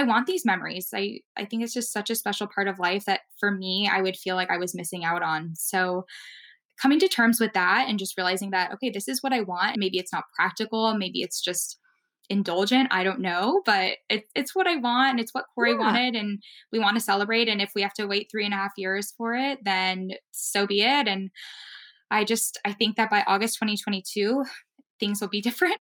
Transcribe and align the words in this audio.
I 0.00 0.04
want 0.04 0.26
these 0.26 0.44
memories. 0.44 0.88
I 0.94 1.20
I 1.36 1.44
think 1.44 1.62
it's 1.62 1.74
just 1.74 1.92
such 1.92 2.10
a 2.10 2.14
special 2.14 2.46
part 2.46 2.68
of 2.68 2.78
life 2.78 3.04
that 3.04 3.20
for 3.38 3.50
me 3.50 3.88
I 3.92 4.00
would 4.00 4.16
feel 4.16 4.36
like 4.36 4.50
I 4.50 4.58
was 4.58 4.74
missing 4.74 5.04
out 5.04 5.22
on. 5.22 5.52
So 5.54 6.06
coming 6.80 6.98
to 7.00 7.08
terms 7.08 7.38
with 7.38 7.52
that 7.52 7.86
and 7.88 7.98
just 7.98 8.16
realizing 8.16 8.50
that 8.50 8.72
okay, 8.74 8.90
this 8.90 9.08
is 9.08 9.22
what 9.22 9.32
I 9.32 9.42
want. 9.42 9.78
Maybe 9.78 9.98
it's 9.98 10.12
not 10.12 10.24
practical, 10.34 10.94
maybe 10.94 11.20
it's 11.22 11.40
just 11.40 11.78
indulgent. 12.30 12.88
I 12.92 13.02
don't 13.02 13.20
know, 13.20 13.60
but 13.66 13.98
it, 14.08 14.24
it's 14.34 14.54
what 14.54 14.68
I 14.68 14.76
want 14.76 15.10
and 15.10 15.20
it's 15.20 15.34
what 15.34 15.46
Corey 15.54 15.72
yeah. 15.72 15.78
wanted. 15.78 16.14
And 16.14 16.38
we 16.72 16.78
want 16.78 16.96
to 16.96 17.02
celebrate. 17.02 17.48
And 17.48 17.60
if 17.60 17.72
we 17.74 17.82
have 17.82 17.94
to 17.94 18.06
wait 18.06 18.28
three 18.30 18.44
and 18.44 18.54
a 18.54 18.56
half 18.56 18.70
years 18.76 19.12
for 19.18 19.34
it, 19.34 19.58
then 19.64 20.12
so 20.30 20.66
be 20.66 20.82
it. 20.82 21.08
And 21.08 21.30
I 22.10 22.24
just, 22.24 22.58
I 22.64 22.72
think 22.72 22.96
that 22.96 23.10
by 23.10 23.24
August 23.26 23.56
2022, 23.56 24.44
things 25.00 25.20
will 25.20 25.28
be 25.28 25.40
different. 25.42 25.78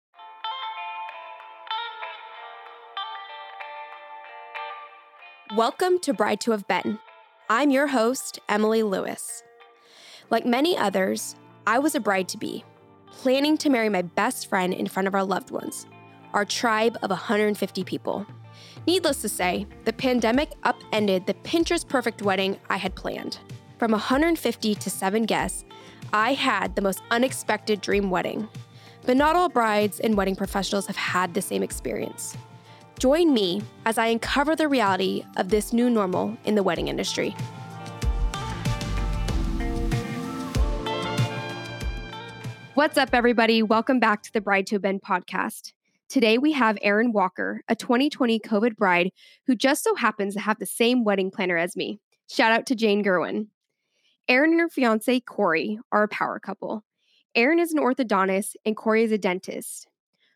Welcome 5.56 6.00
to 6.00 6.12
Bride 6.12 6.40
to 6.40 6.50
Have 6.50 6.66
Been. 6.66 6.98
I'm 7.48 7.70
your 7.70 7.86
host, 7.86 8.40
Emily 8.48 8.82
Lewis. 8.82 9.44
Like 10.28 10.44
many 10.44 10.76
others, 10.76 11.36
I 11.64 11.78
was 11.78 11.94
a 11.94 12.00
bride 12.00 12.28
to 12.30 12.38
be, 12.38 12.64
planning 13.12 13.56
to 13.58 13.70
marry 13.70 13.88
my 13.88 14.02
best 14.02 14.48
friend 14.48 14.74
in 14.74 14.88
front 14.88 15.06
of 15.06 15.14
our 15.14 15.22
loved 15.22 15.52
ones 15.52 15.86
our 16.32 16.44
tribe 16.44 16.98
of 17.02 17.10
150 17.10 17.84
people. 17.84 18.26
Needless 18.84 19.22
to 19.22 19.28
say, 19.28 19.68
the 19.84 19.92
pandemic 19.92 20.50
upended 20.64 21.26
the 21.26 21.34
Pinterest 21.34 21.86
perfect 21.86 22.20
wedding 22.20 22.58
I 22.68 22.78
had 22.78 22.96
planned. 22.96 23.38
From 23.78 23.92
150 23.92 24.74
to 24.74 24.90
seven 24.90 25.22
guests, 25.22 25.64
I 26.12 26.32
had 26.32 26.74
the 26.74 26.82
most 26.82 27.00
unexpected 27.12 27.80
dream 27.80 28.10
wedding. 28.10 28.48
But 29.06 29.16
not 29.16 29.36
all 29.36 29.48
brides 29.48 30.00
and 30.00 30.16
wedding 30.16 30.34
professionals 30.34 30.88
have 30.88 30.96
had 30.96 31.32
the 31.32 31.42
same 31.42 31.62
experience. 31.62 32.36
Join 32.98 33.34
me 33.34 33.60
as 33.84 33.98
I 33.98 34.06
uncover 34.06 34.54
the 34.54 34.68
reality 34.68 35.24
of 35.36 35.48
this 35.48 35.72
new 35.72 35.90
normal 35.90 36.36
in 36.44 36.54
the 36.54 36.62
wedding 36.62 36.88
industry. 36.88 37.34
What's 42.74 42.96
up, 42.96 43.10
everybody? 43.12 43.62
Welcome 43.62 44.00
back 44.00 44.22
to 44.22 44.32
the 44.32 44.40
Bride 44.40 44.66
to 44.68 44.76
Have 44.76 44.82
Been 44.82 45.00
podcast. 45.00 45.72
Today, 46.08 46.38
we 46.38 46.52
have 46.52 46.78
Erin 46.82 47.12
Walker, 47.12 47.62
a 47.68 47.74
2020 47.74 48.38
COVID 48.40 48.76
bride 48.76 49.10
who 49.46 49.56
just 49.56 49.82
so 49.82 49.94
happens 49.96 50.34
to 50.34 50.40
have 50.40 50.58
the 50.58 50.66
same 50.66 51.04
wedding 51.04 51.30
planner 51.30 51.56
as 51.56 51.76
me. 51.76 52.00
Shout 52.30 52.52
out 52.52 52.66
to 52.66 52.74
Jane 52.74 53.04
Gerwin. 53.04 53.48
Erin 54.28 54.52
and 54.52 54.60
her 54.60 54.68
fiance, 54.68 55.20
Corey, 55.20 55.78
are 55.92 56.04
a 56.04 56.08
power 56.08 56.38
couple. 56.38 56.84
Erin 57.34 57.58
is 57.58 57.72
an 57.72 57.80
orthodontist 57.80 58.54
and 58.64 58.76
Corey 58.76 59.02
is 59.02 59.12
a 59.12 59.18
dentist. 59.18 59.88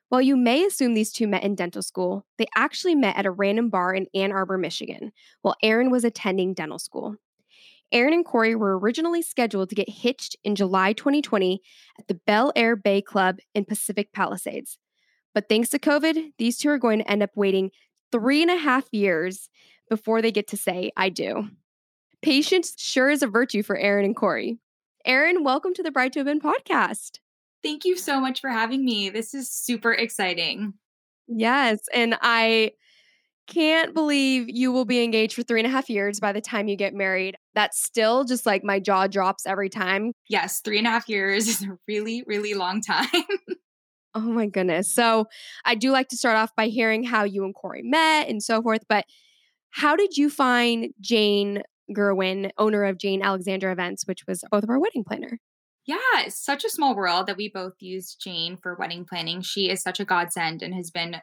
While 0.08 0.22
you 0.22 0.36
may 0.36 0.64
assume 0.64 0.94
these 0.94 1.12
two 1.12 1.28
met 1.28 1.42
in 1.42 1.54
dental 1.54 1.82
school, 1.82 2.24
they 2.38 2.46
actually 2.56 2.94
met 2.94 3.16
at 3.16 3.26
a 3.26 3.30
random 3.30 3.68
bar 3.68 3.94
in 3.94 4.06
Ann 4.14 4.32
Arbor, 4.32 4.56
Michigan, 4.56 5.12
while 5.42 5.56
Erin 5.62 5.90
was 5.90 6.02
attending 6.02 6.54
dental 6.54 6.78
school. 6.78 7.16
Erin 7.92 8.14
and 8.14 8.24
Corey 8.24 8.54
were 8.54 8.78
originally 8.78 9.20
scheduled 9.20 9.68
to 9.68 9.74
get 9.74 9.88
hitched 9.88 10.36
in 10.44 10.54
July 10.54 10.94
2020 10.94 11.60
at 11.98 12.08
the 12.08 12.20
Bel 12.26 12.52
Air 12.56 12.74
Bay 12.74 13.02
Club 13.02 13.38
in 13.54 13.66
Pacific 13.66 14.12
Palisades. 14.12 14.78
But 15.34 15.48
thanks 15.48 15.68
to 15.70 15.78
COVID, 15.78 16.32
these 16.38 16.56
two 16.56 16.70
are 16.70 16.78
going 16.78 17.00
to 17.00 17.10
end 17.10 17.22
up 17.22 17.30
waiting 17.34 17.70
three 18.10 18.40
and 18.40 18.50
a 18.50 18.56
half 18.56 18.88
years 18.92 19.50
before 19.90 20.22
they 20.22 20.32
get 20.32 20.48
to 20.48 20.56
say, 20.56 20.90
I 20.96 21.10
do. 21.10 21.48
Patience 22.22 22.74
sure 22.78 23.10
is 23.10 23.22
a 23.22 23.26
virtue 23.26 23.62
for 23.62 23.76
Erin 23.76 24.06
and 24.06 24.16
Corey. 24.16 24.58
Erin, 25.04 25.44
welcome 25.44 25.74
to 25.74 25.82
the 25.82 25.90
Bride 25.90 26.12
to 26.14 26.20
Have 26.20 26.26
Been 26.26 26.40
podcast. 26.40 27.18
Thank 27.62 27.84
you 27.84 27.96
so 27.96 28.20
much 28.20 28.40
for 28.40 28.50
having 28.50 28.84
me. 28.84 29.10
This 29.10 29.34
is 29.34 29.50
super 29.50 29.92
exciting. 29.92 30.74
Yes. 31.26 31.80
And 31.92 32.16
I 32.20 32.72
can't 33.46 33.94
believe 33.94 34.48
you 34.48 34.70
will 34.70 34.84
be 34.84 35.02
engaged 35.02 35.34
for 35.34 35.42
three 35.42 35.60
and 35.60 35.66
a 35.66 35.70
half 35.70 35.88
years 35.88 36.20
by 36.20 36.32
the 36.32 36.40
time 36.40 36.68
you 36.68 36.76
get 36.76 36.94
married. 36.94 37.36
That's 37.54 37.82
still 37.82 38.24
just 38.24 38.46
like 38.46 38.62
my 38.62 38.78
jaw 38.78 39.06
drops 39.06 39.46
every 39.46 39.70
time. 39.70 40.12
Yes, 40.28 40.60
three 40.60 40.78
and 40.78 40.86
a 40.86 40.90
half 40.90 41.08
years 41.08 41.48
is 41.48 41.62
a 41.62 41.78
really, 41.88 42.22
really 42.26 42.54
long 42.54 42.80
time. 42.80 43.08
Oh 44.14 44.20
my 44.20 44.46
goodness. 44.46 44.92
So 44.92 45.26
I 45.64 45.74
do 45.74 45.92
like 45.92 46.08
to 46.08 46.16
start 46.16 46.36
off 46.36 46.50
by 46.56 46.68
hearing 46.68 47.04
how 47.04 47.24
you 47.24 47.44
and 47.44 47.54
Corey 47.54 47.82
met 47.84 48.26
and 48.28 48.42
so 48.42 48.60
forth. 48.62 48.82
But 48.88 49.04
how 49.70 49.94
did 49.96 50.16
you 50.16 50.30
find 50.30 50.88
Jane 51.00 51.62
Gerwin, 51.96 52.50
owner 52.58 52.84
of 52.84 52.98
Jane 52.98 53.22
Alexandra 53.22 53.70
Events, 53.70 54.06
which 54.06 54.26
was 54.26 54.42
both 54.50 54.64
of 54.64 54.70
our 54.70 54.80
wedding 54.80 55.04
planner? 55.04 55.38
Yeah, 55.88 55.96
it's 56.18 56.44
such 56.44 56.66
a 56.66 56.70
small 56.70 56.94
world 56.94 57.26
that 57.26 57.38
we 57.38 57.48
both 57.48 57.72
used 57.80 58.20
Jane 58.22 58.58
for 58.58 58.76
wedding 58.78 59.06
planning. 59.06 59.40
She 59.40 59.70
is 59.70 59.80
such 59.80 60.00
a 60.00 60.04
godsend 60.04 60.62
and 60.62 60.74
has 60.74 60.90
been 60.90 61.16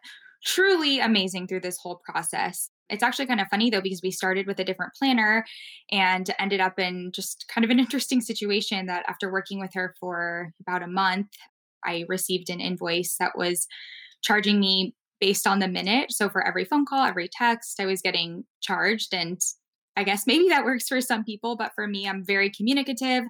truly 0.43 0.99
amazing 0.99 1.47
through 1.47 1.59
this 1.59 1.77
whole 1.77 2.01
process. 2.03 2.71
It's 2.89 3.03
actually 3.03 3.27
kind 3.27 3.39
of 3.39 3.47
funny 3.49 3.69
though, 3.69 3.79
because 3.79 4.01
we 4.01 4.09
started 4.09 4.47
with 4.47 4.59
a 4.59 4.63
different 4.63 4.93
planner 4.97 5.45
and 5.91 6.27
ended 6.39 6.61
up 6.61 6.79
in 6.79 7.11
just 7.13 7.45
kind 7.47 7.63
of 7.63 7.69
an 7.69 7.77
interesting 7.85 8.21
situation 8.21 8.87
that 8.87 9.05
after 9.07 9.31
working 9.31 9.59
with 9.59 9.69
her 9.75 9.93
for 9.99 10.51
about 10.61 10.81
a 10.81 10.87
month, 10.87 11.27
I 11.85 12.05
received 12.09 12.49
an 12.49 12.59
invoice 12.59 13.17
that 13.19 13.37
was 13.37 13.67
charging 14.23 14.59
me 14.59 14.95
based 15.21 15.45
on 15.45 15.59
the 15.59 15.67
minute. 15.67 16.11
So 16.11 16.27
for 16.27 16.45
every 16.45 16.65
phone 16.65 16.87
call, 16.87 17.05
every 17.05 17.29
text, 17.31 17.79
I 17.79 17.85
was 17.85 18.01
getting 18.01 18.45
charged. 18.61 19.13
And 19.13 19.39
I 19.95 20.03
guess 20.03 20.25
maybe 20.25 20.49
that 20.49 20.65
works 20.65 20.87
for 20.87 21.01
some 21.01 21.23
people, 21.23 21.55
but 21.55 21.71
for 21.75 21.87
me, 21.87 22.07
I'm 22.07 22.25
very 22.25 22.49
communicative. 22.49 23.25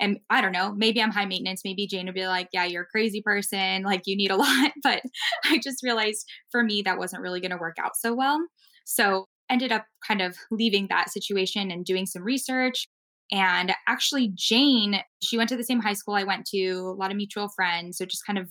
And 0.00 0.18
I 0.30 0.40
don't 0.40 0.52
know, 0.52 0.72
maybe 0.72 1.02
I'm 1.02 1.10
high 1.10 1.26
maintenance. 1.26 1.62
Maybe 1.64 1.86
Jane 1.86 2.06
would 2.06 2.14
be 2.14 2.26
like, 2.26 2.48
yeah, 2.52 2.64
you're 2.64 2.84
a 2.84 2.86
crazy 2.86 3.22
person. 3.22 3.82
Like 3.82 4.02
you 4.06 4.16
need 4.16 4.30
a 4.30 4.36
lot. 4.44 4.72
But 4.82 5.02
I 5.44 5.58
just 5.62 5.82
realized 5.82 6.26
for 6.50 6.62
me, 6.62 6.82
that 6.82 6.98
wasn't 6.98 7.22
really 7.22 7.40
going 7.40 7.50
to 7.50 7.58
work 7.58 7.76
out 7.78 7.96
so 7.96 8.14
well. 8.14 8.40
So 8.84 9.26
ended 9.50 9.72
up 9.72 9.84
kind 10.06 10.22
of 10.22 10.36
leaving 10.50 10.86
that 10.88 11.10
situation 11.10 11.70
and 11.70 11.84
doing 11.84 12.06
some 12.06 12.22
research 12.22 12.86
and 13.32 13.72
actually, 13.86 14.32
Jane, 14.34 15.00
she 15.22 15.36
went 15.36 15.48
to 15.50 15.56
the 15.56 15.64
same 15.64 15.80
high 15.80 15.92
school 15.92 16.14
I 16.14 16.24
went 16.24 16.46
to, 16.46 16.70
a 16.70 16.98
lot 16.98 17.10
of 17.10 17.16
mutual 17.16 17.48
friends. 17.48 17.98
So 17.98 18.04
just 18.04 18.26
kind 18.26 18.38
of 18.38 18.50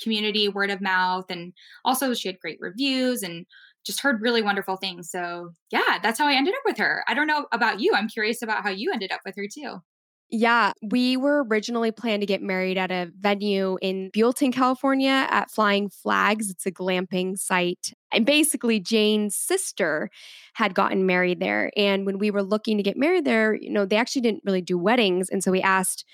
community, 0.00 0.48
word 0.48 0.70
of 0.70 0.80
mouth. 0.80 1.24
And 1.30 1.52
also, 1.84 2.14
she 2.14 2.28
had 2.28 2.38
great 2.38 2.58
reviews 2.60 3.22
and 3.22 3.44
just 3.84 4.00
heard 4.00 4.22
really 4.22 4.42
wonderful 4.42 4.76
things. 4.76 5.10
So, 5.10 5.50
yeah, 5.72 5.98
that's 6.02 6.18
how 6.18 6.28
I 6.28 6.34
ended 6.34 6.54
up 6.54 6.62
with 6.64 6.78
her. 6.78 7.04
I 7.08 7.14
don't 7.14 7.26
know 7.26 7.46
about 7.52 7.80
you. 7.80 7.92
I'm 7.94 8.08
curious 8.08 8.42
about 8.42 8.62
how 8.62 8.70
you 8.70 8.92
ended 8.92 9.10
up 9.10 9.20
with 9.24 9.34
her 9.36 9.46
too. 9.52 9.78
Yeah, 10.32 10.72
we 10.80 11.16
were 11.16 11.44
originally 11.44 11.90
planned 11.90 12.22
to 12.22 12.26
get 12.26 12.40
married 12.40 12.78
at 12.78 12.92
a 12.92 13.10
venue 13.18 13.78
in 13.82 14.10
Buellton, 14.12 14.52
California 14.52 15.26
at 15.28 15.50
Flying 15.50 15.90
Flags. 15.90 16.50
It's 16.50 16.66
a 16.66 16.70
glamping 16.70 17.36
site. 17.36 17.92
And 18.12 18.24
basically, 18.24 18.78
Jane's 18.78 19.34
sister 19.34 20.08
had 20.54 20.74
gotten 20.74 21.04
married 21.04 21.40
there. 21.40 21.72
And 21.76 22.06
when 22.06 22.18
we 22.18 22.30
were 22.30 22.44
looking 22.44 22.76
to 22.76 22.82
get 22.84 22.96
married 22.96 23.24
there, 23.24 23.54
you 23.54 23.70
know, 23.70 23.84
they 23.84 23.96
actually 23.96 24.22
didn't 24.22 24.44
really 24.44 24.62
do 24.62 24.78
weddings. 24.78 25.28
And 25.30 25.42
so 25.42 25.50
we 25.50 25.62
asked, 25.62 26.04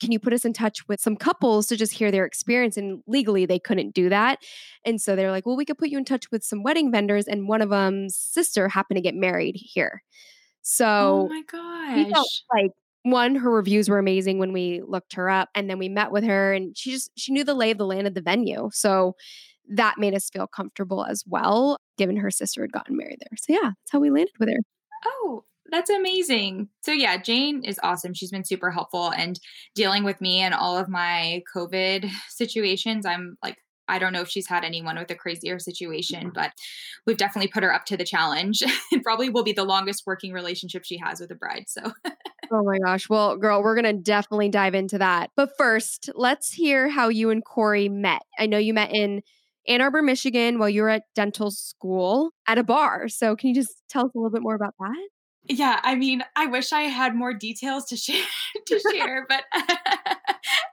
can 0.00 0.12
you 0.12 0.18
put 0.18 0.34
us 0.34 0.44
in 0.44 0.52
touch 0.52 0.86
with 0.88 1.00
some 1.00 1.16
couples 1.16 1.66
to 1.68 1.76
just 1.76 1.94
hear 1.94 2.10
their 2.10 2.26
experience? 2.26 2.76
And 2.76 3.02
legally, 3.06 3.46
they 3.46 3.58
couldn't 3.58 3.94
do 3.94 4.10
that. 4.10 4.38
And 4.84 5.00
so 5.00 5.16
they're 5.16 5.30
like, 5.30 5.46
well, 5.46 5.56
we 5.56 5.64
could 5.64 5.78
put 5.78 5.88
you 5.88 5.96
in 5.96 6.04
touch 6.04 6.30
with 6.30 6.44
some 6.44 6.62
wedding 6.62 6.90
vendors. 6.92 7.26
And 7.26 7.48
one 7.48 7.62
of 7.62 7.70
them's 7.70 8.16
sister 8.16 8.68
happened 8.68 8.96
to 8.96 9.02
get 9.02 9.14
married 9.14 9.56
here. 9.56 10.02
Oh 10.04 10.60
so, 10.62 10.86
oh 10.86 11.28
my 11.28 11.42
gosh. 11.50 11.96
We 11.96 12.12
felt 12.12 12.28
like 12.54 12.70
one 13.04 13.34
her 13.34 13.50
reviews 13.50 13.88
were 13.88 13.98
amazing 13.98 14.38
when 14.38 14.52
we 14.52 14.80
looked 14.86 15.14
her 15.14 15.28
up 15.28 15.48
and 15.54 15.68
then 15.68 15.78
we 15.78 15.88
met 15.88 16.12
with 16.12 16.24
her 16.24 16.52
and 16.52 16.76
she 16.76 16.92
just 16.92 17.10
she 17.16 17.32
knew 17.32 17.44
the 17.44 17.54
lay 17.54 17.70
of 17.70 17.78
the 17.78 17.86
land 17.86 18.06
of 18.06 18.14
the 18.14 18.22
venue 18.22 18.68
so 18.72 19.14
that 19.68 19.98
made 19.98 20.14
us 20.14 20.30
feel 20.30 20.46
comfortable 20.46 21.04
as 21.04 21.24
well 21.26 21.78
given 21.98 22.16
her 22.16 22.30
sister 22.30 22.62
had 22.62 22.72
gotten 22.72 22.96
married 22.96 23.18
there 23.20 23.36
so 23.36 23.52
yeah 23.52 23.70
that's 23.70 23.90
how 23.90 24.00
we 24.00 24.10
landed 24.10 24.34
with 24.38 24.48
her 24.48 24.58
oh 25.04 25.44
that's 25.72 25.90
amazing. 25.90 26.68
So 26.82 26.92
yeah, 26.92 27.16
Jane 27.16 27.64
is 27.64 27.80
awesome. 27.82 28.12
She's 28.12 28.30
been 28.30 28.44
super 28.44 28.70
helpful 28.70 29.10
and 29.10 29.40
dealing 29.74 30.04
with 30.04 30.20
me 30.20 30.40
and 30.40 30.52
all 30.52 30.76
of 30.76 30.88
my 30.88 31.42
COVID 31.56 32.10
situations. 32.28 33.06
I'm 33.06 33.38
like 33.42 33.56
I 33.88 33.98
don't 33.98 34.12
know 34.12 34.20
if 34.20 34.28
she's 34.28 34.46
had 34.46 34.64
anyone 34.64 34.96
with 34.96 35.10
a 35.10 35.14
crazier 35.14 35.58
situation, 35.58 36.20
mm-hmm. 36.20 36.34
but 36.34 36.52
we've 37.06 37.16
definitely 37.16 37.48
put 37.48 37.62
her 37.62 37.74
up 37.74 37.84
to 37.86 37.96
the 37.96 38.04
challenge. 38.04 38.62
it 38.92 39.02
probably 39.02 39.28
will 39.28 39.42
be 39.42 39.52
the 39.52 39.64
longest 39.64 40.04
working 40.06 40.32
relationship 40.32 40.84
she 40.84 40.98
has 40.98 41.20
with 41.20 41.30
a 41.30 41.34
bride. 41.34 41.64
So, 41.66 41.92
oh 42.52 42.62
my 42.62 42.78
gosh. 42.78 43.08
Well, 43.08 43.36
girl, 43.36 43.62
we're 43.62 43.74
going 43.74 43.96
to 43.96 44.02
definitely 44.02 44.48
dive 44.48 44.74
into 44.74 44.98
that. 44.98 45.30
But 45.36 45.50
first, 45.56 46.10
let's 46.14 46.52
hear 46.52 46.88
how 46.88 47.08
you 47.08 47.30
and 47.30 47.44
Corey 47.44 47.88
met. 47.88 48.22
I 48.38 48.46
know 48.46 48.58
you 48.58 48.74
met 48.74 48.92
in 48.92 49.22
Ann 49.66 49.80
Arbor, 49.80 50.02
Michigan 50.02 50.58
while 50.58 50.68
you 50.68 50.82
were 50.82 50.88
at 50.90 51.04
dental 51.14 51.50
school 51.50 52.32
at 52.46 52.58
a 52.58 52.64
bar. 52.64 53.08
So, 53.08 53.36
can 53.36 53.48
you 53.48 53.54
just 53.54 53.82
tell 53.88 54.06
us 54.06 54.12
a 54.14 54.18
little 54.18 54.30
bit 54.30 54.42
more 54.42 54.54
about 54.54 54.74
that? 54.78 55.08
Yeah, 55.48 55.80
I 55.82 55.96
mean, 55.96 56.22
I 56.36 56.46
wish 56.46 56.72
I 56.72 56.82
had 56.82 57.16
more 57.16 57.34
details 57.34 57.84
to 57.86 57.96
share 57.96 58.24
to 58.66 58.80
share, 58.92 59.26
but 59.28 59.44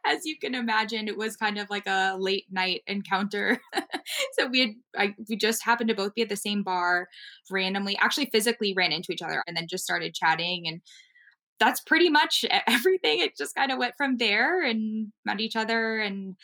as 0.05 0.25
you 0.25 0.37
can 0.37 0.53
imagine, 0.53 1.07
it 1.07 1.17
was 1.17 1.35
kind 1.35 1.57
of 1.57 1.69
like 1.71 1.87
a 1.87 2.15
late 2.19 2.45
night 2.51 2.81
encounter. 2.85 3.59
so 4.37 4.45
we 4.47 4.59
had 4.59 4.69
I, 4.95 5.15
we 5.27 5.37
just 5.37 5.63
happened 5.63 5.89
to 5.89 5.95
both 5.95 6.13
be 6.13 6.21
at 6.21 6.29
the 6.29 6.35
same 6.35 6.61
bar 6.61 7.07
randomly, 7.49 7.97
actually 7.97 8.29
physically 8.31 8.73
ran 8.75 8.91
into 8.91 9.11
each 9.11 9.23
other 9.23 9.43
and 9.47 9.57
then 9.57 9.67
just 9.67 9.83
started 9.83 10.13
chatting 10.13 10.67
and 10.67 10.81
that's 11.59 11.81
pretty 11.81 12.09
much 12.09 12.45
everything. 12.67 13.19
It 13.19 13.37
just 13.37 13.55
kind 13.55 13.71
of 13.71 13.77
went 13.77 13.95
from 13.97 14.17
there 14.17 14.63
and 14.63 15.11
met 15.25 15.39
each 15.39 15.55
other 15.55 15.97
and 15.99 16.35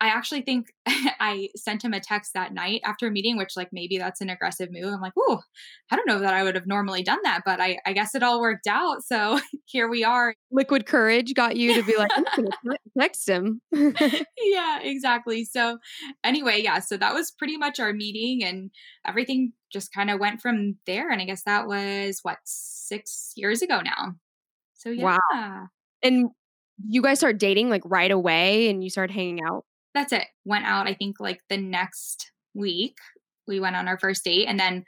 I 0.00 0.08
actually 0.08 0.42
think 0.42 0.66
I 0.86 1.48
sent 1.56 1.82
him 1.82 1.94
a 1.94 2.00
text 2.00 2.34
that 2.34 2.52
night 2.52 2.82
after 2.84 3.06
a 3.06 3.10
meeting, 3.10 3.38
which 3.38 3.56
like 3.56 3.70
maybe 3.72 3.96
that's 3.96 4.20
an 4.20 4.28
aggressive 4.28 4.70
move. 4.70 4.92
I'm 4.92 5.00
like, 5.00 5.14
oh, 5.16 5.40
I 5.90 5.96
don't 5.96 6.06
know 6.06 6.18
that 6.18 6.34
I 6.34 6.42
would 6.42 6.56
have 6.56 6.66
normally 6.66 7.02
done 7.02 7.20
that, 7.24 7.40
but 7.44 7.60
I, 7.60 7.78
I 7.86 7.92
guess 7.92 8.14
it 8.14 8.22
all 8.22 8.40
worked 8.40 8.66
out. 8.66 9.02
So 9.02 9.40
here 9.66 9.88
we 9.88 10.04
are. 10.04 10.34
Liquid 10.50 10.86
courage 10.86 11.32
got 11.34 11.56
you 11.56 11.74
to 11.74 11.82
be 11.82 11.96
like, 11.96 12.10
I'm 12.14 12.48
text 12.98 13.28
him. 13.28 13.60
yeah, 13.72 14.80
exactly. 14.82 15.44
So 15.44 15.78
anyway, 16.22 16.60
yeah, 16.62 16.80
so 16.80 16.96
that 16.96 17.14
was 17.14 17.30
pretty 17.30 17.56
much 17.56 17.80
our 17.80 17.92
meeting 17.92 18.44
and 18.44 18.70
everything 19.06 19.52
just 19.72 19.92
kind 19.92 20.10
of 20.10 20.20
went 20.20 20.40
from 20.40 20.76
there. 20.86 21.10
And 21.10 21.22
I 21.22 21.24
guess 21.24 21.44
that 21.44 21.66
was 21.66 22.18
what, 22.22 22.38
six 22.44 23.32
years 23.36 23.62
ago 23.62 23.80
now. 23.80 24.16
So 24.84 24.90
yeah. 24.90 25.18
Wow. 25.32 25.66
And 26.02 26.30
you 26.88 27.02
guys 27.02 27.18
start 27.18 27.38
dating 27.38 27.70
like 27.70 27.82
right 27.84 28.10
away 28.10 28.68
and 28.68 28.84
you 28.84 28.90
start 28.90 29.10
hanging 29.10 29.40
out? 29.42 29.64
That's 29.94 30.12
it. 30.12 30.26
Went 30.44 30.66
out, 30.66 30.86
I 30.86 30.94
think, 30.94 31.20
like 31.20 31.40
the 31.48 31.56
next 31.56 32.30
week. 32.54 32.96
We 33.46 33.60
went 33.60 33.76
on 33.76 33.88
our 33.88 33.98
first 33.98 34.24
date 34.24 34.46
and 34.46 34.58
then 34.58 34.84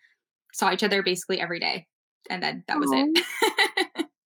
saw 0.53 0.73
each 0.73 0.83
other 0.83 1.03
basically 1.03 1.41
every 1.41 1.61
day. 1.61 1.87
And 2.29 2.43
then 2.43 2.65
that 2.69 2.79
was 2.79 2.91
Aww. 2.91 3.07
it. 3.15 4.07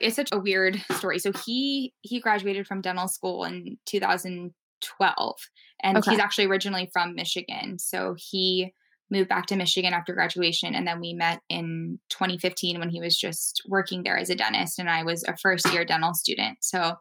it's 0.00 0.16
such 0.16 0.30
a 0.32 0.38
weird 0.38 0.82
story. 0.92 1.18
So 1.18 1.32
he 1.44 1.92
he 2.00 2.20
graduated 2.20 2.66
from 2.66 2.80
dental 2.80 3.08
school 3.08 3.44
in 3.44 3.78
2012 3.86 5.36
and 5.82 5.98
okay. 5.98 6.10
he's 6.10 6.20
actually 6.20 6.46
originally 6.46 6.90
from 6.92 7.14
Michigan. 7.14 7.78
So 7.78 8.16
he 8.18 8.72
moved 9.10 9.28
back 9.28 9.46
to 9.46 9.56
Michigan 9.56 9.92
after 9.92 10.14
graduation. 10.14 10.74
And 10.74 10.86
then 10.86 11.00
we 11.00 11.12
met 11.14 11.40
in 11.48 11.98
2015 12.10 12.78
when 12.78 12.90
he 12.90 13.00
was 13.00 13.16
just 13.16 13.62
working 13.68 14.02
there 14.02 14.16
as 14.16 14.30
a 14.30 14.34
dentist 14.34 14.78
and 14.78 14.90
I 14.90 15.04
was 15.04 15.22
a 15.24 15.36
first 15.36 15.72
year 15.72 15.84
dental 15.84 16.14
student. 16.14 16.58
So 16.60 16.96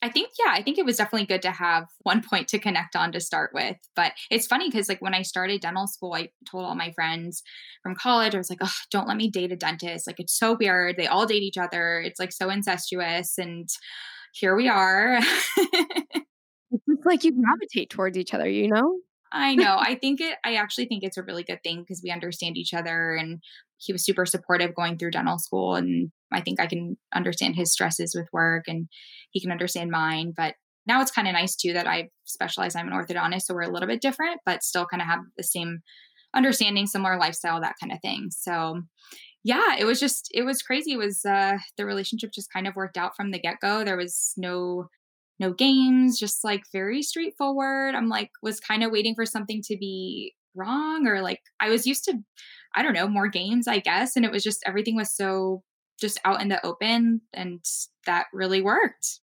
I 0.00 0.08
think, 0.08 0.30
yeah, 0.38 0.52
I 0.52 0.62
think 0.62 0.78
it 0.78 0.84
was 0.84 0.96
definitely 0.96 1.26
good 1.26 1.42
to 1.42 1.50
have 1.50 1.86
one 2.02 2.22
point 2.22 2.46
to 2.48 2.58
connect 2.60 2.94
on 2.94 3.10
to 3.12 3.20
start 3.20 3.50
with. 3.52 3.76
But 3.96 4.12
it's 4.30 4.46
funny 4.46 4.68
because, 4.68 4.88
like, 4.88 5.02
when 5.02 5.14
I 5.14 5.22
started 5.22 5.60
dental 5.60 5.88
school, 5.88 6.14
I 6.14 6.28
told 6.48 6.64
all 6.64 6.76
my 6.76 6.92
friends 6.92 7.42
from 7.82 7.96
college, 7.96 8.32
I 8.32 8.38
was 8.38 8.48
like, 8.48 8.60
oh, 8.62 8.72
don't 8.92 9.08
let 9.08 9.16
me 9.16 9.28
date 9.28 9.50
a 9.50 9.56
dentist. 9.56 10.06
Like, 10.06 10.20
it's 10.20 10.38
so 10.38 10.56
weird. 10.58 10.96
They 10.96 11.08
all 11.08 11.26
date 11.26 11.42
each 11.42 11.58
other. 11.58 12.00
It's 12.00 12.20
like 12.20 12.30
so 12.30 12.48
incestuous. 12.48 13.38
And 13.38 13.68
here 14.32 14.54
we 14.54 14.68
are. 14.68 15.18
it's 15.56 17.04
like 17.04 17.24
you 17.24 17.32
gravitate 17.32 17.90
towards 17.90 18.16
each 18.16 18.34
other, 18.34 18.48
you 18.48 18.68
know? 18.68 18.98
I 19.32 19.54
know. 19.54 19.76
I 19.78 19.94
think 19.94 20.20
it, 20.20 20.38
I 20.44 20.54
actually 20.54 20.86
think 20.86 21.02
it's 21.02 21.16
a 21.16 21.22
really 21.22 21.42
good 21.42 21.62
thing 21.62 21.80
because 21.80 22.00
we 22.02 22.10
understand 22.10 22.56
each 22.56 22.72
other 22.72 23.14
and 23.14 23.40
he 23.76 23.92
was 23.92 24.04
super 24.04 24.26
supportive 24.26 24.74
going 24.74 24.98
through 24.98 25.12
dental 25.12 25.38
school. 25.38 25.74
And 25.74 26.10
I 26.32 26.40
think 26.40 26.60
I 26.60 26.66
can 26.66 26.96
understand 27.14 27.54
his 27.54 27.72
stresses 27.72 28.14
with 28.14 28.28
work 28.32 28.64
and 28.66 28.88
he 29.30 29.40
can 29.40 29.52
understand 29.52 29.90
mine. 29.90 30.32
But 30.36 30.54
now 30.86 31.00
it's 31.02 31.10
kind 31.10 31.28
of 31.28 31.34
nice 31.34 31.54
too 31.54 31.74
that 31.74 31.86
I 31.86 32.08
specialize. 32.24 32.74
I'm 32.74 32.88
an 32.88 32.94
orthodontist, 32.94 33.42
so 33.42 33.54
we're 33.54 33.62
a 33.62 33.70
little 33.70 33.88
bit 33.88 34.00
different, 34.00 34.40
but 34.46 34.62
still 34.62 34.86
kind 34.86 35.02
of 35.02 35.08
have 35.08 35.20
the 35.36 35.44
same 35.44 35.80
understanding, 36.34 36.86
similar 36.86 37.18
lifestyle, 37.18 37.60
that 37.60 37.76
kind 37.80 37.92
of 37.92 38.00
thing. 38.00 38.28
So 38.30 38.82
yeah, 39.44 39.76
it 39.78 39.84
was 39.84 40.00
just, 40.00 40.30
it 40.34 40.42
was 40.42 40.62
crazy. 40.62 40.92
It 40.92 40.98
was, 40.98 41.24
uh, 41.24 41.58
the 41.76 41.86
relationship 41.86 42.32
just 42.32 42.52
kind 42.52 42.66
of 42.66 42.74
worked 42.74 42.96
out 42.96 43.14
from 43.16 43.30
the 43.30 43.38
get 43.38 43.60
go. 43.60 43.84
There 43.84 43.96
was 43.96 44.32
no, 44.36 44.88
no 45.38 45.52
games, 45.52 46.18
just 46.18 46.44
like 46.44 46.62
very 46.72 47.02
straightforward. 47.02 47.94
I'm 47.94 48.08
like, 48.08 48.30
was 48.42 48.60
kind 48.60 48.82
of 48.82 48.90
waiting 48.90 49.14
for 49.14 49.26
something 49.26 49.62
to 49.62 49.76
be 49.76 50.34
wrong 50.54 51.06
or 51.06 51.20
like 51.20 51.40
I 51.60 51.68
was 51.68 51.86
used 51.86 52.04
to, 52.04 52.14
I 52.74 52.82
don't 52.82 52.94
know, 52.94 53.08
more 53.08 53.28
games, 53.28 53.68
I 53.68 53.78
guess. 53.78 54.16
And 54.16 54.24
it 54.24 54.32
was 54.32 54.42
just 54.42 54.62
everything 54.66 54.96
was 54.96 55.14
so 55.14 55.62
just 56.00 56.20
out 56.24 56.40
in 56.40 56.48
the 56.48 56.64
open 56.64 57.20
and 57.32 57.64
that 58.06 58.26
really 58.32 58.62
worked. 58.62 59.20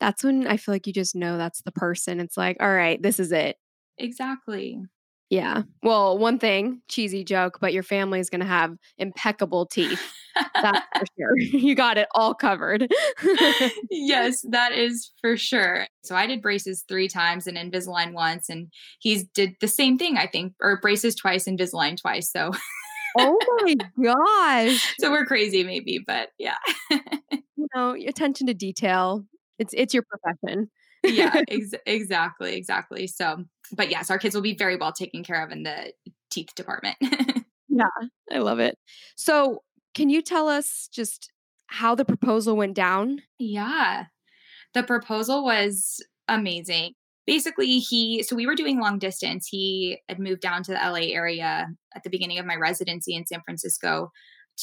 That's 0.00 0.24
when 0.24 0.46
I 0.46 0.56
feel 0.56 0.74
like 0.74 0.86
you 0.86 0.92
just 0.92 1.14
know 1.14 1.36
that's 1.36 1.62
the 1.62 1.72
person. 1.72 2.20
It's 2.20 2.36
like, 2.36 2.56
all 2.60 2.72
right, 2.72 3.00
this 3.02 3.20
is 3.20 3.32
it. 3.32 3.56
Exactly. 3.98 4.80
Yeah. 5.30 5.62
Well, 5.84 6.18
one 6.18 6.40
thing, 6.40 6.82
cheesy 6.88 7.22
joke, 7.22 7.58
but 7.60 7.72
your 7.72 7.84
family 7.84 8.18
is 8.18 8.28
going 8.28 8.40
to 8.40 8.46
have 8.46 8.74
impeccable 8.98 9.64
teeth. 9.64 10.02
That's 10.60 10.86
for 10.98 11.04
sure. 11.16 11.38
You 11.60 11.76
got 11.76 11.98
it 11.98 12.08
all 12.16 12.34
covered. 12.34 12.92
yes, 13.90 14.44
that 14.50 14.72
is 14.72 15.12
for 15.20 15.36
sure. 15.36 15.86
So 16.02 16.16
I 16.16 16.26
did 16.26 16.42
braces 16.42 16.84
three 16.88 17.06
times 17.06 17.46
and 17.46 17.56
Invisalign 17.56 18.12
once, 18.12 18.48
and 18.48 18.72
he's 18.98 19.24
did 19.24 19.54
the 19.60 19.68
same 19.68 19.98
thing, 19.98 20.16
I 20.16 20.26
think, 20.26 20.54
or 20.60 20.80
braces 20.80 21.14
twice, 21.14 21.44
Invisalign 21.44 22.00
twice. 22.00 22.30
So. 22.30 22.50
oh 23.18 23.38
my 23.62 23.74
gosh. 24.02 24.94
So 24.98 25.12
we're 25.12 25.26
crazy, 25.26 25.62
maybe, 25.62 26.00
but 26.04 26.30
yeah. 26.38 26.56
you 26.90 27.66
know, 27.74 27.94
attention 27.94 28.48
to 28.48 28.54
detail. 28.54 29.24
It's 29.58 29.74
it's 29.76 29.94
your 29.94 30.04
profession 30.04 30.70
yeah, 31.04 31.42
ex- 31.48 31.74
exactly, 31.86 32.56
exactly. 32.56 33.06
So, 33.06 33.44
but 33.72 33.90
yes, 33.90 34.10
our 34.10 34.18
kids 34.18 34.34
will 34.34 34.42
be 34.42 34.56
very 34.56 34.76
well 34.76 34.92
taken 34.92 35.24
care 35.24 35.44
of 35.44 35.50
in 35.50 35.62
the 35.62 35.92
teeth 36.30 36.54
department. 36.54 36.96
yeah, 37.68 37.84
I 38.32 38.38
love 38.38 38.58
it. 38.58 38.76
So, 39.16 39.62
can 39.94 40.08
you 40.08 40.22
tell 40.22 40.48
us 40.48 40.88
just 40.92 41.32
how 41.66 41.94
the 41.94 42.04
proposal 42.04 42.56
went 42.56 42.74
down? 42.74 43.22
Yeah, 43.38 44.04
the 44.74 44.82
proposal 44.82 45.44
was 45.44 46.04
amazing. 46.28 46.92
Basically, 47.26 47.78
he, 47.78 48.22
so 48.22 48.34
we 48.34 48.46
were 48.46 48.56
doing 48.56 48.80
long 48.80 48.98
distance. 48.98 49.46
He 49.48 49.98
had 50.08 50.18
moved 50.18 50.40
down 50.40 50.62
to 50.64 50.72
the 50.72 50.78
LA 50.78 51.12
area 51.12 51.68
at 51.94 52.02
the 52.02 52.10
beginning 52.10 52.38
of 52.38 52.46
my 52.46 52.56
residency 52.56 53.14
in 53.14 53.26
San 53.26 53.40
Francisco 53.44 54.10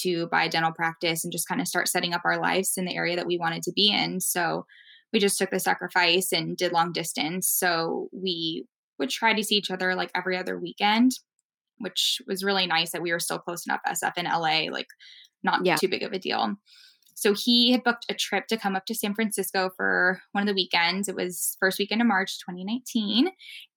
to 0.01 0.28
buy 0.28 0.44
a 0.44 0.50
dental 0.50 0.74
practice 0.74 1.24
and 1.24 1.31
just 1.31 1.48
kind 1.48 1.62
of 1.62 1.68
start 1.68 1.88
setting 1.88 2.13
up 2.13 2.22
our 2.25 2.40
lives 2.40 2.74
in 2.78 2.86
the 2.86 2.95
area 2.95 3.16
that 3.16 3.28
we 3.28 3.38
wanted 3.38 3.63
to 3.63 3.72
be 3.74 3.90
in. 3.90 4.19
So, 4.19 4.66
we 5.13 5.19
just 5.19 5.38
took 5.38 5.50
the 5.50 5.59
sacrifice 5.59 6.31
and 6.31 6.57
did 6.57 6.71
long 6.71 6.92
distance. 6.92 7.48
So 7.48 8.09
we 8.12 8.65
would 9.00 9.09
try 9.09 9.33
to 9.33 9.44
see 9.44 9.56
each 9.56 9.71
other 9.71 9.95
like 9.95 10.12
every 10.15 10.38
other 10.38 10.59
weekend, 10.59 11.12
which 11.77 12.21
was 12.27 12.44
really 12.44 12.68
nice 12.68 12.92
that 12.92 13.01
we 13.01 13.12
were 13.12 13.19
still 13.19 13.39
close 13.39 13.65
enough 13.65 13.81
SF 13.88 14.18
in 14.18 14.25
LA, 14.25 14.71
like 14.71 14.88
not 15.44 15.65
yeah. 15.65 15.75
too 15.75 15.88
big 15.88 16.04
of 16.04 16.13
a 16.13 16.19
deal. 16.19 16.56
So 17.13 17.33
he 17.33 17.71
had 17.71 17.83
booked 17.83 18.06
a 18.09 18.13
trip 18.13 18.45
to 18.48 18.57
come 18.57 18.75
up 18.75 18.86
to 18.86 18.95
San 18.95 19.15
Francisco 19.15 19.71
for 19.75 20.21
one 20.33 20.44
of 20.44 20.48
the 20.48 20.54
weekends. 20.54 21.07
It 21.07 21.15
was 21.15 21.57
first 21.59 21.80
weekend 21.80 22.01
of 22.01 22.07
March 22.07 22.38
2019. 22.39 23.30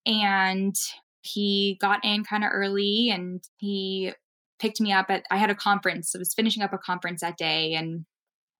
And 0.04 0.74
he 1.22 1.78
got 1.80 2.04
in 2.04 2.24
kind 2.24 2.44
of 2.44 2.50
early 2.52 3.10
and 3.10 3.42
he 3.56 4.12
picked 4.58 4.80
me 4.80 4.92
up 4.92 5.06
at 5.08 5.24
I 5.30 5.38
had 5.38 5.48
a 5.48 5.54
conference. 5.54 6.14
I 6.14 6.18
was 6.18 6.34
finishing 6.34 6.62
up 6.62 6.74
a 6.74 6.78
conference 6.78 7.22
that 7.22 7.38
day 7.38 7.74
and 7.74 8.04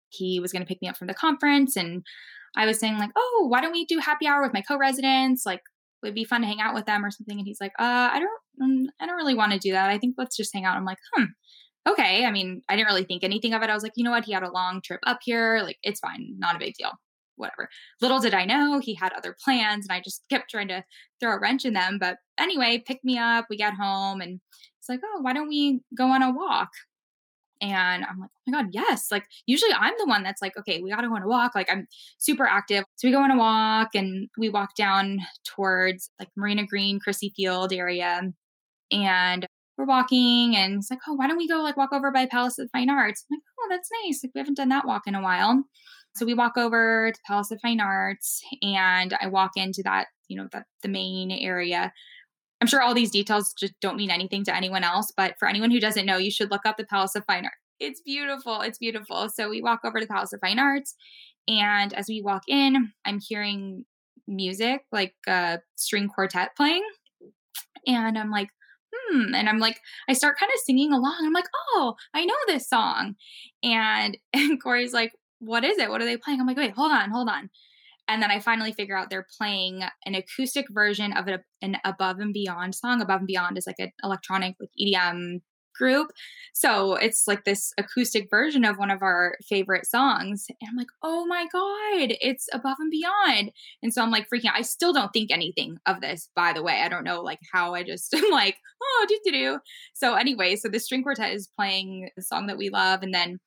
he 0.08 0.40
was 0.40 0.50
going 0.50 0.62
to 0.62 0.66
pick 0.66 0.80
me 0.80 0.88
up 0.88 0.96
from 0.96 1.08
the 1.08 1.14
conference 1.14 1.76
and 1.76 2.02
I 2.56 2.66
was 2.66 2.78
saying 2.78 2.98
like, 2.98 3.10
oh, 3.16 3.46
why 3.48 3.60
don't 3.60 3.72
we 3.72 3.84
do 3.84 3.98
happy 3.98 4.26
hour 4.26 4.42
with 4.42 4.52
my 4.52 4.62
co-residents? 4.62 5.44
Like, 5.46 5.60
it 6.02 6.06
would 6.06 6.14
be 6.14 6.24
fun 6.24 6.40
to 6.40 6.46
hang 6.46 6.60
out 6.60 6.74
with 6.74 6.86
them 6.86 7.04
or 7.04 7.10
something. 7.10 7.38
And 7.38 7.46
he's 7.46 7.60
like, 7.60 7.72
uh, 7.78 8.10
I 8.12 8.18
don't, 8.18 8.62
um, 8.62 8.86
I 9.00 9.06
don't 9.06 9.16
really 9.16 9.34
want 9.34 9.52
to 9.52 9.58
do 9.58 9.72
that. 9.72 9.90
I 9.90 9.98
think 9.98 10.14
let's 10.18 10.36
just 10.36 10.52
hang 10.52 10.64
out. 10.64 10.76
I'm 10.76 10.84
like, 10.84 10.98
hmm, 11.14 11.24
okay. 11.88 12.24
I 12.24 12.30
mean, 12.30 12.62
I 12.68 12.76
didn't 12.76 12.88
really 12.88 13.04
think 13.04 13.22
anything 13.22 13.54
of 13.54 13.62
it. 13.62 13.70
I 13.70 13.74
was 13.74 13.82
like, 13.82 13.92
you 13.96 14.04
know 14.04 14.10
what? 14.10 14.24
He 14.24 14.32
had 14.32 14.42
a 14.42 14.52
long 14.52 14.80
trip 14.82 15.00
up 15.06 15.18
here. 15.22 15.60
Like, 15.62 15.78
it's 15.82 16.00
fine, 16.00 16.36
not 16.38 16.56
a 16.56 16.58
big 16.58 16.74
deal. 16.78 16.92
Whatever. 17.36 17.68
Little 18.02 18.20
did 18.20 18.34
I 18.34 18.44
know 18.44 18.80
he 18.80 18.94
had 18.94 19.12
other 19.14 19.34
plans, 19.42 19.86
and 19.88 19.96
I 19.96 20.02
just 20.02 20.22
kept 20.28 20.50
trying 20.50 20.68
to 20.68 20.84
throw 21.20 21.32
a 21.32 21.40
wrench 21.40 21.64
in 21.64 21.72
them. 21.72 21.98
But 21.98 22.16
anyway, 22.38 22.82
picked 22.84 23.04
me 23.04 23.16
up. 23.16 23.46
We 23.48 23.56
got 23.56 23.74
home, 23.74 24.20
and 24.20 24.40
it's 24.78 24.88
like, 24.90 25.00
oh, 25.02 25.20
why 25.22 25.32
don't 25.32 25.48
we 25.48 25.80
go 25.96 26.08
on 26.08 26.22
a 26.22 26.30
walk? 26.30 26.68
And 27.60 28.04
I'm 28.04 28.20
like, 28.20 28.30
oh 28.30 28.50
my 28.50 28.62
God, 28.62 28.70
yes. 28.72 29.08
Like, 29.10 29.24
usually 29.46 29.72
I'm 29.78 29.94
the 29.98 30.06
one 30.06 30.22
that's 30.22 30.40
like, 30.40 30.56
okay, 30.58 30.80
we 30.80 30.90
got 30.90 31.02
to 31.02 31.08
go 31.08 31.14
on 31.14 31.22
a 31.22 31.28
walk. 31.28 31.54
Like, 31.54 31.70
I'm 31.70 31.86
super 32.18 32.46
active. 32.46 32.84
So 32.96 33.06
we 33.06 33.12
go 33.12 33.22
on 33.22 33.30
a 33.30 33.36
walk 33.36 33.90
and 33.94 34.28
we 34.38 34.48
walk 34.48 34.74
down 34.76 35.18
towards 35.44 36.10
like 36.18 36.28
Marina 36.36 36.66
Green, 36.66 36.98
Crissy 37.06 37.30
Field 37.36 37.72
area. 37.72 38.22
And 38.90 39.46
we're 39.76 39.86
walking 39.86 40.56
and 40.56 40.76
it's 40.78 40.90
like, 40.90 41.00
oh, 41.08 41.14
why 41.14 41.26
don't 41.26 41.38
we 41.38 41.48
go 41.48 41.62
like 41.62 41.76
walk 41.76 41.92
over 41.92 42.10
by 42.10 42.26
Palace 42.26 42.58
of 42.58 42.68
Fine 42.72 42.90
Arts? 42.90 43.24
I'm 43.30 43.36
like, 43.36 43.42
oh, 43.58 43.66
that's 43.70 43.88
nice. 44.04 44.20
Like, 44.22 44.32
we 44.34 44.40
haven't 44.40 44.56
done 44.56 44.68
that 44.70 44.86
walk 44.86 45.02
in 45.06 45.14
a 45.14 45.22
while. 45.22 45.62
So 46.16 46.26
we 46.26 46.34
walk 46.34 46.56
over 46.56 47.12
to 47.12 47.20
Palace 47.26 47.50
of 47.50 47.60
Fine 47.62 47.80
Arts 47.80 48.42
and 48.62 49.16
I 49.20 49.28
walk 49.28 49.52
into 49.56 49.82
that, 49.84 50.08
you 50.28 50.36
know, 50.36 50.48
that 50.52 50.64
the 50.82 50.88
main 50.88 51.30
area 51.30 51.92
I'm 52.60 52.66
sure 52.66 52.82
all 52.82 52.94
these 52.94 53.10
details 53.10 53.54
just 53.58 53.74
don't 53.80 53.96
mean 53.96 54.10
anything 54.10 54.44
to 54.44 54.54
anyone 54.54 54.84
else, 54.84 55.12
but 55.16 55.34
for 55.38 55.48
anyone 55.48 55.70
who 55.70 55.80
doesn't 55.80 56.06
know, 56.06 56.18
you 56.18 56.30
should 56.30 56.50
look 56.50 56.66
up 56.66 56.76
the 56.76 56.84
Palace 56.84 57.14
of 57.14 57.24
Fine 57.24 57.44
Art. 57.44 57.54
It's 57.78 58.02
beautiful. 58.02 58.60
It's 58.60 58.78
beautiful. 58.78 59.30
So 59.30 59.48
we 59.48 59.62
walk 59.62 59.80
over 59.84 59.98
to 59.98 60.04
the 60.04 60.12
Palace 60.12 60.32
of 60.32 60.40
Fine 60.40 60.58
Arts, 60.58 60.94
and 61.48 61.92
as 61.94 62.08
we 62.08 62.22
walk 62.22 62.42
in, 62.48 62.92
I'm 63.04 63.20
hearing 63.20 63.84
music 64.30 64.82
like 64.92 65.14
a 65.26 65.60
string 65.76 66.08
quartet 66.08 66.56
playing. 66.56 66.84
And 67.86 68.18
I'm 68.18 68.30
like, 68.30 68.48
hmm. 68.94 69.34
And 69.34 69.48
I'm 69.48 69.58
like, 69.58 69.80
I 70.08 70.12
start 70.12 70.38
kind 70.38 70.50
of 70.54 70.60
singing 70.60 70.92
along. 70.92 71.18
I'm 71.20 71.32
like, 71.32 71.48
oh, 71.74 71.94
I 72.14 72.24
know 72.24 72.34
this 72.46 72.68
song. 72.68 73.16
And, 73.62 74.16
and 74.32 74.62
Corey's 74.62 74.92
like, 74.92 75.12
what 75.38 75.64
is 75.64 75.78
it? 75.78 75.90
What 75.90 76.02
are 76.02 76.06
they 76.06 76.16
playing? 76.16 76.40
I'm 76.40 76.46
like, 76.46 76.56
wait, 76.56 76.72
hold 76.72 76.92
on, 76.92 77.10
hold 77.10 77.28
on. 77.28 77.50
And 78.10 78.20
then 78.20 78.30
I 78.32 78.40
finally 78.40 78.72
figure 78.72 78.96
out 78.96 79.08
they're 79.08 79.26
playing 79.38 79.82
an 80.04 80.16
acoustic 80.16 80.66
version 80.70 81.12
of 81.12 81.28
an 81.62 81.76
Above 81.84 82.18
and 82.18 82.34
Beyond 82.34 82.74
song. 82.74 83.00
Above 83.00 83.20
and 83.20 83.26
Beyond 83.28 83.56
is 83.56 83.68
like 83.68 83.78
an 83.78 83.92
electronic, 84.02 84.56
like 84.58 84.70
EDM 84.78 85.40
group. 85.78 86.10
So 86.52 86.96
it's 86.96 87.28
like 87.28 87.44
this 87.44 87.72
acoustic 87.78 88.28
version 88.28 88.64
of 88.64 88.78
one 88.78 88.90
of 88.90 89.00
our 89.00 89.36
favorite 89.48 89.86
songs. 89.86 90.46
And 90.48 90.68
I'm 90.68 90.76
like, 90.76 90.88
oh 91.04 91.24
my 91.24 91.46
God, 91.52 92.16
it's 92.20 92.48
above 92.52 92.76
and 92.80 92.90
beyond. 92.90 93.52
And 93.82 93.94
so 93.94 94.02
I'm 94.02 94.10
like 94.10 94.28
freaking 94.28 94.46
out. 94.46 94.56
I 94.56 94.62
still 94.62 94.92
don't 94.92 95.12
think 95.12 95.30
anything 95.30 95.78
of 95.86 96.00
this, 96.00 96.28
by 96.34 96.52
the 96.52 96.62
way. 96.62 96.82
I 96.84 96.88
don't 96.88 97.04
know 97.04 97.22
like 97.22 97.38
how 97.52 97.74
I 97.74 97.84
just 97.84 98.12
am 98.14 98.30
like, 98.30 98.56
oh, 98.82 99.06
do 99.08 99.20
do 99.24 99.30
do. 99.30 99.58
So 99.94 100.14
anyway, 100.14 100.56
so 100.56 100.68
the 100.68 100.80
string 100.80 101.04
quartet 101.04 101.32
is 101.32 101.48
playing 101.56 102.10
the 102.16 102.22
song 102.22 102.48
that 102.48 102.58
we 102.58 102.70
love. 102.70 103.02
And 103.02 103.14
then 103.14 103.38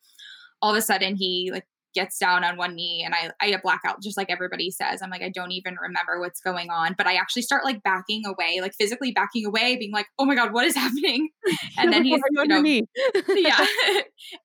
all 0.61 0.71
of 0.71 0.77
a 0.77 0.81
sudden 0.81 1.15
he 1.15 1.49
like 1.51 1.65
gets 1.93 2.17
down 2.17 2.43
on 2.43 2.57
one 2.57 2.75
knee 2.75 3.03
and 3.05 3.13
I, 3.13 3.31
I 3.41 3.57
blackout 3.61 4.01
just 4.01 4.17
like 4.17 4.29
everybody 4.29 4.71
says. 4.71 5.01
I'm 5.01 5.09
like 5.09 5.21
i 5.21 5.29
don't 5.29 5.51
even 5.51 5.75
remember 5.81 6.19
what's 6.19 6.39
going 6.39 6.69
on 6.69 6.95
but 6.97 7.07
i 7.07 7.15
actually 7.15 7.41
start 7.43 7.63
like 7.63 7.83
backing 7.83 8.23
away 8.25 8.59
like 8.61 8.73
physically 8.73 9.11
backing 9.11 9.45
away 9.45 9.75
being 9.77 9.91
like 9.91 10.07
oh 10.19 10.25
my 10.25 10.35
god 10.35 10.53
what 10.53 10.65
is 10.65 10.75
happening? 10.83 11.29
And 11.77 11.91
then 11.91 12.03
he's 12.05 12.21
you 12.31 12.45
know 12.45 12.63
yeah. 13.29 13.65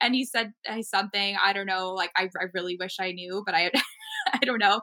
And 0.01 0.15
he 0.15 0.25
said 0.25 0.53
uh, 0.69 0.83
something 0.83 1.37
i 1.45 1.53
don't 1.53 1.67
know 1.67 1.93
like 1.93 2.11
I, 2.17 2.25
I 2.41 2.47
really 2.55 2.77
wish 2.79 2.97
i 3.01 3.13
knew 3.13 3.43
but 3.45 3.55
i 3.55 3.71
i 4.33 4.39
don't 4.45 4.59
know. 4.59 4.81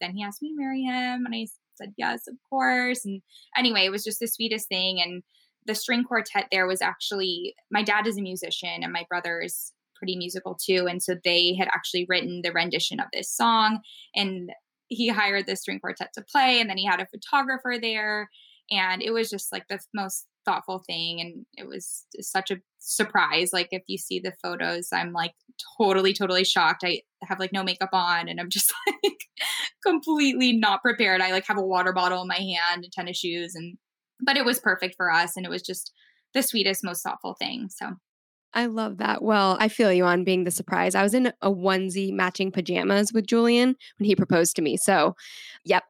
Then 0.00 0.12
he 0.12 0.22
asked 0.22 0.42
me 0.42 0.50
to 0.50 0.56
marry 0.56 0.82
him 0.82 1.24
and 1.26 1.34
i 1.34 1.46
said 1.76 1.92
yes 1.96 2.26
of 2.28 2.34
course. 2.50 3.04
And 3.04 3.22
anyway 3.56 3.84
it 3.84 3.90
was 3.90 4.04
just 4.04 4.20
the 4.20 4.28
sweetest 4.28 4.68
thing. 4.68 5.00
And 5.00 5.22
the 5.66 5.74
string 5.74 6.02
quartet 6.02 6.46
there 6.50 6.66
was 6.66 6.82
actually 6.82 7.54
my 7.70 7.82
dad 7.82 8.06
is 8.06 8.18
a 8.18 8.22
musician 8.22 8.82
and 8.82 8.92
my 8.92 9.04
brother's 9.08 9.72
pretty 9.98 10.16
musical 10.16 10.54
too. 10.54 10.86
And 10.88 11.02
so 11.02 11.14
they 11.24 11.54
had 11.54 11.68
actually 11.68 12.06
written 12.08 12.42
the 12.42 12.52
rendition 12.52 13.00
of 13.00 13.06
this 13.12 13.30
song 13.30 13.80
and 14.14 14.50
he 14.88 15.08
hired 15.08 15.46
the 15.46 15.56
string 15.56 15.80
quartet 15.80 16.12
to 16.14 16.22
play 16.22 16.60
and 16.60 16.68
then 16.68 16.78
he 16.78 16.86
had 16.86 17.00
a 17.00 17.06
photographer 17.06 17.76
there 17.80 18.28
and 18.70 19.02
it 19.02 19.12
was 19.12 19.30
just 19.30 19.52
like 19.52 19.66
the 19.68 19.78
most 19.94 20.26
thoughtful 20.44 20.82
thing 20.86 21.20
and 21.20 21.44
it 21.56 21.66
was 21.66 22.06
such 22.20 22.50
a 22.50 22.56
surprise 22.78 23.50
like 23.52 23.68
if 23.70 23.82
you 23.86 23.98
see 23.98 24.18
the 24.18 24.32
photos 24.42 24.88
i'm 24.92 25.12
like 25.12 25.34
totally 25.78 26.14
totally 26.14 26.44
shocked 26.44 26.84
i 26.84 27.00
have 27.22 27.38
like 27.38 27.52
no 27.52 27.62
makeup 27.62 27.90
on 27.92 28.28
and 28.28 28.40
i'm 28.40 28.48
just 28.50 28.72
like 28.86 29.20
completely 29.84 30.54
not 30.54 30.82
prepared 30.82 31.20
i 31.20 31.32
like 31.32 31.46
have 31.46 31.58
a 31.58 31.62
water 31.62 31.92
bottle 31.92 32.22
in 32.22 32.28
my 32.28 32.36
hand 32.36 32.82
and 32.82 32.92
tennis 32.92 33.18
shoes 33.18 33.54
and 33.54 33.76
but 34.20 34.36
it 34.36 34.44
was 34.44 34.58
perfect 34.58 34.94
for 34.96 35.12
us 35.12 35.36
and 35.36 35.44
it 35.44 35.50
was 35.50 35.62
just 35.62 35.92
the 36.32 36.42
sweetest 36.42 36.82
most 36.82 37.02
thoughtful 37.02 37.34
thing 37.34 37.68
so 37.68 37.92
I 38.54 38.66
love 38.66 38.98
that. 38.98 39.22
Well, 39.22 39.56
I 39.60 39.68
feel 39.68 39.92
you 39.92 40.04
on 40.04 40.24
being 40.24 40.44
the 40.44 40.50
surprise. 40.50 40.94
I 40.94 41.02
was 41.02 41.14
in 41.14 41.32
a 41.42 41.50
onesie 41.50 42.12
matching 42.12 42.50
pajamas 42.50 43.12
with 43.12 43.26
Julian 43.26 43.76
when 43.98 44.06
he 44.06 44.16
proposed 44.16 44.56
to 44.56 44.62
me. 44.62 44.76
So, 44.76 45.14
yep. 45.64 45.84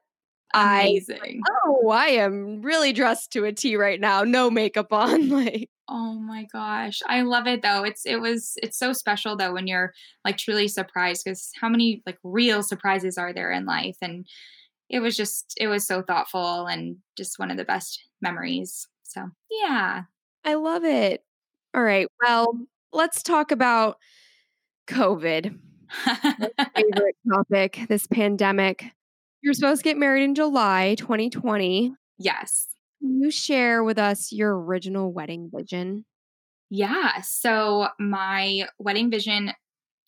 Amazing. 0.54 1.42
I, 1.46 1.50
oh, 1.66 1.88
I 1.90 2.06
am 2.06 2.62
really 2.62 2.92
dressed 2.92 3.32
to 3.32 3.44
a 3.44 3.52
T 3.52 3.76
right 3.76 4.00
now. 4.00 4.24
No 4.24 4.50
makeup 4.50 4.92
on. 4.92 5.28
Like, 5.38 5.70
oh 5.88 6.14
my 6.14 6.46
gosh. 6.52 7.00
I 7.06 7.22
love 7.22 7.46
it 7.46 7.62
though. 7.62 7.84
It's, 7.84 8.04
it 8.04 8.20
was, 8.20 8.54
it's 8.62 8.78
so 8.78 8.92
special 8.92 9.36
though 9.36 9.52
when 9.52 9.66
you're 9.66 9.94
like 10.24 10.36
truly 10.36 10.68
surprised 10.68 11.22
because 11.24 11.50
how 11.58 11.68
many 11.68 12.02
like 12.06 12.18
real 12.24 12.62
surprises 12.62 13.16
are 13.18 13.32
there 13.32 13.52
in 13.52 13.66
life? 13.66 13.96
And 14.02 14.26
it 14.90 15.00
was 15.00 15.16
just, 15.16 15.54
it 15.58 15.68
was 15.68 15.86
so 15.86 16.02
thoughtful 16.02 16.66
and 16.66 16.96
just 17.16 17.38
one 17.38 17.50
of 17.50 17.56
the 17.56 17.64
best 17.64 18.02
memories. 18.20 18.86
So, 19.04 19.28
yeah. 19.50 20.02
I 20.44 20.54
love 20.54 20.84
it. 20.84 21.22
All 21.74 21.82
right. 21.82 22.06
Well, 22.22 22.58
let's 22.92 23.22
talk 23.22 23.50
about 23.50 23.98
COVID. 24.88 25.58
favorite 26.74 27.16
topic, 27.30 27.80
this 27.88 28.06
pandemic. 28.06 28.84
You're 29.42 29.54
supposed 29.54 29.80
to 29.80 29.84
get 29.84 29.96
married 29.96 30.24
in 30.24 30.34
July 30.34 30.96
2020. 30.98 31.94
Yes. 32.18 32.66
Can 33.00 33.20
you 33.20 33.30
share 33.30 33.84
with 33.84 33.98
us 33.98 34.32
your 34.32 34.58
original 34.58 35.12
wedding 35.12 35.50
vision? 35.54 36.04
Yeah. 36.70 37.20
So, 37.22 37.88
my 37.98 38.66
wedding 38.78 39.10
vision. 39.10 39.52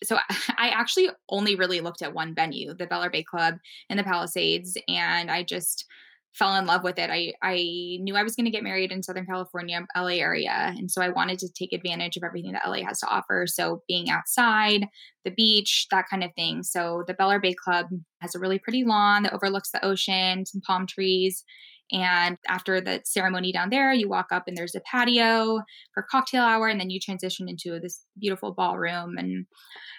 So, 0.03 0.17
I 0.59 0.71
actually 0.71 1.11
only 1.29 1.55
really 1.55 1.81
looked 1.81 2.03
at 2.03 2.15
one 2.15 2.35
venue, 2.35 2.75
the 2.75 2.87
Bel 2.87 3.03
Air 3.03 3.11
Bay 3.11 3.23
Club 3.23 3.55
in 3.89 3.97
the 3.97 4.05
Palisades. 4.05 4.77
And 4.89 5.31
I 5.31 5.43
just 5.43 5.87
fell 6.35 6.55
in 6.57 6.67
love 6.67 6.85
with 6.85 6.99
it. 6.99 7.11
I 7.11 7.33
I 7.43 7.99
knew 8.01 8.17
I 8.17 8.23
was 8.23 8.37
going 8.37 8.45
to 8.45 8.51
get 8.51 8.63
married 8.63 8.93
in 8.93 9.03
Southern 9.03 9.27
California, 9.27 9.85
LA 9.97 10.19
area, 10.19 10.75
and 10.77 10.91
so 10.91 11.03
I 11.03 11.09
wanted 11.09 11.39
to 11.41 11.49
take 11.49 11.73
advantage 11.73 12.17
of 12.17 12.23
everything 12.25 12.53
that 12.53 12.67
LA 12.67 12.85
has 12.85 13.01
to 13.01 13.09
offer. 13.09 13.47
So 13.47 13.83
being 13.89 14.11
outside, 14.11 14.87
the 15.25 15.33
beach, 15.33 15.87
that 15.91 16.07
kind 16.11 16.25
of 16.25 16.31
thing. 16.35 16.63
So 16.63 17.05
the 17.07 17.15
Bel 17.15 17.31
Air 17.31 17.41
Bay 17.41 17.55
Club 17.55 17.87
has 18.21 18.35
a 18.35 18.39
really 18.39 18.59
pretty 18.59 18.85
lawn 18.85 19.25
that 19.25 19.35
overlooks 19.35 19.71
the 19.71 19.85
ocean, 19.85 20.47
some 20.47 20.61
palm 20.67 20.87
trees. 20.87 21.45
And 21.93 22.39
after 22.49 22.81
the 22.81 23.01
ceremony 23.05 23.51
down 23.53 23.71
there, 23.71 23.93
you 23.93 24.09
walk 24.09 24.27
up 24.31 24.45
and 24.47 24.57
there's 24.57 24.77
a 24.77 24.81
patio 24.81 25.61
for 25.93 26.07
cocktail 26.09 26.45
hour, 26.45 26.69
and 26.69 26.81
then 26.81 26.91
you 26.91 27.01
transition 27.01 27.49
into 27.49 27.81
this 27.81 28.05
beautiful 28.21 28.53
ballroom. 28.53 29.17
And 29.19 29.47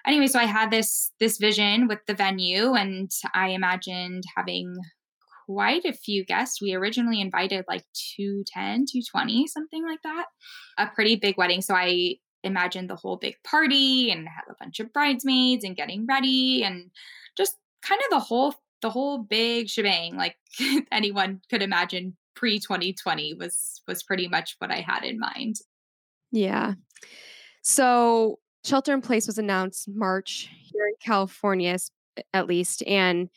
anyway, 0.08 0.28
so 0.28 0.40
I 0.40 0.46
had 0.46 0.72
this 0.72 1.12
this 1.20 1.38
vision 1.38 1.88
with 1.90 2.00
the 2.08 2.14
venue, 2.14 2.74
and 2.74 3.12
I 3.34 3.50
imagined 3.50 4.24
having 4.38 4.78
quite 5.46 5.86
a 5.86 5.94
few 5.94 6.26
guests. 6.26 6.62
We 6.62 6.74
originally 6.74 7.22
invited 7.22 7.66
like 7.68 7.84
210, 8.16 8.86
220, 8.92 9.48
something 9.48 9.86
like 9.86 10.02
that. 10.04 10.26
A 10.78 10.88
pretty 10.88 11.16
big 11.16 11.38
wedding. 11.38 11.62
So 11.62 11.76
I 11.76 12.16
imagined 12.44 12.90
the 12.90 12.96
whole 12.96 13.18
big 13.18 13.36
party 13.44 14.12
and 14.12 14.28
have 14.28 14.46
a 14.50 14.56
bunch 14.60 14.80
of 14.80 14.92
bridesmaids 14.94 15.64
and 15.64 15.76
getting 15.76 16.06
ready 16.08 16.64
and 16.64 16.90
just 17.38 17.56
kind 17.82 18.02
of 18.02 18.10
the 18.12 18.20
whole 18.20 18.56
the 18.82 18.90
whole 18.90 19.20
big 19.20 19.70
shebang 19.70 20.18
like 20.18 20.36
anyone 20.92 21.40
could 21.50 21.62
imagine 21.62 22.18
pre 22.36 22.60
2020 22.60 23.36
was 23.36 23.82
was 23.88 24.04
pretty 24.04 24.28
much 24.28 24.56
what 24.60 24.72
I 24.72 24.82
had 24.82 25.04
in 25.04 25.20
mind. 25.20 25.58
Yeah. 26.32 26.74
So 27.62 28.40
shelter 28.66 28.94
in 28.94 29.02
place 29.02 29.28
was 29.28 29.38
announced 29.38 29.88
March 29.88 30.50
here 30.72 30.88
in 30.88 30.96
California 31.04 31.78
at 32.34 32.48
least 32.48 32.84
and 32.88 33.30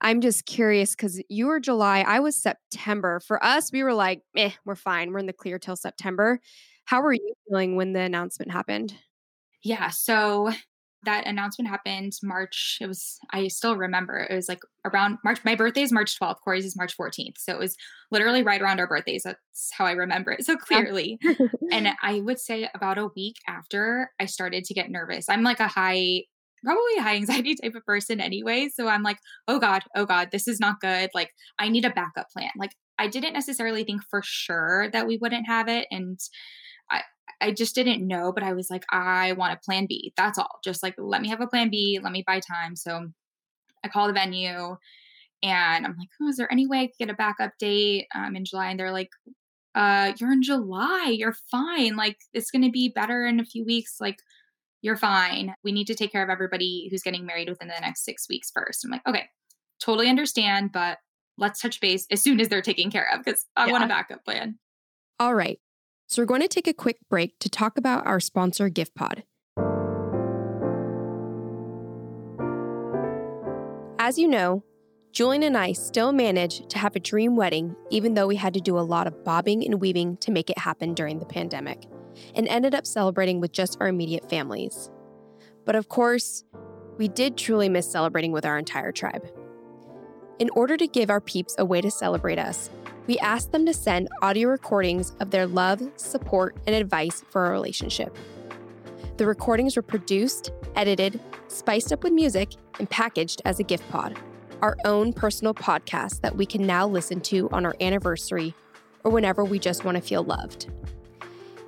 I'm 0.00 0.20
just 0.20 0.46
curious 0.46 0.94
because 0.94 1.20
you 1.28 1.46
were 1.46 1.60
July, 1.60 2.00
I 2.00 2.20
was 2.20 2.36
September. 2.36 3.20
For 3.20 3.42
us, 3.44 3.70
we 3.72 3.82
were 3.82 3.94
like, 3.94 4.22
eh, 4.36 4.52
we're 4.64 4.74
fine. 4.74 5.12
We're 5.12 5.18
in 5.18 5.26
the 5.26 5.32
clear 5.32 5.58
till 5.58 5.76
September. 5.76 6.40
How 6.86 7.02
were 7.02 7.12
you 7.12 7.34
feeling 7.48 7.76
when 7.76 7.92
the 7.92 8.00
announcement 8.00 8.50
happened? 8.50 8.94
Yeah. 9.62 9.90
So 9.90 10.50
that 11.04 11.26
announcement 11.26 11.68
happened 11.68 12.12
March. 12.22 12.78
It 12.80 12.86
was, 12.86 13.18
I 13.30 13.48
still 13.48 13.76
remember, 13.76 14.18
it 14.18 14.34
was 14.34 14.48
like 14.48 14.60
around 14.84 15.18
March. 15.24 15.38
My 15.44 15.54
birthday 15.54 15.82
is 15.82 15.92
March 15.92 16.18
12th. 16.18 16.40
Corey's 16.44 16.66
is 16.66 16.76
March 16.76 16.96
14th. 16.96 17.38
So 17.38 17.52
it 17.52 17.58
was 17.58 17.76
literally 18.10 18.42
right 18.42 18.60
around 18.60 18.80
our 18.80 18.86
birthdays. 18.86 19.22
That's 19.24 19.70
how 19.72 19.86
I 19.86 19.92
remember 19.92 20.32
it 20.32 20.44
so 20.44 20.56
clearly. 20.56 21.18
and 21.72 21.88
I 22.02 22.20
would 22.20 22.38
say 22.38 22.68
about 22.74 22.98
a 22.98 23.08
week 23.16 23.36
after, 23.48 24.10
I 24.20 24.26
started 24.26 24.64
to 24.64 24.74
get 24.74 24.90
nervous. 24.90 25.28
I'm 25.28 25.42
like 25.42 25.60
a 25.60 25.68
high 25.68 26.24
probably 26.64 26.96
a 26.98 27.02
high 27.02 27.16
anxiety 27.16 27.54
type 27.62 27.74
of 27.74 27.84
person 27.84 28.20
anyway. 28.20 28.68
So 28.72 28.88
I'm 28.88 29.02
like, 29.02 29.18
oh 29.48 29.58
God, 29.58 29.82
oh 29.94 30.06
God, 30.06 30.28
this 30.32 30.48
is 30.48 30.60
not 30.60 30.80
good. 30.80 31.10
Like, 31.14 31.30
I 31.58 31.68
need 31.68 31.84
a 31.84 31.90
backup 31.90 32.30
plan. 32.30 32.50
Like, 32.56 32.72
I 32.98 33.08
didn't 33.08 33.32
necessarily 33.32 33.84
think 33.84 34.02
for 34.10 34.20
sure 34.24 34.90
that 34.90 35.06
we 35.06 35.16
wouldn't 35.16 35.46
have 35.46 35.68
it. 35.68 35.86
And 35.90 36.18
I, 36.90 37.02
I 37.40 37.50
just 37.52 37.74
didn't 37.74 38.06
know, 38.06 38.32
but 38.32 38.42
I 38.42 38.52
was 38.52 38.68
like, 38.70 38.84
I 38.90 39.32
want 39.32 39.54
a 39.54 39.60
plan 39.64 39.86
B. 39.88 40.12
That's 40.16 40.38
all. 40.38 40.58
Just 40.62 40.82
like, 40.82 40.94
let 40.98 41.22
me 41.22 41.28
have 41.28 41.40
a 41.40 41.46
plan 41.46 41.70
B. 41.70 41.98
Let 42.02 42.12
me 42.12 42.24
buy 42.26 42.40
time. 42.40 42.76
So 42.76 43.08
I 43.82 43.88
call 43.88 44.06
the 44.06 44.12
venue 44.12 44.76
and 45.42 45.86
I'm 45.86 45.96
like, 45.98 46.08
oh, 46.20 46.28
is 46.28 46.36
there 46.36 46.52
any 46.52 46.66
way 46.66 46.80
I 46.80 46.86
could 46.88 46.98
get 46.98 47.10
a 47.10 47.14
backup 47.14 47.52
date 47.58 48.06
um, 48.14 48.36
in 48.36 48.44
July? 48.44 48.68
And 48.68 48.78
they're 48.78 48.92
like, 48.92 49.10
uh, 49.74 50.12
you're 50.18 50.32
in 50.32 50.42
July. 50.42 51.14
You're 51.16 51.36
fine. 51.50 51.96
Like, 51.96 52.18
it's 52.34 52.50
going 52.50 52.64
to 52.64 52.70
be 52.70 52.92
better 52.94 53.24
in 53.24 53.40
a 53.40 53.44
few 53.44 53.64
weeks. 53.64 53.96
Like, 54.00 54.18
you're 54.82 54.96
fine. 54.96 55.54
We 55.62 55.72
need 55.72 55.86
to 55.88 55.94
take 55.94 56.12
care 56.12 56.22
of 56.22 56.30
everybody 56.30 56.88
who's 56.90 57.02
getting 57.02 57.26
married 57.26 57.48
within 57.48 57.68
the 57.68 57.80
next 57.80 58.04
six 58.04 58.28
weeks 58.28 58.50
first. 58.54 58.84
I'm 58.84 58.90
like, 58.90 59.06
okay, 59.06 59.24
totally 59.80 60.08
understand, 60.08 60.72
but 60.72 60.98
let's 61.36 61.60
touch 61.60 61.80
base 61.80 62.06
as 62.10 62.22
soon 62.22 62.40
as 62.40 62.48
they're 62.48 62.62
taken 62.62 62.90
care 62.90 63.08
of 63.12 63.24
because 63.24 63.46
I 63.56 63.66
yeah. 63.66 63.72
want 63.72 63.84
a 63.84 63.88
backup 63.88 64.24
plan. 64.24 64.58
All 65.18 65.34
right. 65.34 65.58
So 66.06 66.22
we're 66.22 66.26
going 66.26 66.42
to 66.42 66.48
take 66.48 66.66
a 66.66 66.74
quick 66.74 66.98
break 67.08 67.38
to 67.40 67.48
talk 67.48 67.78
about 67.78 68.06
our 68.06 68.20
sponsor, 68.20 68.68
GiftPod. 68.68 69.22
As 73.98 74.18
you 74.18 74.26
know, 74.26 74.64
Julian 75.12 75.42
and 75.42 75.56
I 75.56 75.72
still 75.72 76.12
managed 76.12 76.70
to 76.70 76.78
have 76.78 76.96
a 76.96 77.00
dream 77.00 77.36
wedding, 77.36 77.76
even 77.90 78.14
though 78.14 78.26
we 78.26 78.36
had 78.36 78.54
to 78.54 78.60
do 78.60 78.78
a 78.78 78.80
lot 78.80 79.06
of 79.06 79.24
bobbing 79.24 79.64
and 79.64 79.80
weaving 79.80 80.16
to 80.18 80.30
make 80.30 80.50
it 80.50 80.58
happen 80.58 80.94
during 80.94 81.18
the 81.18 81.26
pandemic 81.26 81.86
and 82.34 82.46
ended 82.48 82.74
up 82.74 82.86
celebrating 82.86 83.40
with 83.40 83.52
just 83.52 83.76
our 83.80 83.88
immediate 83.88 84.28
families. 84.28 84.90
But 85.64 85.76
of 85.76 85.88
course, 85.88 86.44
we 86.98 87.08
did 87.08 87.36
truly 87.36 87.68
miss 87.68 87.90
celebrating 87.90 88.32
with 88.32 88.44
our 88.44 88.58
entire 88.58 88.92
tribe. 88.92 89.26
In 90.38 90.50
order 90.50 90.76
to 90.76 90.86
give 90.86 91.10
our 91.10 91.20
peeps 91.20 91.54
a 91.58 91.64
way 91.64 91.80
to 91.80 91.90
celebrate 91.90 92.38
us, 92.38 92.70
we 93.06 93.18
asked 93.18 93.52
them 93.52 93.66
to 93.66 93.74
send 93.74 94.08
audio 94.22 94.48
recordings 94.48 95.14
of 95.20 95.30
their 95.30 95.46
love, 95.46 95.82
support, 95.96 96.56
and 96.66 96.76
advice 96.76 97.22
for 97.30 97.46
our 97.46 97.52
relationship. 97.52 98.16
The 99.16 99.26
recordings 99.26 99.76
were 99.76 99.82
produced, 99.82 100.52
edited, 100.76 101.20
spiced 101.48 101.92
up 101.92 102.04
with 102.04 102.12
music, 102.12 102.52
and 102.78 102.88
packaged 102.88 103.42
as 103.44 103.60
a 103.60 103.64
gift 103.64 103.86
pod, 103.90 104.18
our 104.62 104.76
own 104.84 105.12
personal 105.12 105.52
podcast 105.52 106.22
that 106.22 106.36
we 106.36 106.46
can 106.46 106.66
now 106.66 106.86
listen 106.86 107.20
to 107.22 107.50
on 107.50 107.66
our 107.66 107.74
anniversary 107.80 108.54
or 109.04 109.10
whenever 109.10 109.44
we 109.44 109.58
just 109.58 109.84
want 109.84 109.96
to 109.96 110.02
feel 110.02 110.22
loved. 110.22 110.70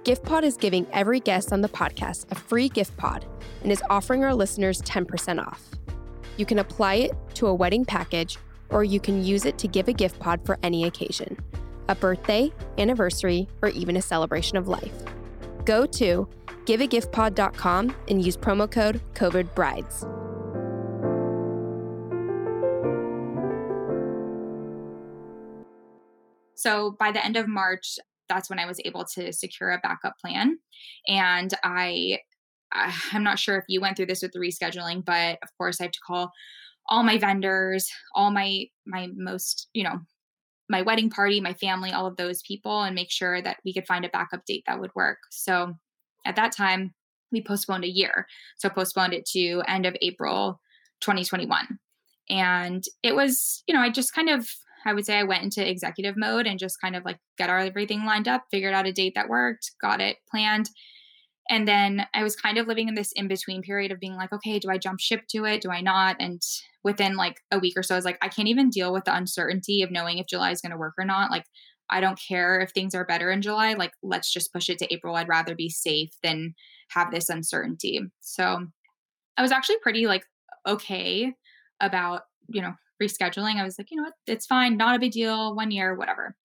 GiftPod 0.04 0.42
is 0.42 0.56
giving 0.56 0.84
every 0.92 1.20
guest 1.20 1.52
on 1.52 1.60
the 1.60 1.68
podcast 1.68 2.28
a 2.32 2.34
free 2.34 2.68
gift 2.68 2.96
pod 2.96 3.24
and 3.62 3.70
is 3.70 3.84
offering 3.88 4.24
our 4.24 4.34
listeners 4.34 4.82
10% 4.82 5.38
off. 5.38 5.62
You 6.36 6.44
can 6.44 6.58
apply 6.58 6.94
it 6.94 7.12
to 7.34 7.46
a 7.46 7.54
wedding 7.54 7.84
package 7.84 8.36
or 8.70 8.82
you 8.82 8.98
can 8.98 9.24
use 9.24 9.44
it 9.44 9.58
to 9.58 9.68
give 9.68 9.86
a 9.86 9.92
gift 9.92 10.18
pod 10.18 10.44
for 10.44 10.58
any 10.64 10.84
occasion 10.84 11.38
a 11.88 11.94
birthday, 11.94 12.50
anniversary, 12.78 13.46
or 13.60 13.68
even 13.70 13.96
a 13.96 14.02
celebration 14.02 14.56
of 14.56 14.66
life. 14.66 14.94
Go 15.64 15.84
to 15.86 16.28
giveagiftpod.com 16.64 17.94
and 18.08 18.24
use 18.24 18.36
promo 18.36 18.70
code 18.70 19.00
COVIDBRIDES. 19.14 20.08
So 26.54 26.96
by 26.98 27.10
the 27.10 27.24
end 27.24 27.36
of 27.36 27.48
March, 27.48 27.98
that's 28.32 28.48
when 28.48 28.58
I 28.58 28.66
was 28.66 28.80
able 28.84 29.04
to 29.14 29.32
secure 29.32 29.70
a 29.70 29.80
backup 29.82 30.14
plan. 30.18 30.58
And 31.06 31.52
I, 31.62 32.18
I'm 33.12 33.22
not 33.22 33.38
sure 33.38 33.58
if 33.58 33.64
you 33.68 33.80
went 33.80 33.96
through 33.96 34.06
this 34.06 34.22
with 34.22 34.32
the 34.32 34.38
rescheduling, 34.38 35.04
but 35.04 35.38
of 35.42 35.48
course 35.58 35.80
I 35.80 35.84
have 35.84 35.92
to 35.92 36.00
call 36.06 36.32
all 36.88 37.02
my 37.02 37.18
vendors, 37.18 37.88
all 38.14 38.30
my 38.30 38.64
my 38.86 39.08
most, 39.14 39.68
you 39.72 39.84
know, 39.84 40.00
my 40.68 40.82
wedding 40.82 41.10
party, 41.10 41.40
my 41.40 41.54
family, 41.54 41.92
all 41.92 42.06
of 42.06 42.16
those 42.16 42.42
people, 42.42 42.82
and 42.82 42.94
make 42.94 43.10
sure 43.10 43.40
that 43.42 43.58
we 43.64 43.74
could 43.74 43.86
find 43.86 44.04
a 44.04 44.08
backup 44.08 44.44
date 44.46 44.64
that 44.66 44.80
would 44.80 44.90
work. 44.94 45.18
So 45.30 45.74
at 46.24 46.36
that 46.36 46.52
time, 46.52 46.94
we 47.30 47.42
postponed 47.42 47.84
a 47.84 47.90
year. 47.90 48.26
So 48.56 48.68
postponed 48.68 49.12
it 49.12 49.26
to 49.32 49.62
end 49.68 49.86
of 49.86 49.96
April 50.00 50.60
2021. 51.00 51.78
And 52.30 52.84
it 53.02 53.14
was, 53.14 53.62
you 53.66 53.74
know, 53.74 53.80
I 53.80 53.90
just 53.90 54.14
kind 54.14 54.30
of, 54.30 54.48
I 54.84 54.94
would 54.94 55.06
say 55.06 55.18
I 55.18 55.24
went 55.24 55.42
into 55.42 55.68
executive 55.68 56.16
mode 56.16 56.46
and 56.46 56.58
just 56.58 56.80
kind 56.80 56.96
of 56.96 57.04
like 57.04 57.18
got 57.38 57.50
everything 57.50 58.04
lined 58.04 58.28
up, 58.28 58.44
figured 58.50 58.74
out 58.74 58.86
a 58.86 58.92
date 58.92 59.14
that 59.14 59.28
worked, 59.28 59.72
got 59.80 60.00
it 60.00 60.16
planned. 60.30 60.70
And 61.48 61.66
then 61.66 62.06
I 62.14 62.22
was 62.22 62.36
kind 62.36 62.56
of 62.56 62.66
living 62.66 62.88
in 62.88 62.94
this 62.94 63.12
in 63.12 63.28
between 63.28 63.62
period 63.62 63.90
of 63.90 64.00
being 64.00 64.14
like, 64.14 64.32
okay, 64.32 64.58
do 64.58 64.70
I 64.70 64.78
jump 64.78 65.00
ship 65.00 65.22
to 65.30 65.44
it? 65.44 65.60
Do 65.60 65.70
I 65.70 65.80
not? 65.80 66.16
And 66.20 66.40
within 66.84 67.16
like 67.16 67.40
a 67.50 67.58
week 67.58 67.74
or 67.76 67.82
so, 67.82 67.94
I 67.94 67.98
was 67.98 68.04
like, 68.04 68.18
I 68.22 68.28
can't 68.28 68.48
even 68.48 68.70
deal 68.70 68.92
with 68.92 69.04
the 69.04 69.14
uncertainty 69.14 69.82
of 69.82 69.90
knowing 69.90 70.18
if 70.18 70.26
July 70.26 70.50
is 70.50 70.60
going 70.60 70.70
to 70.70 70.78
work 70.78 70.94
or 70.98 71.04
not. 71.04 71.30
Like, 71.30 71.44
I 71.90 72.00
don't 72.00 72.18
care 72.18 72.60
if 72.60 72.70
things 72.70 72.94
are 72.94 73.04
better 73.04 73.30
in 73.30 73.42
July. 73.42 73.74
Like, 73.74 73.92
let's 74.02 74.32
just 74.32 74.52
push 74.52 74.70
it 74.70 74.78
to 74.78 74.92
April. 74.92 75.16
I'd 75.16 75.28
rather 75.28 75.54
be 75.54 75.68
safe 75.68 76.10
than 76.22 76.54
have 76.90 77.10
this 77.10 77.28
uncertainty. 77.28 78.00
So 78.20 78.66
I 79.36 79.42
was 79.42 79.52
actually 79.52 79.78
pretty 79.82 80.06
like 80.06 80.24
okay 80.66 81.34
about, 81.80 82.22
you 82.48 82.62
know, 82.62 82.74
rescheduling. 83.02 83.56
I 83.56 83.64
was 83.64 83.78
like, 83.78 83.90
you 83.90 83.96
know 83.96 84.04
what, 84.04 84.14
it's 84.26 84.46
fine, 84.46 84.76
not 84.76 84.96
a 84.96 84.98
big 84.98 85.12
deal, 85.12 85.54
one 85.54 85.70
year, 85.70 85.94
whatever. 85.94 86.36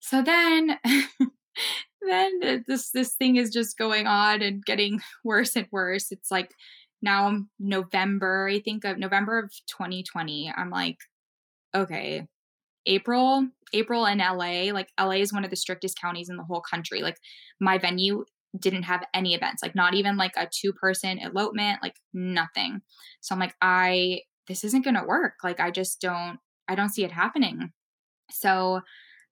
So 0.00 0.22
then 0.22 0.78
then 2.02 2.64
this 2.66 2.90
this 2.90 3.14
thing 3.14 3.36
is 3.36 3.50
just 3.50 3.78
going 3.78 4.06
on 4.06 4.42
and 4.42 4.64
getting 4.64 5.00
worse 5.24 5.56
and 5.56 5.66
worse. 5.70 6.10
It's 6.10 6.30
like 6.30 6.52
now 7.02 7.40
November, 7.58 8.48
I 8.50 8.60
think 8.60 8.84
of 8.84 8.98
November 8.98 9.38
of 9.38 9.52
2020. 9.68 10.52
I'm 10.56 10.70
like, 10.70 10.98
okay, 11.74 12.26
April, 12.86 13.48
April 13.72 14.06
in 14.06 14.18
LA, 14.18 14.72
like 14.72 14.88
LA 14.98 15.12
is 15.12 15.32
one 15.32 15.44
of 15.44 15.50
the 15.50 15.56
strictest 15.56 16.00
counties 16.00 16.28
in 16.28 16.36
the 16.36 16.44
whole 16.44 16.60
country. 16.60 17.02
Like 17.02 17.18
my 17.60 17.78
venue 17.78 18.24
didn't 18.58 18.82
have 18.84 19.04
any 19.14 19.34
events, 19.34 19.62
like 19.62 19.74
not 19.74 19.94
even 19.94 20.16
like 20.16 20.32
a 20.36 20.48
two 20.50 20.72
person 20.72 21.18
elopement, 21.18 21.80
like 21.82 21.96
nothing. 22.12 22.82
So 23.20 23.34
I'm 23.34 23.40
like, 23.40 23.54
I, 23.62 24.20
this 24.48 24.64
isn't 24.64 24.84
going 24.84 24.96
to 24.96 25.04
work. 25.04 25.34
Like 25.42 25.60
I 25.60 25.70
just 25.70 26.00
don't, 26.00 26.38
I 26.68 26.74
don't 26.74 26.90
see 26.90 27.04
it 27.04 27.12
happening. 27.12 27.72
So 28.30 28.80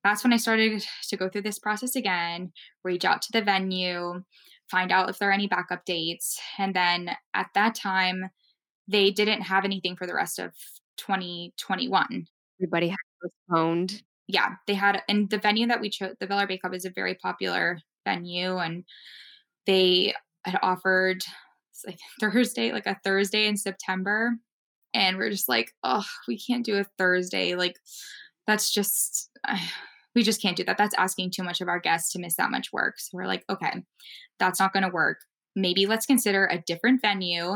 that's 0.03 0.25
when 0.25 0.33
I 0.33 0.39
started 0.39 0.85
to 1.09 1.17
go 1.17 1.29
through 1.29 1.43
this 1.43 1.59
process 1.59 1.97
again, 1.97 2.53
reach 2.85 3.05
out 3.05 3.23
to 3.23 3.33
the 3.33 3.43
venue, 3.43 4.23
find 4.71 4.93
out 4.93 5.11
if 5.11 5.19
there 5.19 5.31
are 5.31 5.35
any 5.35 5.47
backup 5.47 5.85
dates. 5.85 6.41
And 6.59 6.75
then 6.75 7.11
at 7.35 7.49
that 7.55 7.75
time, 7.75 8.31
they 8.89 9.11
didn't 9.11 9.43
have 9.43 9.65
anything 9.65 9.97
for 9.97 10.07
the 10.07 10.15
rest 10.15 10.39
of 10.39 10.53
2021. 10.97 12.27
Everybody 12.61 12.89
had 12.89 12.97
postponed. 13.23 14.03
Yeah, 14.27 14.55
they 14.67 14.75
had, 14.75 15.03
and 15.09 15.29
the 15.29 15.39
venue 15.39 15.67
that 15.69 15.81
we 15.81 15.91
chose, 15.91 16.15
the 16.21 16.27
Bel 16.27 16.39
Air 16.39 16.47
Bay 16.47 16.59
Club, 16.59 16.75
is 16.75 16.85
a 16.85 16.91
very 16.91 17.15
popular 17.15 17.79
venue, 18.05 18.59
and 18.59 18.85
they 19.67 20.15
had 20.45 20.59
offered 20.63 21.23
like 21.87 21.99
Thursday, 22.21 22.73
like 22.73 22.87
a 22.87 22.99
Thursday 23.03 23.47
in 23.47 23.57
September, 23.57 24.33
and 24.95 25.17
we're 25.17 25.31
just 25.31 25.49
like, 25.49 25.73
oh, 25.85 26.05
we 26.29 26.39
can't 26.39 26.65
do 26.65 26.77
a 26.79 26.85
Thursday, 26.99 27.55
like 27.55 27.79
that's 28.47 28.73
just. 28.73 29.31
We 30.13 30.25
just 30.25 30.43
can't 30.43 30.57
do 30.57 30.65
that. 30.65 30.77
That's 30.77 30.97
asking 30.99 31.31
too 31.31 31.45
much 31.45 31.61
of 31.61 31.69
our 31.69 31.79
guests 31.79 32.11
to 32.13 32.19
miss 32.19 32.35
that 32.35 32.51
much 32.51 32.73
work. 32.73 32.99
So 32.99 33.11
we're 33.13 33.29
like, 33.29 33.45
okay, 33.49 33.85
that's 34.41 34.59
not 34.59 34.73
going 34.73 34.83
to 34.83 34.89
work. 34.89 35.19
Maybe 35.55 35.87
let's 35.87 36.05
consider 36.05 36.47
a 36.47 36.59
different 36.67 37.01
venue 37.01 37.55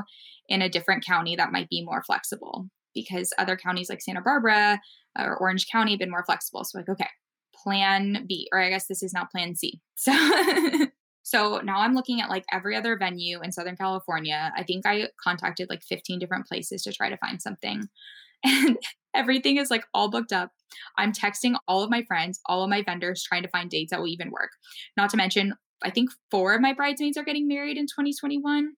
in 0.49 0.63
a 0.63 0.69
different 0.69 1.05
county 1.05 1.35
that 1.35 1.51
might 1.51 1.69
be 1.69 1.85
more 1.85 2.05
flexible 2.05 2.69
because 2.95 3.33
other 3.39 3.57
counties 3.57 3.91
like 3.91 4.01
Santa 4.01 4.21
Barbara 4.21 4.81
or 5.19 5.37
Orange 5.37 5.67
County 5.67 5.93
have 5.93 5.99
been 5.99 6.13
more 6.13 6.25
flexible. 6.25 6.65
So 6.65 6.79
like, 6.79 6.89
okay, 6.89 7.09
plan 7.55 8.25
B, 8.29 8.49
or 8.53 8.61
I 8.61 8.69
guess 8.71 8.87
this 8.87 9.03
is 9.03 9.13
now 9.13 9.27
plan 9.31 9.55
C. 9.57 9.81
So 9.97 10.13
so 11.25 11.59
now 11.65 11.79
I'm 11.79 11.95
looking 11.95 12.21
at 12.21 12.29
like 12.29 12.45
every 12.53 12.77
other 12.77 12.99
venue 12.99 13.41
in 13.41 13.51
Southern 13.51 13.77
California. 13.77 14.53
I 14.57 14.63
think 14.63 14.85
I 14.87 15.09
contacted 15.23 15.71
like 15.71 15.83
15 15.83 16.19
different 16.19 16.47
places 16.47 16.83
to 16.83 16.93
try 16.93 17.09
to 17.09 17.17
find 17.17 17.43
something. 17.43 17.89
And 18.47 18.77
everything 19.15 19.57
is 19.57 19.71
like 19.71 19.87
all 19.95 20.11
booked 20.11 20.31
up. 20.31 20.51
I'm 20.99 21.13
texting 21.13 21.55
all 21.67 21.83
of 21.83 21.89
my 21.89 22.03
friends, 22.03 22.41
all 22.45 22.63
of 22.63 22.69
my 22.69 22.83
vendors, 22.83 23.23
trying 23.23 23.43
to 23.43 23.49
find 23.49 23.71
dates 23.71 23.91
that 23.91 24.01
will 24.01 24.07
even 24.07 24.31
work. 24.31 24.51
Not 24.99 25.09
to 25.11 25.17
mention, 25.17 25.55
I 25.83 25.89
think 25.89 26.11
four 26.31 26.55
of 26.55 26.61
my 26.61 26.75
bridesmaids 26.75 27.17
are 27.17 27.25
getting 27.25 27.49
married 27.49 27.79
in 27.79 27.87
2021. 27.87 28.75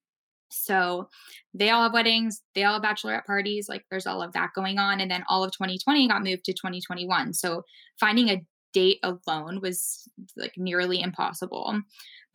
So 0.52 1.08
they 1.52 1.70
all 1.70 1.82
have 1.82 1.92
weddings, 1.92 2.42
they 2.54 2.62
all 2.62 2.80
have 2.80 2.82
bachelorette 2.82 3.24
parties. 3.24 3.68
Like 3.68 3.84
there's 3.90 4.06
all 4.06 4.22
of 4.22 4.34
that 4.34 4.50
going 4.54 4.78
on. 4.78 5.00
And 5.00 5.10
then 5.10 5.24
all 5.28 5.42
of 5.42 5.50
2020 5.50 6.06
got 6.06 6.22
moved 6.22 6.44
to 6.44 6.52
2021. 6.52 7.32
So 7.32 7.64
finding 7.98 8.28
a 8.28 8.46
date 8.72 9.00
alone 9.02 9.60
was 9.62 10.06
like 10.36 10.52
nearly 10.56 11.00
impossible. 11.00 11.80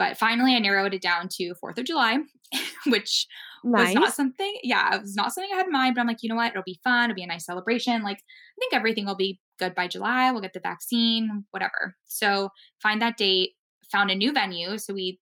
But 0.01 0.17
finally, 0.17 0.55
I 0.55 0.59
narrowed 0.59 0.95
it 0.95 1.01
down 1.03 1.27
to 1.33 1.53
4th 1.63 1.77
of 1.77 1.85
July, 1.85 2.17
which 2.87 3.27
nice. 3.63 3.89
was 3.89 3.93
not 3.93 4.13
something, 4.15 4.57
yeah, 4.63 4.95
it 4.95 5.01
was 5.01 5.15
not 5.15 5.31
something 5.31 5.51
I 5.53 5.57
had 5.57 5.67
in 5.67 5.71
mind. 5.71 5.93
But 5.93 6.01
I'm 6.01 6.07
like, 6.07 6.23
you 6.23 6.29
know 6.29 6.35
what? 6.35 6.49
It'll 6.49 6.63
be 6.63 6.79
fun. 6.83 7.11
It'll 7.11 7.15
be 7.15 7.21
a 7.21 7.27
nice 7.27 7.45
celebration. 7.45 8.01
Like, 8.01 8.17
I 8.17 8.57
think 8.59 8.73
everything 8.73 9.05
will 9.05 9.15
be 9.15 9.39
good 9.59 9.75
by 9.75 9.87
July. 9.87 10.31
We'll 10.31 10.41
get 10.41 10.53
the 10.53 10.59
vaccine, 10.59 11.45
whatever. 11.51 11.95
So 12.05 12.49
find 12.81 12.99
that 13.03 13.15
date, 13.15 13.51
found 13.91 14.09
a 14.09 14.15
new 14.15 14.33
venue. 14.33 14.79
So 14.79 14.91
we 14.91 15.19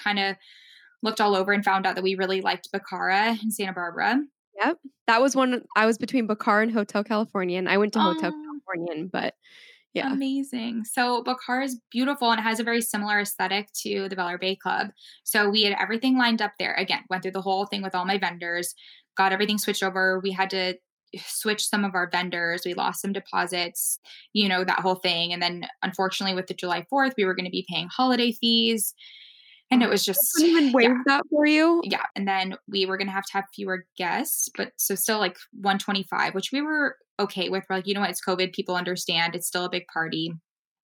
kind 0.00 0.20
of 0.20 0.36
looked 1.02 1.20
all 1.20 1.34
over 1.34 1.50
and 1.50 1.64
found 1.64 1.84
out 1.84 1.96
that 1.96 2.04
we 2.04 2.14
really 2.14 2.40
liked 2.40 2.68
Bacara 2.72 3.36
in 3.42 3.50
Santa 3.50 3.72
Barbara. 3.72 4.20
Yep. 4.62 4.76
That 5.08 5.20
was 5.20 5.34
one 5.34 5.64
I 5.74 5.86
was 5.86 5.98
between 5.98 6.28
Bacara 6.28 6.62
and 6.62 6.72
Hotel 6.72 7.02
California. 7.02 7.58
And 7.58 7.68
I 7.68 7.78
went 7.78 7.94
to 7.94 8.00
Hotel 8.00 8.30
California, 8.30 9.08
but 9.10 9.34
yeah. 9.92 10.12
Amazing. 10.12 10.84
So 10.84 11.24
Bacara 11.24 11.64
is 11.64 11.80
beautiful 11.90 12.30
and 12.30 12.40
has 12.40 12.60
a 12.60 12.64
very 12.64 12.80
similar 12.80 13.20
aesthetic 13.20 13.68
to 13.82 14.08
the 14.08 14.14
Bel 14.14 14.28
Air 14.28 14.38
Bay 14.38 14.54
Club. 14.54 14.88
So 15.24 15.50
we 15.50 15.62
had 15.62 15.76
everything 15.80 16.16
lined 16.16 16.40
up 16.40 16.52
there. 16.58 16.74
Again, 16.74 17.00
went 17.10 17.22
through 17.22 17.32
the 17.32 17.42
whole 17.42 17.66
thing 17.66 17.82
with 17.82 17.94
all 17.94 18.04
my 18.04 18.16
vendors, 18.16 18.74
got 19.16 19.32
everything 19.32 19.58
switched 19.58 19.82
over. 19.82 20.20
We 20.22 20.30
had 20.30 20.50
to 20.50 20.74
switch 21.18 21.66
some 21.66 21.84
of 21.84 21.96
our 21.96 22.08
vendors. 22.08 22.62
We 22.64 22.74
lost 22.74 23.00
some 23.00 23.12
deposits, 23.12 23.98
you 24.32 24.48
know, 24.48 24.62
that 24.62 24.78
whole 24.78 24.94
thing. 24.94 25.32
And 25.32 25.42
then 25.42 25.66
unfortunately 25.82 26.36
with 26.36 26.46
the 26.46 26.54
July 26.54 26.86
4th, 26.92 27.14
we 27.16 27.24
were 27.24 27.34
going 27.34 27.46
to 27.46 27.50
be 27.50 27.66
paying 27.68 27.88
holiday 27.88 28.30
fees. 28.30 28.94
And 29.70 29.82
it 29.82 29.88
was 29.88 30.04
just 30.04 30.20
even 30.40 30.72
waive 30.72 30.90
yeah. 30.90 31.02
that 31.06 31.22
for 31.30 31.46
you. 31.46 31.80
Yeah. 31.84 32.02
And 32.16 32.26
then 32.26 32.56
we 32.68 32.86
were 32.86 32.98
gonna 32.98 33.12
have 33.12 33.26
to 33.26 33.32
have 33.34 33.44
fewer 33.54 33.86
guests, 33.96 34.48
but 34.56 34.72
so 34.76 34.94
still 34.94 35.18
like 35.18 35.36
125, 35.52 36.34
which 36.34 36.50
we 36.52 36.60
were 36.60 36.96
okay 37.20 37.48
with. 37.48 37.64
We're 37.68 37.76
like, 37.76 37.86
you 37.86 37.94
know 37.94 38.00
what, 38.00 38.10
it's 38.10 38.24
COVID, 38.24 38.52
people 38.52 38.74
understand, 38.74 39.34
it's 39.34 39.46
still 39.46 39.64
a 39.64 39.70
big 39.70 39.86
party. 39.92 40.32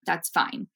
That's 0.07 0.29
fine. 0.29 0.69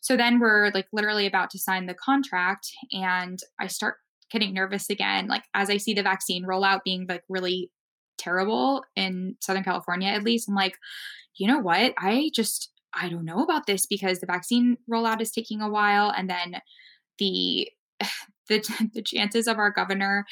So 0.00 0.16
then 0.16 0.38
we're 0.40 0.70
like 0.74 0.86
literally 0.92 1.26
about 1.26 1.50
to 1.50 1.58
sign 1.58 1.86
the 1.86 1.94
contract, 1.94 2.70
and 2.92 3.38
I 3.60 3.66
start 3.66 3.96
getting 4.30 4.54
nervous 4.54 4.90
again. 4.90 5.28
Like 5.28 5.44
as 5.54 5.70
I 5.70 5.76
see 5.76 5.94
the 5.94 6.02
vaccine 6.02 6.44
rollout 6.44 6.80
being 6.84 7.06
like 7.08 7.22
really 7.28 7.70
terrible 8.18 8.84
in 8.96 9.36
Southern 9.40 9.64
California, 9.64 10.08
at 10.08 10.24
least, 10.24 10.48
I'm 10.48 10.54
like, 10.54 10.76
you 11.36 11.46
know 11.46 11.58
what? 11.58 11.94
I 11.98 12.30
just 12.34 12.70
I 12.94 13.08
don't 13.08 13.24
know 13.24 13.42
about 13.42 13.66
this 13.66 13.86
because 13.86 14.20
the 14.20 14.26
vaccine 14.26 14.78
rollout 14.90 15.20
is 15.20 15.30
taking 15.30 15.60
a 15.60 15.70
while, 15.70 16.10
and 16.10 16.28
then 16.28 16.60
the 17.18 17.70
the, 18.48 18.90
the 18.94 19.02
chances 19.02 19.46
of 19.46 19.58
our 19.58 19.70
governor 19.70 20.24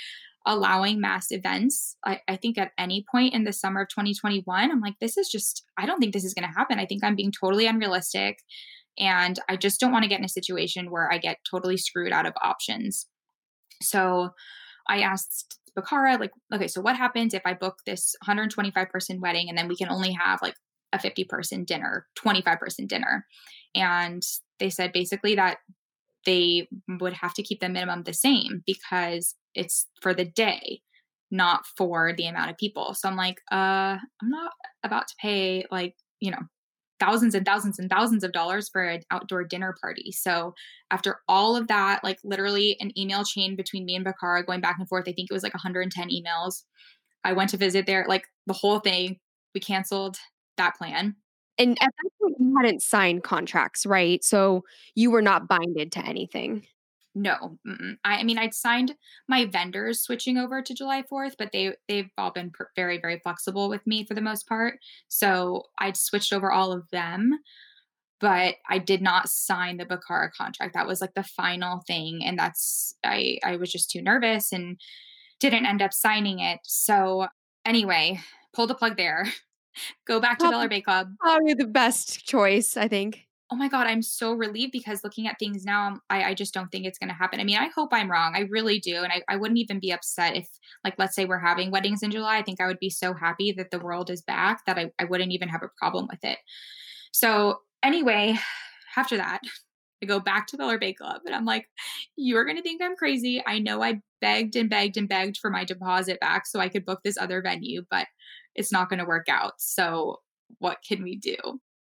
allowing 0.48 1.00
mass 1.00 1.32
events 1.32 1.96
I, 2.04 2.20
I, 2.28 2.36
think 2.36 2.56
at 2.56 2.70
any 2.78 3.04
point 3.10 3.34
in 3.34 3.42
the 3.42 3.52
summer 3.52 3.82
of 3.82 3.88
2021 3.88 4.70
i'm 4.70 4.80
like 4.80 4.94
this 5.00 5.16
is 5.16 5.28
just 5.28 5.64
i 5.76 5.86
don't 5.86 5.98
think 5.98 6.14
this 6.14 6.24
is 6.24 6.34
going 6.34 6.48
to 6.48 6.54
happen. 6.56 6.78
I 6.78 6.86
think 6.86 7.02
i'm 7.02 7.16
being 7.16 7.32
totally 7.32 7.66
unrealistic 7.66 8.38
and 8.98 9.38
i 9.48 9.56
just 9.56 9.80
don't 9.80 9.92
want 9.92 10.04
to 10.04 10.08
get 10.08 10.20
in 10.20 10.24
a 10.24 10.28
situation 10.28 10.90
where 10.90 11.12
i 11.12 11.18
get 11.18 11.38
totally 11.50 11.76
screwed 11.76 12.12
out 12.12 12.26
of 12.26 12.32
options. 12.42 13.06
So 13.82 14.30
i 14.88 15.00
asked 15.00 15.58
Bacara, 15.76 16.18
like 16.18 16.30
okay 16.54 16.68
so 16.68 16.80
what 16.80 16.96
happens 16.96 17.34
if 17.34 17.42
i 17.44 17.52
book 17.52 17.78
this 17.84 18.14
125 18.24 18.88
person 18.88 19.20
wedding 19.20 19.48
and 19.48 19.58
then 19.58 19.68
we 19.68 19.76
can 19.76 19.90
only 19.90 20.12
have 20.12 20.40
like 20.42 20.54
a 20.92 20.98
50 20.98 21.24
person 21.24 21.64
dinner 21.64 22.06
25 22.16 22.58
person 22.58 22.86
dinner? 22.86 23.26
And 23.74 24.22
they 24.58 24.70
said 24.70 24.92
basically 24.92 25.34
that 25.36 25.58
they 26.26 26.68
would 27.00 27.14
have 27.14 27.32
to 27.34 27.42
keep 27.42 27.60
the 27.60 27.68
minimum 27.68 28.02
the 28.02 28.12
same 28.12 28.62
because 28.66 29.34
it's 29.54 29.86
for 30.02 30.12
the 30.12 30.24
day, 30.24 30.82
not 31.30 31.64
for 31.76 32.12
the 32.12 32.26
amount 32.26 32.50
of 32.50 32.58
people. 32.58 32.92
So 32.94 33.08
I'm 33.08 33.16
like, 33.16 33.40
uh, 33.50 33.96
I'm 34.22 34.30
not 34.30 34.52
about 34.84 35.08
to 35.08 35.14
pay 35.20 35.64
like, 35.70 35.94
you 36.20 36.30
know, 36.30 36.42
thousands 36.98 37.34
and 37.34 37.44
thousands 37.44 37.78
and 37.78 37.90
thousands 37.90 38.24
of 38.24 38.32
dollars 38.32 38.68
for 38.68 38.82
an 38.82 39.02
outdoor 39.10 39.44
dinner 39.44 39.74
party. 39.80 40.12
So 40.12 40.54
after 40.90 41.20
all 41.28 41.56
of 41.56 41.68
that, 41.68 42.02
like 42.02 42.18
literally 42.24 42.76
an 42.80 42.96
email 42.98 43.24
chain 43.24 43.56
between 43.56 43.84
me 43.84 43.96
and 43.96 44.04
Bacara 44.04 44.44
going 44.44 44.60
back 44.60 44.76
and 44.78 44.88
forth, 44.88 45.04
I 45.06 45.12
think 45.12 45.30
it 45.30 45.34
was 45.34 45.42
like 45.42 45.54
110 45.54 46.08
emails. 46.08 46.64
I 47.24 47.32
went 47.32 47.50
to 47.50 47.56
visit 47.56 47.86
there, 47.86 48.06
like 48.08 48.24
the 48.46 48.54
whole 48.54 48.78
thing. 48.78 49.18
We 49.54 49.60
canceled 49.60 50.16
that 50.58 50.76
plan. 50.76 51.16
And 51.58 51.78
at 51.80 51.92
that 52.02 52.10
point, 52.20 52.36
you 52.38 52.54
hadn't 52.56 52.82
signed 52.82 53.22
contracts, 53.22 53.86
right? 53.86 54.22
So 54.22 54.64
you 54.94 55.10
were 55.10 55.22
not 55.22 55.48
binded 55.48 55.92
to 55.92 56.04
anything. 56.04 56.66
No, 57.18 57.58
I, 58.04 58.18
I, 58.18 58.22
mean 58.24 58.36
I'd 58.36 58.52
signed 58.52 58.94
my 59.26 59.46
vendors 59.46 60.02
switching 60.02 60.36
over 60.36 60.60
to 60.60 60.74
July 60.74 61.02
4th, 61.02 61.36
but 61.38 61.50
they 61.50 61.74
they've 61.88 62.10
all 62.18 62.30
been 62.30 62.52
very 62.76 62.98
very 62.98 63.18
flexible 63.20 63.70
with 63.70 63.86
me 63.86 64.04
for 64.04 64.12
the 64.12 64.20
most 64.20 64.46
part. 64.46 64.80
So 65.08 65.62
I'd 65.78 65.96
switched 65.96 66.34
over 66.34 66.52
all 66.52 66.72
of 66.72 66.90
them, 66.90 67.38
but 68.20 68.56
I 68.68 68.78
did 68.78 69.00
not 69.00 69.30
sign 69.30 69.78
the 69.78 69.86
Bacara 69.86 70.30
contract. 70.30 70.74
That 70.74 70.86
was 70.86 71.00
like 71.00 71.14
the 71.14 71.22
final 71.22 71.80
thing, 71.86 72.20
and 72.22 72.38
that's 72.38 72.94
I 73.02 73.38
I 73.42 73.56
was 73.56 73.72
just 73.72 73.90
too 73.90 74.02
nervous 74.02 74.52
and 74.52 74.78
didn't 75.40 75.64
end 75.64 75.80
up 75.80 75.94
signing 75.94 76.40
it. 76.40 76.60
So 76.64 77.28
anyway, 77.64 78.20
pull 78.54 78.66
the 78.66 78.74
plug 78.74 78.98
there. 78.98 79.26
Go 80.06 80.20
back 80.20 80.38
to 80.38 80.50
Bel 80.50 80.60
Air 80.60 80.68
Bay 80.68 80.80
Club. 80.80 81.08
Probably 81.20 81.54
the 81.54 81.66
best 81.66 82.26
choice, 82.26 82.76
I 82.76 82.88
think. 82.88 83.26
Oh 83.48 83.54
my 83.54 83.68
god 83.68 83.86
i'm 83.86 84.02
so 84.02 84.32
relieved 84.32 84.72
because 84.72 85.04
looking 85.04 85.28
at 85.28 85.38
things 85.38 85.64
now 85.64 86.00
i, 86.10 86.30
I 86.30 86.34
just 86.34 86.52
don't 86.52 86.68
think 86.72 86.84
it's 86.84 86.98
going 86.98 87.10
to 87.10 87.14
happen. 87.14 87.38
I 87.38 87.44
mean 87.44 87.58
i 87.58 87.68
hope 87.68 87.90
i'm 87.92 88.10
wrong 88.10 88.32
i 88.34 88.40
really 88.50 88.80
do 88.80 89.04
and 89.04 89.12
I, 89.12 89.22
I 89.28 89.36
wouldn't 89.36 89.60
even 89.60 89.78
be 89.78 89.92
upset 89.92 90.34
if 90.34 90.48
like 90.82 90.94
let's 90.98 91.14
say 91.14 91.26
we're 91.26 91.38
having 91.38 91.70
weddings 91.70 92.02
in 92.02 92.10
july 92.10 92.38
i 92.38 92.42
think 92.42 92.60
i 92.60 92.66
would 92.66 92.80
be 92.80 92.90
so 92.90 93.14
happy 93.14 93.52
that 93.52 93.70
the 93.70 93.78
world 93.78 94.10
is 94.10 94.20
back 94.20 94.64
that 94.66 94.78
i, 94.78 94.90
I 94.98 95.04
wouldn't 95.04 95.30
even 95.30 95.48
have 95.48 95.62
a 95.62 95.70
problem 95.78 96.08
with 96.10 96.24
it. 96.24 96.38
So 97.12 97.60
anyway 97.84 98.36
after 98.96 99.16
that 99.16 99.42
i 100.02 100.06
go 100.06 100.18
back 100.18 100.48
to 100.48 100.56
Bel 100.56 100.70
Air 100.70 100.80
Bay 100.80 100.92
Club 100.92 101.20
and 101.24 101.34
i'm 101.34 101.44
like 101.44 101.68
you're 102.16 102.44
going 102.44 102.56
to 102.56 102.64
think 102.64 102.82
i'm 102.82 102.96
crazy. 102.96 103.44
I 103.46 103.60
know 103.60 103.80
i 103.80 104.00
begged 104.20 104.56
and 104.56 104.68
begged 104.68 104.96
and 104.96 105.08
begged 105.08 105.36
for 105.36 105.50
my 105.50 105.64
deposit 105.64 106.18
back 106.18 106.48
so 106.48 106.58
i 106.58 106.68
could 106.68 106.84
book 106.84 107.00
this 107.04 107.16
other 107.16 107.40
venue 107.42 107.84
but 107.90 108.08
it's 108.56 108.72
not 108.72 108.88
going 108.88 108.98
to 108.98 109.04
work 109.04 109.28
out 109.28 109.52
so 109.58 110.20
what 110.58 110.78
can 110.86 111.02
we 111.02 111.16
do 111.16 111.36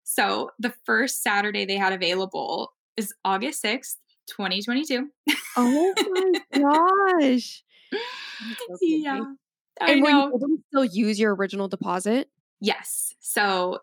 so 0.05 0.51
the 0.59 0.75
first 0.85 1.23
Saturday 1.23 1.65
they 1.65 1.77
had 1.77 1.93
available 1.93 2.73
is 2.97 3.15
August 3.25 3.65
6th, 3.65 3.97
2022. 4.29 5.09
Oh 5.57 5.95
my 6.11 6.61
gosh. 7.31 7.63
yeah. 8.83 9.21
I 9.81 9.93
and 9.93 10.03
know. 10.03 10.31
were 10.33 10.49
you 10.49 10.63
still 10.69 10.85
use 10.85 11.19
your 11.19 11.35
original 11.35 11.69
deposit? 11.69 12.29
Yes. 12.61 13.15
So 13.21 13.79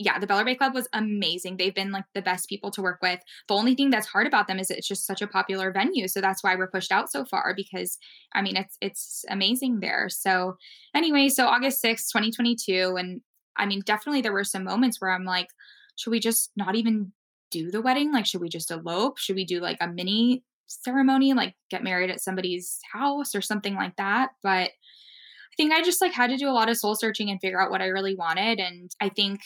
yeah, 0.00 0.18
the 0.18 0.26
Bel 0.26 0.38
Air 0.38 0.46
Bay 0.46 0.54
Club 0.54 0.74
was 0.74 0.88
amazing. 0.94 1.58
They've 1.58 1.74
been 1.74 1.92
like 1.92 2.06
the 2.14 2.22
best 2.22 2.48
people 2.48 2.70
to 2.70 2.80
work 2.80 3.00
with. 3.02 3.20
The 3.48 3.54
only 3.54 3.74
thing 3.74 3.90
that's 3.90 4.06
hard 4.06 4.26
about 4.26 4.48
them 4.48 4.58
is 4.58 4.70
it's 4.70 4.88
just 4.88 5.06
such 5.06 5.20
a 5.20 5.26
popular 5.26 5.70
venue. 5.70 6.08
So 6.08 6.22
that's 6.22 6.42
why 6.42 6.56
we're 6.56 6.70
pushed 6.70 6.90
out 6.90 7.12
so 7.12 7.26
far 7.26 7.52
because 7.54 7.98
I 8.34 8.40
mean 8.40 8.56
it's 8.56 8.78
it's 8.80 9.26
amazing 9.28 9.80
there. 9.80 10.08
So 10.08 10.56
anyway, 10.94 11.28
so 11.28 11.46
August 11.46 11.84
6th, 11.84 12.08
2022 12.12 12.96
and 12.98 13.20
I 13.58 13.66
mean, 13.66 13.82
definitely 13.84 14.22
there 14.22 14.32
were 14.32 14.42
some 14.42 14.64
moments 14.64 15.02
where 15.02 15.10
I'm 15.10 15.26
like, 15.26 15.48
should 15.96 16.12
we 16.12 16.18
just 16.18 16.50
not 16.56 16.76
even 16.76 17.12
do 17.50 17.70
the 17.70 17.82
wedding? 17.82 18.10
Like, 18.10 18.24
should 18.24 18.40
we 18.40 18.48
just 18.48 18.70
elope? 18.70 19.18
Should 19.18 19.36
we 19.36 19.44
do 19.44 19.60
like 19.60 19.76
a 19.82 19.88
mini 19.88 20.44
ceremony, 20.66 21.34
like 21.34 21.54
get 21.68 21.84
married 21.84 22.08
at 22.08 22.22
somebody's 22.22 22.78
house 22.90 23.34
or 23.34 23.42
something 23.42 23.74
like 23.74 23.96
that? 23.96 24.30
But 24.42 24.70
I 24.70 25.56
think 25.58 25.74
I 25.74 25.82
just 25.82 26.00
like 26.00 26.12
had 26.12 26.30
to 26.30 26.38
do 26.38 26.48
a 26.48 26.56
lot 26.56 26.70
of 26.70 26.78
soul 26.78 26.94
searching 26.94 27.28
and 27.28 27.38
figure 27.38 27.60
out 27.60 27.70
what 27.70 27.82
I 27.82 27.88
really 27.88 28.14
wanted. 28.14 28.60
And 28.60 28.90
I 28.98 29.10
think 29.10 29.40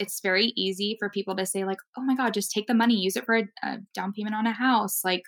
it's 0.00 0.20
very 0.20 0.52
easy 0.56 0.96
for 0.98 1.10
people 1.10 1.36
to 1.36 1.46
say 1.46 1.64
like, 1.64 1.78
oh 1.96 2.02
my 2.02 2.16
God, 2.16 2.34
just 2.34 2.50
take 2.50 2.66
the 2.66 2.74
money, 2.74 2.94
use 2.94 3.16
it 3.16 3.26
for 3.26 3.36
a, 3.36 3.44
a 3.62 3.78
down 3.94 4.12
payment 4.12 4.34
on 4.34 4.46
a 4.46 4.52
house, 4.52 5.02
like 5.04 5.22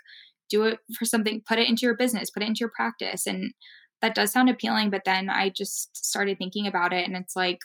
do 0.48 0.64
it 0.64 0.78
for 0.98 1.04
something, 1.04 1.42
put 1.46 1.58
it 1.58 1.68
into 1.68 1.86
your 1.86 1.96
business, 1.96 2.30
put 2.30 2.42
it 2.42 2.48
into 2.48 2.60
your 2.60 2.72
practice. 2.74 3.26
And 3.26 3.52
that 4.00 4.14
does 4.14 4.32
sound 4.32 4.50
appealing. 4.50 4.90
But 4.90 5.02
then 5.04 5.30
I 5.30 5.50
just 5.50 5.96
started 5.96 6.38
thinking 6.38 6.66
about 6.66 6.92
it 6.92 7.06
and 7.06 7.16
it's 7.16 7.36
like, 7.36 7.58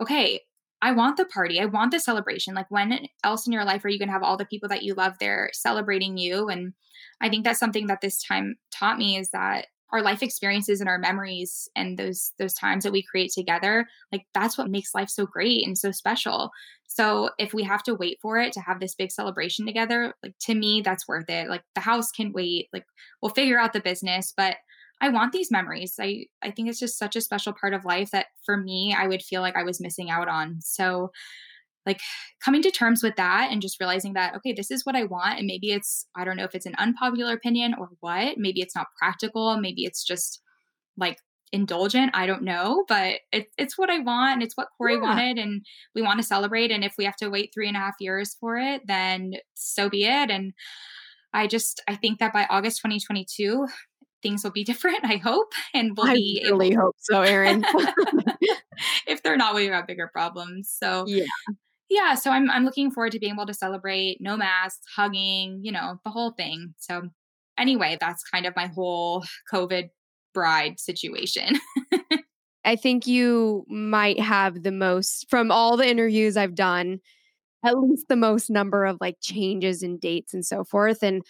okay, 0.00 0.40
I 0.82 0.90
want 0.90 1.16
the 1.16 1.24
party. 1.24 1.60
I 1.60 1.66
want 1.66 1.92
the 1.92 2.00
celebration. 2.00 2.54
Like, 2.54 2.68
when 2.68 3.06
else 3.22 3.46
in 3.46 3.52
your 3.52 3.64
life 3.64 3.84
are 3.84 3.88
you 3.88 4.00
going 4.00 4.08
to 4.08 4.12
have 4.12 4.24
all 4.24 4.36
the 4.36 4.44
people 4.44 4.68
that 4.68 4.82
you 4.82 4.94
love 4.94 5.14
there 5.20 5.48
celebrating 5.52 6.18
you? 6.18 6.48
And 6.48 6.72
I 7.20 7.28
think 7.28 7.44
that's 7.44 7.60
something 7.60 7.86
that 7.86 8.00
this 8.00 8.20
time 8.22 8.56
taught 8.72 8.98
me 8.98 9.16
is 9.16 9.30
that 9.30 9.66
our 9.92 10.02
life 10.02 10.22
experiences 10.22 10.80
and 10.80 10.88
our 10.88 10.98
memories 10.98 11.68
and 11.76 11.98
those 11.98 12.32
those 12.38 12.54
times 12.54 12.84
that 12.84 12.92
we 12.92 13.02
create 13.02 13.30
together 13.32 13.86
like 14.10 14.24
that's 14.34 14.56
what 14.56 14.70
makes 14.70 14.94
life 14.94 15.08
so 15.08 15.26
great 15.26 15.66
and 15.66 15.76
so 15.76 15.90
special 15.90 16.50
so 16.86 17.30
if 17.38 17.54
we 17.54 17.62
have 17.62 17.82
to 17.82 17.94
wait 17.94 18.18
for 18.20 18.38
it 18.38 18.52
to 18.52 18.60
have 18.60 18.80
this 18.80 18.94
big 18.94 19.12
celebration 19.12 19.66
together 19.66 20.14
like 20.22 20.34
to 20.38 20.54
me 20.54 20.80
that's 20.80 21.06
worth 21.06 21.28
it 21.28 21.48
like 21.48 21.62
the 21.74 21.80
house 21.80 22.10
can 22.10 22.32
wait 22.32 22.68
like 22.72 22.86
we'll 23.20 23.32
figure 23.32 23.58
out 23.58 23.72
the 23.72 23.80
business 23.80 24.32
but 24.36 24.56
I 25.04 25.08
want 25.08 25.32
these 25.32 25.50
memories. 25.50 25.96
I 26.00 26.26
I 26.42 26.52
think 26.52 26.68
it's 26.68 26.78
just 26.78 26.96
such 26.96 27.16
a 27.16 27.20
special 27.20 27.52
part 27.52 27.74
of 27.74 27.84
life 27.84 28.12
that 28.12 28.26
for 28.46 28.56
me 28.56 28.94
I 28.96 29.08
would 29.08 29.20
feel 29.20 29.40
like 29.40 29.56
I 29.56 29.64
was 29.64 29.80
missing 29.80 30.10
out 30.10 30.28
on. 30.28 30.60
So 30.60 31.10
like 31.86 32.00
coming 32.44 32.62
to 32.62 32.70
terms 32.70 33.02
with 33.02 33.16
that 33.16 33.48
and 33.50 33.62
just 33.62 33.80
realizing 33.80 34.12
that 34.12 34.34
okay 34.34 34.52
this 34.52 34.70
is 34.70 34.84
what 34.84 34.96
i 34.96 35.04
want 35.04 35.38
and 35.38 35.46
maybe 35.46 35.72
it's 35.72 36.06
i 36.16 36.24
don't 36.24 36.36
know 36.36 36.44
if 36.44 36.54
it's 36.54 36.66
an 36.66 36.74
unpopular 36.78 37.32
opinion 37.32 37.74
or 37.78 37.90
what 38.00 38.38
maybe 38.38 38.60
it's 38.60 38.76
not 38.76 38.88
practical 38.98 39.56
maybe 39.58 39.84
it's 39.84 40.04
just 40.04 40.40
like 40.96 41.18
indulgent 41.52 42.10
i 42.14 42.26
don't 42.26 42.42
know 42.42 42.84
but 42.88 43.16
it, 43.30 43.48
it's 43.58 43.76
what 43.76 43.90
i 43.90 43.98
want 43.98 44.34
and 44.34 44.42
it's 44.42 44.56
what 44.56 44.68
corey 44.78 44.94
yeah. 44.94 45.00
wanted 45.00 45.38
and 45.38 45.62
we 45.94 46.00
want 46.00 46.18
to 46.18 46.26
celebrate 46.26 46.70
and 46.70 46.82
if 46.82 46.94
we 46.96 47.04
have 47.04 47.16
to 47.16 47.28
wait 47.28 47.50
three 47.52 47.68
and 47.68 47.76
a 47.76 47.80
half 47.80 47.94
years 48.00 48.36
for 48.40 48.56
it 48.56 48.80
then 48.86 49.34
so 49.54 49.90
be 49.90 50.04
it 50.04 50.30
and 50.30 50.54
i 51.34 51.46
just 51.46 51.82
i 51.88 51.94
think 51.94 52.18
that 52.18 52.32
by 52.32 52.46
august 52.48 52.78
2022 52.78 53.66
things 54.22 54.44
will 54.44 54.52
be 54.52 54.64
different, 54.72 55.04
I 55.04 55.16
hope. 55.16 55.52
And 55.74 55.96
we'll 55.96 56.06
I 56.06 56.14
be 56.14 56.42
really 56.44 56.72
able- 56.72 56.82
hope 56.82 56.96
so, 57.00 57.20
Erin. 57.22 57.64
if 59.06 59.22
they're 59.22 59.36
not, 59.36 59.54
we 59.54 59.66
have 59.66 59.86
bigger 59.86 60.08
problems. 60.12 60.74
So 60.80 61.04
yeah. 61.06 61.24
Yeah, 61.92 62.14
so 62.14 62.30
I'm 62.30 62.50
I'm 62.50 62.64
looking 62.64 62.90
forward 62.90 63.12
to 63.12 63.18
being 63.18 63.34
able 63.34 63.44
to 63.44 63.52
celebrate 63.52 64.16
no 64.18 64.34
masks, 64.34 64.80
hugging, 64.96 65.60
you 65.62 65.70
know, 65.70 65.98
the 66.04 66.10
whole 66.10 66.30
thing. 66.30 66.74
So 66.78 67.02
anyway, 67.58 67.98
that's 68.00 68.24
kind 68.24 68.46
of 68.46 68.56
my 68.56 68.66
whole 68.68 69.22
COVID 69.52 69.90
bride 70.32 70.80
situation. 70.80 71.60
I 72.64 72.76
think 72.76 73.06
you 73.06 73.66
might 73.68 74.18
have 74.18 74.62
the 74.62 74.72
most 74.72 75.28
from 75.28 75.50
all 75.50 75.76
the 75.76 75.86
interviews 75.86 76.38
I've 76.38 76.54
done, 76.54 77.00
at 77.62 77.78
least 77.78 78.06
the 78.08 78.16
most 78.16 78.48
number 78.48 78.86
of 78.86 78.96
like 79.02 79.16
changes 79.20 79.82
in 79.82 79.98
dates 79.98 80.32
and 80.32 80.46
so 80.46 80.64
forth. 80.64 81.02
And 81.02 81.22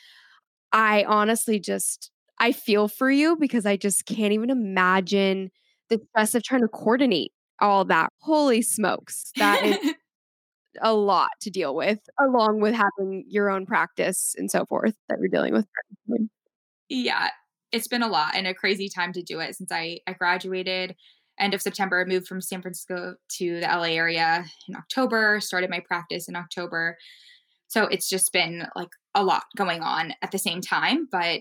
I 0.71 1.03
honestly 1.09 1.59
just 1.59 2.13
I 2.39 2.53
feel 2.53 2.87
for 2.87 3.11
you 3.11 3.35
because 3.35 3.67
I 3.67 3.77
just 3.77 4.07
can't 4.07 4.33
even 4.33 4.49
imagine 4.49 5.51
the 5.89 6.01
stress 6.11 6.37
of 6.37 6.45
trying 6.45 6.61
to 6.61 6.69
coordinate 6.69 7.33
all 7.59 7.85
that. 7.87 8.11
Holy 8.21 8.63
smokes. 8.63 9.33
That 9.39 9.65
is 9.65 9.95
a 10.81 10.95
lot 10.95 11.31
to 11.43 11.51
deal 11.51 11.75
with, 11.75 12.01
along 12.21 12.61
with 12.61 12.75
having 12.75 13.25
your 13.29 13.51
own 13.51 13.67
practice 13.67 14.35
and 14.39 14.51
so 14.51 14.65
forth 14.67 14.95
that 15.09 15.19
you're 15.19 15.29
dealing 15.29 15.53
with. 15.53 15.67
Yeah, 16.89 17.29
it's 17.73 17.89
been 17.89 18.03
a 18.03 18.09
lot 18.09 18.35
and 18.35 18.47
a 18.47 18.55
crazy 18.55 18.89
time 18.89 19.13
to 19.15 19.23
do 19.23 19.41
it 19.41 19.57
since 19.57 19.73
I, 19.73 20.01
I 20.07 20.13
graduated 20.13 20.95
end 21.39 21.55
of 21.55 21.63
September, 21.63 22.01
I 22.01 22.05
moved 22.05 22.27
from 22.27 22.41
San 22.41 22.63
Francisco 22.63 23.15
to 23.39 23.61
the 23.61 23.67
LA 23.67 23.95
area 23.95 24.45
in 24.69 24.77
October, 24.77 25.41
started 25.41 25.71
my 25.71 25.81
practice 25.81 26.29
in 26.29 26.37
October. 26.37 26.97
So 27.69 27.85
it's 27.85 28.09
just 28.09 28.33
been 28.33 28.67
like 28.77 28.91
a 29.15 29.25
lot 29.25 29.45
going 29.57 29.83
on 29.83 30.15
at 30.23 30.31
the 30.31 30.39
same 30.39 30.61
time, 30.61 31.09
but 31.11 31.41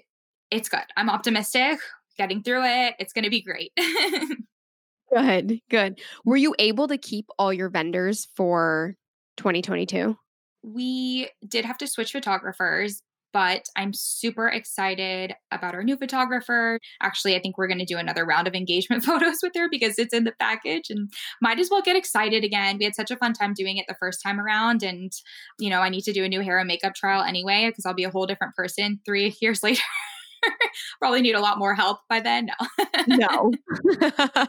it's 0.50 0.70
good. 0.70 0.84
I'm 0.98 1.10
optimistic, 1.10 1.80
getting 2.18 2.42
through 2.42 2.64
it. 2.66 2.96
It's 3.00 3.14
going 3.14 3.26
to 3.26 3.30
be 3.30 3.42
great. 3.42 3.72
good, 5.14 5.60
good. 5.70 6.00
Were 6.26 6.38
you 6.38 6.56
able 6.58 6.88
to 6.88 6.98
keep 6.98 7.28
all 7.38 7.54
your 7.54 7.70
vendors 7.70 8.28
for 8.36 8.96
2022? 9.38 10.16
We 10.64 11.30
did 11.48 11.66
have 11.66 11.78
to 11.80 11.88
switch 11.88 12.12
photographers, 12.12 13.02
but 13.34 13.68
I'm 13.76 13.94
super 13.94 14.48
excited 14.48 15.34
about 15.52 15.74
our 15.74 15.84
new 15.84 15.98
photographer. 15.98 16.80
Actually, 17.02 17.36
I 17.36 17.40
think 17.40 17.58
we're 17.58 17.68
going 17.68 17.80
to 17.80 17.86
do 17.86 17.98
another 17.98 18.26
round 18.26 18.48
of 18.48 18.54
engagement 18.54 19.04
photos 19.06 19.40
with 19.42 19.54
her 19.56 19.70
because 19.70 19.98
it's 19.98 20.14
in 20.14 20.24
the 20.24 20.34
package 20.40 20.90
and 20.90 21.10
might 21.42 21.60
as 21.60 21.70
well 21.72 21.82
get 21.82 21.96
excited 21.96 22.44
again. 22.44 22.78
We 22.78 22.86
had 22.86 22.96
such 22.96 23.12
a 23.12 23.18
fun 23.18 23.34
time 23.34 23.54
doing 23.54 23.78
it 23.78 23.86
the 23.88 23.96
first 24.00 24.22
time 24.24 24.40
around. 24.40 24.84
And, 24.84 25.12
you 25.60 25.70
know, 25.70 25.80
I 25.80 25.90
need 25.90 26.04
to 26.04 26.14
do 26.14 26.24
a 26.24 26.30
new 26.30 26.42
hair 26.42 26.60
and 26.60 26.68
makeup 26.68 26.94
trial 26.96 27.24
anyway 27.24 27.68
because 27.70 27.86
I'll 27.86 27.94
be 27.94 28.04
a 28.04 28.12
whole 28.12 28.28
different 28.28 28.56
person 28.56 29.00
three 29.06 29.36
years 29.42 29.64
later. 29.64 29.82
Probably 31.00 31.22
need 31.22 31.36
a 31.36 31.40
lot 31.40 31.60
more 31.60 31.76
help 31.76 32.00
by 32.10 32.20
then. 32.20 32.50
No. 33.08 33.52
no. 34.00 34.48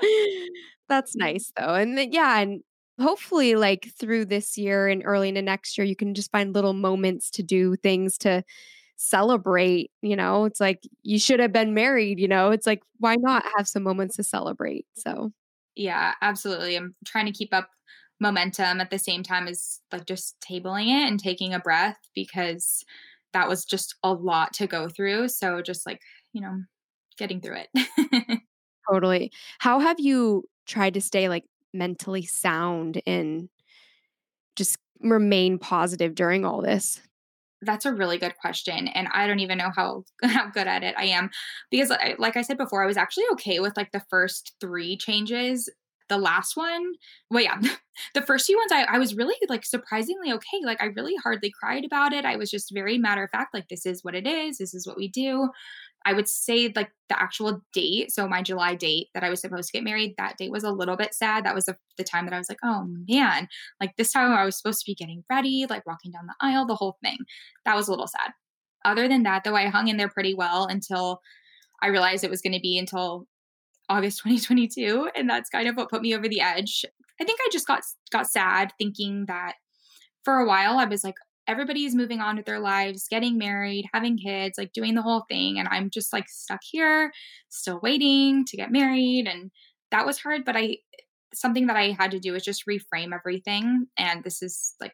That's 0.88 1.14
nice 1.14 1.52
though. 1.56 1.74
And 1.74 2.12
yeah, 2.12 2.40
and 2.40 2.62
hopefully 3.00 3.54
like 3.54 3.90
through 3.98 4.24
this 4.24 4.58
year 4.58 4.88
and 4.88 5.02
early 5.04 5.28
into 5.28 5.42
next 5.42 5.78
year 5.78 5.86
you 5.86 5.96
can 5.96 6.14
just 6.14 6.30
find 6.30 6.54
little 6.54 6.72
moments 6.72 7.30
to 7.30 7.42
do 7.42 7.76
things 7.76 8.18
to 8.18 8.42
celebrate 8.96 9.90
you 10.02 10.16
know? 10.16 10.44
It's 10.44 10.60
like 10.60 10.82
you 11.02 11.18
should 11.18 11.40
have 11.40 11.52
been 11.52 11.74
married 11.74 12.18
you 12.18 12.28
know? 12.28 12.50
It's 12.50 12.66
like 12.66 12.82
why 12.98 13.16
not 13.16 13.44
have 13.56 13.68
some 13.68 13.82
moments 13.82 14.16
to 14.16 14.24
celebrate? 14.24 14.86
So 14.94 15.32
yeah 15.76 16.14
absolutely 16.22 16.74
i'm 16.74 16.96
trying 17.06 17.26
to 17.26 17.30
keep 17.32 17.54
up 17.54 17.70
momentum 18.18 18.80
at 18.80 18.90
the 18.90 18.98
same 18.98 19.22
time 19.22 19.46
as 19.46 19.78
like 19.92 20.06
just 20.06 20.34
tabling 20.40 20.88
it 20.88 21.08
and 21.08 21.20
taking 21.20 21.54
a 21.54 21.60
breath 21.60 21.98
because 22.16 22.84
that 23.32 23.48
was 23.48 23.64
just 23.64 23.94
a 24.02 24.12
lot 24.12 24.52
to 24.52 24.66
go 24.66 24.88
through 24.88 25.28
so 25.28 25.62
just 25.62 25.86
like 25.86 26.00
you 26.32 26.40
know 26.40 26.58
getting 27.18 27.40
through 27.40 27.58
it. 27.74 28.40
Totally. 28.90 29.30
How 29.58 29.80
have 29.80 30.00
you 30.00 30.48
tried 30.66 30.94
to 30.94 31.00
stay 31.00 31.28
like 31.28 31.44
mentally 31.72 32.22
sound 32.22 33.02
and 33.06 33.48
just 34.56 34.78
remain 35.00 35.58
positive 35.58 36.14
during 36.14 36.44
all 36.44 36.60
this? 36.60 37.00
That's 37.60 37.86
a 37.86 37.92
really 37.92 38.18
good 38.18 38.36
question. 38.36 38.88
And 38.88 39.08
I 39.12 39.26
don't 39.26 39.40
even 39.40 39.58
know 39.58 39.70
how, 39.74 40.04
how 40.22 40.48
good 40.50 40.66
at 40.66 40.84
it 40.84 40.94
I 40.96 41.06
am. 41.06 41.30
Because, 41.70 41.92
like 42.18 42.36
I 42.36 42.42
said 42.42 42.58
before, 42.58 42.82
I 42.82 42.86
was 42.86 42.96
actually 42.96 43.24
okay 43.32 43.58
with 43.60 43.76
like 43.76 43.92
the 43.92 44.04
first 44.10 44.54
three 44.60 44.96
changes 44.96 45.68
the 46.08 46.18
last 46.18 46.56
one 46.56 46.94
well 47.30 47.42
yeah 47.42 47.60
the 48.14 48.22
first 48.22 48.46
few 48.46 48.56
ones 48.56 48.72
I, 48.72 48.84
I 48.84 48.98
was 48.98 49.14
really 49.14 49.34
like 49.48 49.64
surprisingly 49.64 50.32
okay 50.32 50.60
like 50.64 50.82
i 50.82 50.86
really 50.86 51.14
hardly 51.16 51.50
cried 51.50 51.84
about 51.84 52.12
it 52.12 52.24
i 52.24 52.36
was 52.36 52.50
just 52.50 52.72
very 52.72 52.98
matter 52.98 53.24
of 53.24 53.30
fact 53.30 53.54
like 53.54 53.68
this 53.68 53.86
is 53.86 54.02
what 54.02 54.14
it 54.14 54.26
is 54.26 54.58
this 54.58 54.74
is 54.74 54.86
what 54.86 54.96
we 54.96 55.08
do 55.08 55.48
I 56.08 56.14
would 56.14 56.26
say 56.26 56.72
like 56.74 56.90
the 57.10 57.20
actual 57.20 57.60
date, 57.74 58.10
so 58.10 58.26
my 58.26 58.40
July 58.40 58.74
date 58.74 59.08
that 59.12 59.22
I 59.22 59.28
was 59.28 59.42
supposed 59.42 59.68
to 59.68 59.72
get 59.72 59.84
married, 59.84 60.14
that 60.16 60.38
date 60.38 60.50
was 60.50 60.64
a 60.64 60.70
little 60.70 60.96
bit 60.96 61.12
sad. 61.12 61.44
That 61.44 61.54
was 61.54 61.66
the, 61.66 61.76
the 61.98 62.04
time 62.04 62.24
that 62.24 62.32
I 62.32 62.38
was 62.38 62.48
like, 62.48 62.60
oh 62.64 62.88
man, 63.06 63.46
like 63.78 63.94
this 63.96 64.10
time 64.10 64.32
I 64.32 64.46
was 64.46 64.56
supposed 64.56 64.80
to 64.80 64.90
be 64.90 64.94
getting 64.94 65.22
ready, 65.30 65.66
like 65.68 65.86
walking 65.86 66.10
down 66.10 66.26
the 66.26 66.34
aisle, 66.40 66.64
the 66.64 66.76
whole 66.76 66.96
thing. 67.04 67.18
That 67.66 67.76
was 67.76 67.88
a 67.88 67.90
little 67.90 68.06
sad. 68.06 68.32
Other 68.86 69.06
than 69.06 69.22
that, 69.24 69.44
though, 69.44 69.54
I 69.54 69.66
hung 69.66 69.88
in 69.88 69.98
there 69.98 70.08
pretty 70.08 70.32
well 70.32 70.64
until 70.64 71.20
I 71.82 71.88
realized 71.88 72.24
it 72.24 72.30
was 72.30 72.40
going 72.40 72.54
to 72.54 72.60
be 72.60 72.78
until 72.78 73.26
August 73.90 74.18
2022, 74.22 75.10
and 75.14 75.28
that's 75.28 75.50
kind 75.50 75.68
of 75.68 75.76
what 75.76 75.90
put 75.90 76.00
me 76.00 76.14
over 76.14 76.26
the 76.26 76.40
edge. 76.40 76.86
I 77.20 77.24
think 77.24 77.38
I 77.42 77.50
just 77.52 77.66
got 77.66 77.82
got 78.10 78.30
sad 78.30 78.72
thinking 78.78 79.26
that 79.26 79.56
for 80.24 80.38
a 80.38 80.46
while 80.46 80.78
I 80.78 80.86
was 80.86 81.04
like, 81.04 81.16
everybody's 81.48 81.94
moving 81.94 82.20
on 82.20 82.36
with 82.36 82.46
their 82.46 82.60
lives, 82.60 83.08
getting 83.08 83.38
married, 83.38 83.86
having 83.92 84.18
kids, 84.18 84.58
like 84.58 84.72
doing 84.72 84.94
the 84.94 85.02
whole 85.02 85.24
thing. 85.28 85.58
And 85.58 85.66
I'm 85.68 85.90
just 85.90 86.12
like 86.12 86.28
stuck 86.28 86.60
here, 86.62 87.10
still 87.48 87.80
waiting 87.82 88.44
to 88.44 88.56
get 88.56 88.70
married. 88.70 89.26
And 89.26 89.50
that 89.90 90.06
was 90.06 90.18
hard. 90.18 90.44
But 90.44 90.56
I, 90.56 90.76
something 91.34 91.66
that 91.66 91.76
I 91.76 91.96
had 91.98 92.10
to 92.12 92.20
do 92.20 92.34
is 92.34 92.44
just 92.44 92.66
reframe 92.66 93.14
everything. 93.14 93.86
And 93.96 94.22
this 94.22 94.42
is 94.42 94.74
like 94.80 94.92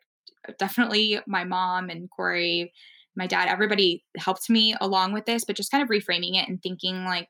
definitely 0.58 1.18
my 1.26 1.44
mom 1.44 1.90
and 1.90 2.08
Corey, 2.08 2.72
my 3.16 3.26
dad, 3.26 3.48
everybody 3.48 4.04
helped 4.16 4.48
me 4.48 4.74
along 4.80 5.12
with 5.12 5.26
this, 5.26 5.44
but 5.44 5.56
just 5.56 5.70
kind 5.70 5.82
of 5.82 5.88
reframing 5.88 6.40
it 6.40 6.48
and 6.48 6.62
thinking 6.62 7.04
like, 7.04 7.28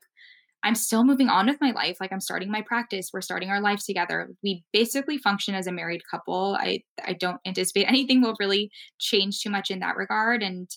I'm 0.65 0.73
still 0.73 1.03
moving 1.03 1.29
on 1.29 1.45
with 1.45 1.61
my 1.61 1.69
life. 1.71 1.97
Like 2.01 2.11
I'm 2.11 2.19
starting 2.19 2.49
my 2.49 2.63
practice. 2.63 3.11
We're 3.13 3.21
starting 3.21 3.51
our 3.51 3.61
lives 3.61 3.85
together. 3.85 4.29
We 4.41 4.63
basically 4.73 5.19
function 5.19 5.53
as 5.53 5.67
a 5.67 5.71
married 5.71 6.01
couple. 6.09 6.57
I 6.59 6.79
I 7.05 7.13
don't 7.13 7.39
anticipate 7.45 7.85
anything 7.87 8.21
will 8.21 8.35
really 8.39 8.71
change 8.99 9.41
too 9.41 9.51
much 9.51 9.69
in 9.69 9.79
that 9.79 9.95
regard. 9.95 10.41
And 10.41 10.67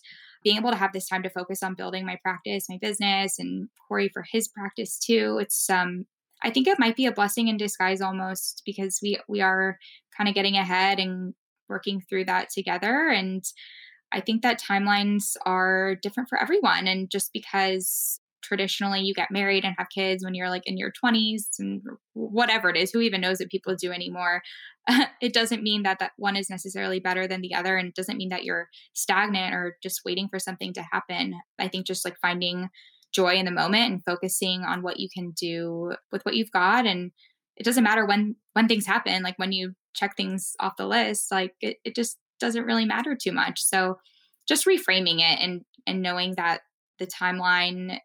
being 0.45 0.59
able 0.59 0.71
to 0.71 0.77
have 0.77 0.93
this 0.93 1.09
time 1.09 1.23
to 1.23 1.31
focus 1.31 1.63
on 1.63 1.75
building 1.75 2.05
my 2.05 2.19
practice, 2.23 2.67
my 2.69 2.79
business, 2.81 3.39
and 3.39 3.69
Corey 3.89 4.11
for 4.13 4.25
his 4.31 4.47
practice 4.49 4.99
too. 4.99 5.39
It's 5.41 5.71
um 5.71 6.05
I 6.43 6.51
think 6.51 6.69
it 6.69 6.79
might 6.79 6.95
be 6.95 7.07
a 7.07 7.13
blessing 7.13 7.49
in 7.49 7.57
disguise 7.57 8.03
almost 8.03 8.63
because 8.67 9.01
we 9.03 9.19
we 9.27 9.41
are 9.41 9.79
kind 10.15 10.29
of 10.29 10.35
getting 10.35 10.57
ahead 10.57 10.99
and 11.01 11.33
working 11.71 12.03
through 12.03 12.27
that 12.27 12.51
together. 12.51 13.09
And 13.09 13.43
I 14.13 14.21
think 14.21 14.43
that 14.43 14.61
timelines 14.61 15.37
are 15.47 15.97
different 16.03 16.29
for 16.29 16.39
everyone. 16.39 16.87
And 16.87 17.11
just 17.11 17.33
because 17.33 18.21
traditionally 18.49 19.01
you 19.01 19.15
get 19.15 19.31
married 19.31 19.65
and 19.65 19.75
have 19.79 19.89
kids 19.95 20.25
when 20.25 20.35
you're 20.35 20.49
like 20.49 20.65
in 20.67 20.77
your 20.77 20.93
20s 20.93 21.47
and 21.59 21.83
whatever 22.15 22.69
it 22.69 22.77
is 22.77 22.91
who 22.91 23.01
even 23.01 23.21
knows 23.21 23.39
what 23.39 23.51
people 23.51 23.75
do 23.77 23.93
anymore. 23.93 24.43
It 25.21 25.35
doesn't 25.35 25.63
mean 25.63 25.83
that 25.83 25.99
that 25.99 26.13
one 26.17 26.35
is 26.35 26.49
necessarily 26.49 26.99
better 26.99 27.27
than 27.27 27.43
the 27.43 27.55
other 27.55 27.77
and 27.77 27.89
it 27.89 27.95
doesn't 27.95 28.17
mean 28.17 28.31
that 28.31 28.45
you're 28.45 28.69
stagnant 28.95 29.55
or 29.55 29.77
just 29.83 30.01
waiting 30.03 30.29
for 30.31 30.39
something 30.39 30.73
to 30.73 30.83
happen. 30.91 31.35
I 31.59 31.69
think 31.69 31.87
just 31.87 32.07
like 32.07 32.17
finding 32.23 32.71
joy 33.13 33.35
in 33.35 33.45
the 33.45 33.51
moment 33.51 33.93
and 33.93 34.05
focusing 34.05 34.63
on 34.63 34.83
what 34.83 34.99
you 34.99 35.09
can 35.13 35.33
do 35.33 35.93
with 36.11 36.23
what 36.23 36.37
you've 36.37 36.53
got 36.53 36.87
and 36.87 37.11
it 37.57 37.65
doesn't 37.65 37.85
matter 37.85 38.07
when 38.07 38.37
when 38.53 38.69
things 38.69 38.87
happen 38.87 39.23
like 39.23 39.39
when 39.39 39.51
you 39.51 39.73
check 39.95 40.17
things 40.17 40.55
off 40.61 40.77
the 40.77 40.87
list 40.87 41.31
like 41.31 41.55
it, 41.61 41.79
it 41.85 41.95
just 41.95 42.19
doesn't 42.39 42.65
really 42.65 42.85
matter 42.85 43.17
too 43.17 43.33
much. 43.33 43.63
So 43.63 43.99
just 44.47 44.67
reframing 44.67 45.19
it 45.19 45.39
and 45.41 45.63
and 45.87 46.03
knowing 46.03 46.35
that 46.37 46.61
the 46.99 47.07
timeline 47.07 47.99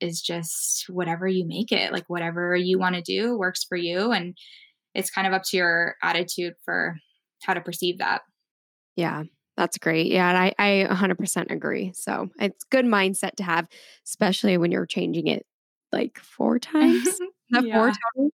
is 0.00 0.20
just 0.20 0.88
whatever 0.88 1.26
you 1.26 1.46
make 1.46 1.72
it, 1.72 1.92
like 1.92 2.08
whatever 2.08 2.56
you 2.56 2.78
want 2.78 2.94
to 2.94 3.02
do 3.02 3.36
works 3.36 3.64
for 3.64 3.76
you. 3.76 4.12
And 4.12 4.36
it's 4.94 5.10
kind 5.10 5.26
of 5.26 5.32
up 5.32 5.42
to 5.44 5.56
your 5.56 5.96
attitude 6.02 6.54
for 6.64 6.96
how 7.42 7.54
to 7.54 7.60
perceive 7.60 7.98
that. 7.98 8.22
Yeah, 8.96 9.24
that's 9.56 9.78
great. 9.78 10.06
Yeah, 10.06 10.28
I, 10.28 10.54
I 10.58 10.86
100% 10.90 11.50
agree. 11.50 11.92
So 11.94 12.30
it's 12.38 12.64
good 12.64 12.84
mindset 12.84 13.36
to 13.36 13.42
have, 13.42 13.68
especially 14.06 14.56
when 14.56 14.72
you're 14.72 14.86
changing 14.86 15.26
it 15.26 15.46
like 15.92 16.18
four 16.18 16.58
times. 16.58 17.08
yeah. 17.50 17.74
four 17.74 17.88
times? 17.88 18.32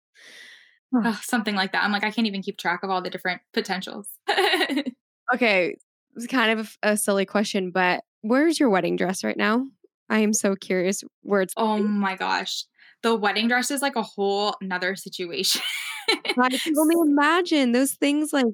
Oh, 0.95 1.19
something 1.23 1.55
like 1.55 1.71
that. 1.71 1.83
I'm 1.83 1.91
like, 1.91 2.03
I 2.03 2.11
can't 2.11 2.27
even 2.27 2.43
keep 2.43 2.57
track 2.57 2.83
of 2.83 2.89
all 2.89 3.01
the 3.01 3.09
different 3.09 3.41
potentials. 3.53 4.07
okay. 5.33 5.75
It's 6.15 6.27
kind 6.27 6.59
of 6.59 6.77
a, 6.83 6.91
a 6.91 6.97
silly 6.97 7.25
question, 7.25 7.71
but 7.71 8.03
where's 8.21 8.59
your 8.59 8.69
wedding 8.69 8.95
dress 8.95 9.23
right 9.23 9.37
now? 9.37 9.65
I 10.09 10.19
am 10.19 10.33
so 10.33 10.55
curious 10.55 11.03
where 11.21 11.41
it's. 11.41 11.53
Oh 11.57 11.77
my 11.79 12.15
gosh. 12.15 12.65
The 13.01 13.15
wedding 13.15 13.47
dress 13.47 13.71
is 13.71 13.81
like 13.81 13.95
a 13.95 14.03
whole 14.03 14.55
another 14.61 14.95
situation. 14.95 15.61
I 16.09 16.49
can 16.63 16.77
only 16.77 16.95
imagine 16.99 17.71
those 17.71 17.93
things 17.93 18.31
like 18.31 18.45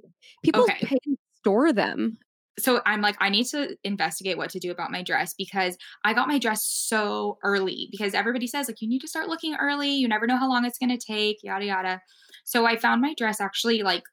people 0.43 0.63
okay. 0.63 0.85
pay 0.85 0.97
to 1.03 1.15
store 1.38 1.71
them. 1.73 2.17
So 2.59 2.81
I'm 2.85 3.01
like, 3.01 3.15
I 3.19 3.29
need 3.29 3.45
to 3.47 3.75
investigate 3.83 4.38
what 4.38 4.49
to 4.51 4.59
do 4.59 4.71
about 4.71 4.91
my 4.91 5.01
dress 5.01 5.33
because 5.38 5.77
I 6.03 6.13
got 6.13 6.27
my 6.27 6.38
dress 6.38 6.65
so 6.65 7.38
early 7.43 7.88
because 7.91 8.13
everybody 8.13 8.47
says, 8.47 8.67
like, 8.67 8.81
you 8.81 8.89
need 8.89 8.99
to 8.99 9.07
start 9.07 9.29
looking 9.29 9.55
early. 9.55 9.89
You 9.91 10.07
never 10.07 10.27
know 10.27 10.38
how 10.38 10.49
long 10.49 10.65
it's 10.65 10.77
going 10.77 10.95
to 10.95 10.97
take, 10.97 11.38
yada, 11.41 11.65
yada. 11.65 12.01
So 12.43 12.65
I 12.65 12.75
found 12.75 13.01
my 13.01 13.13
dress 13.17 13.39
actually 13.39 13.81
like, 13.81 14.03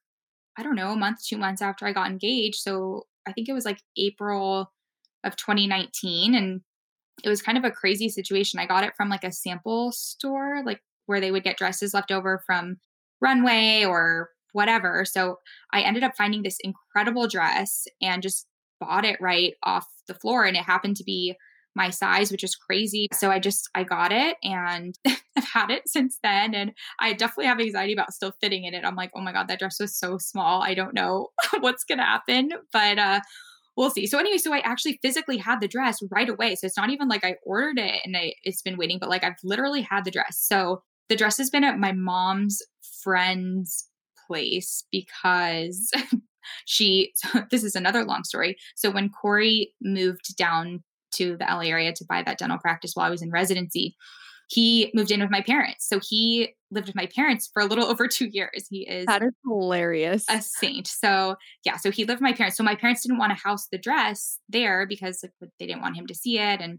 I 0.57 0.63
don't 0.63 0.77
know, 0.77 0.93
a 0.93 0.97
month, 0.97 1.19
two 1.27 1.37
months 1.37 1.61
after 1.61 1.87
I 1.87 1.93
got 1.93 2.11
engaged. 2.11 2.57
So 2.57 3.07
I 3.27 3.33
think 3.33 3.49
it 3.49 3.53
was 3.53 3.65
like 3.65 3.81
April 3.97 4.73
of 5.25 5.37
2019. 5.37 6.35
And 6.35 6.61
it 7.25 7.29
was 7.29 7.43
kind 7.43 7.59
of 7.59 7.65
a 7.65 7.71
crazy 7.71 8.09
situation. 8.09 8.61
I 8.61 8.67
got 8.67 8.85
it 8.85 8.95
from 8.97 9.09
like 9.09 9.25
a 9.25 9.33
sample 9.33 9.93
store, 9.93 10.63
like 10.65 10.81
where 11.07 11.21
they 11.21 11.31
would 11.31 11.45
get 11.45 11.57
dresses 11.57 11.95
left 11.95 12.11
over 12.11 12.43
from 12.47 12.79
runway 13.21 13.85
or 13.85 14.31
whatever. 14.53 15.05
So 15.05 15.39
I 15.73 15.83
ended 15.83 16.03
up 16.03 16.17
finding 16.17 16.43
this 16.43 16.59
incredible 16.63 17.29
dress 17.29 17.85
and 18.01 18.23
just 18.23 18.47
bought 18.81 19.05
it 19.05 19.21
right 19.21 19.55
off 19.63 19.87
the 20.09 20.15
floor. 20.15 20.45
And 20.45 20.57
it 20.57 20.65
happened 20.65 20.97
to 20.97 21.05
be 21.05 21.35
my 21.75 21.91
size, 21.91 22.33
which 22.33 22.43
is 22.43 22.57
crazy. 22.57 23.07
So 23.13 23.31
I 23.31 23.39
just, 23.39 23.69
I 23.75 23.85
got 23.85 24.11
it 24.11 24.37
and 24.43 24.99
I've 25.07 25.45
had 25.45 25.71
it 25.71 25.83
since 25.87 26.19
then. 26.23 26.55
And 26.55 26.73
I 26.99 27.13
definitely 27.13 27.47
have 27.47 27.61
anxiety 27.61 27.93
about 27.93 28.15
still 28.15 28.33
fitting 28.41 28.65
in 28.65 28.73
it. 28.73 28.85
I'm 28.85 28.97
like, 28.97 29.11
oh 29.15 29.21
my 29.21 29.33
God, 29.33 29.49
that 29.49 29.59
dress 29.59 29.79
was 29.79 29.97
so 29.97 30.17
small. 30.17 30.63
I 30.63 30.75
don't 30.75 30.95
know 30.95 31.29
what's 31.61 31.85
going 31.85 31.99
to 31.99 32.05
happen. 32.05 32.51
But 32.73 32.99
uh, 32.99 33.21
we'll 33.77 33.91
see. 33.91 34.07
So 34.07 34.19
anyway, 34.19 34.39
so 34.39 34.53
I 34.53 34.59
actually 34.61 34.99
physically 35.03 35.37
had 35.37 35.61
the 35.61 35.69
dress 35.69 35.99
right 36.11 36.29
away. 36.29 36.55
So 36.55 36.67
it's 36.67 36.77
not 36.77 36.91
even 36.91 37.09
like 37.09 37.25
I 37.25 37.37
ordered 37.45 37.79
it 37.79 38.01
and 38.05 38.17
I, 38.17 38.35
it's 38.43 38.63
been 38.63 38.77
waiting, 38.77 38.99
but 38.99 39.11
like 39.11 39.23
I've 39.23 39.37
literally 39.45 39.83
had 39.83 40.05
the 40.05 40.11
dress. 40.11 40.39
So 40.41 40.83
the 41.09 41.17
dress 41.17 41.37
has 41.39 41.51
been 41.51 41.65
at 41.65 41.79
my 41.79 41.93
mom's 41.93 42.63
friend's 43.03 43.89
place 44.27 44.85
because 44.91 45.91
she, 46.67 47.13
so 47.17 47.43
this 47.51 47.65
is 47.65 47.75
another 47.75 48.05
long 48.05 48.25
story. 48.25 48.57
So 48.75 48.91
when 48.91 49.11
Corey 49.11 49.73
moved 49.83 50.37
down 50.37 50.83
to 51.13 51.37
the 51.37 51.45
LA 51.45 51.63
area 51.63 51.93
to 51.93 52.05
buy 52.09 52.23
that 52.23 52.39
dental 52.39 52.59
practice 52.59 52.93
while 52.95 53.07
I 53.07 53.11
was 53.11 53.23
in 53.23 53.31
residency, 53.31 53.95
he 54.49 54.91
moved 54.95 55.11
in 55.11 55.21
with 55.21 55.31
my 55.31 55.41
parents. 55.41 55.89
So 55.89 56.01
he 56.03 56.55
lived 56.71 56.87
with 56.87 56.97
my 56.97 57.07
parents 57.15 57.49
for 57.53 57.63
a 57.63 57.67
little 57.67 57.87
over 57.91 58.07
two 58.07 58.27
years. 58.27 58.67
He 58.71 58.89
is 58.89 59.07
that 59.07 59.23
is 59.23 59.33
hilarious. 59.45 60.25
A 60.29 60.41
saint. 60.41 60.87
So 60.87 61.37
yeah, 61.65 61.77
so 61.77 61.91
he 61.91 62.05
lived 62.05 62.21
with 62.21 62.31
my 62.31 62.33
parents. 62.33 62.57
So 62.57 62.65
my 62.65 62.75
parents 62.75 63.03
didn't 63.03 63.19
want 63.19 63.37
to 63.37 63.43
house 63.43 63.69
the 63.71 63.79
dress 63.79 64.39
there 64.49 64.87
because 64.87 65.25
like, 65.41 65.51
they 65.59 65.67
didn't 65.67 65.83
want 65.83 65.97
him 65.97 66.07
to 66.07 66.15
see 66.15 66.39
it. 66.39 66.61
And 66.61 66.79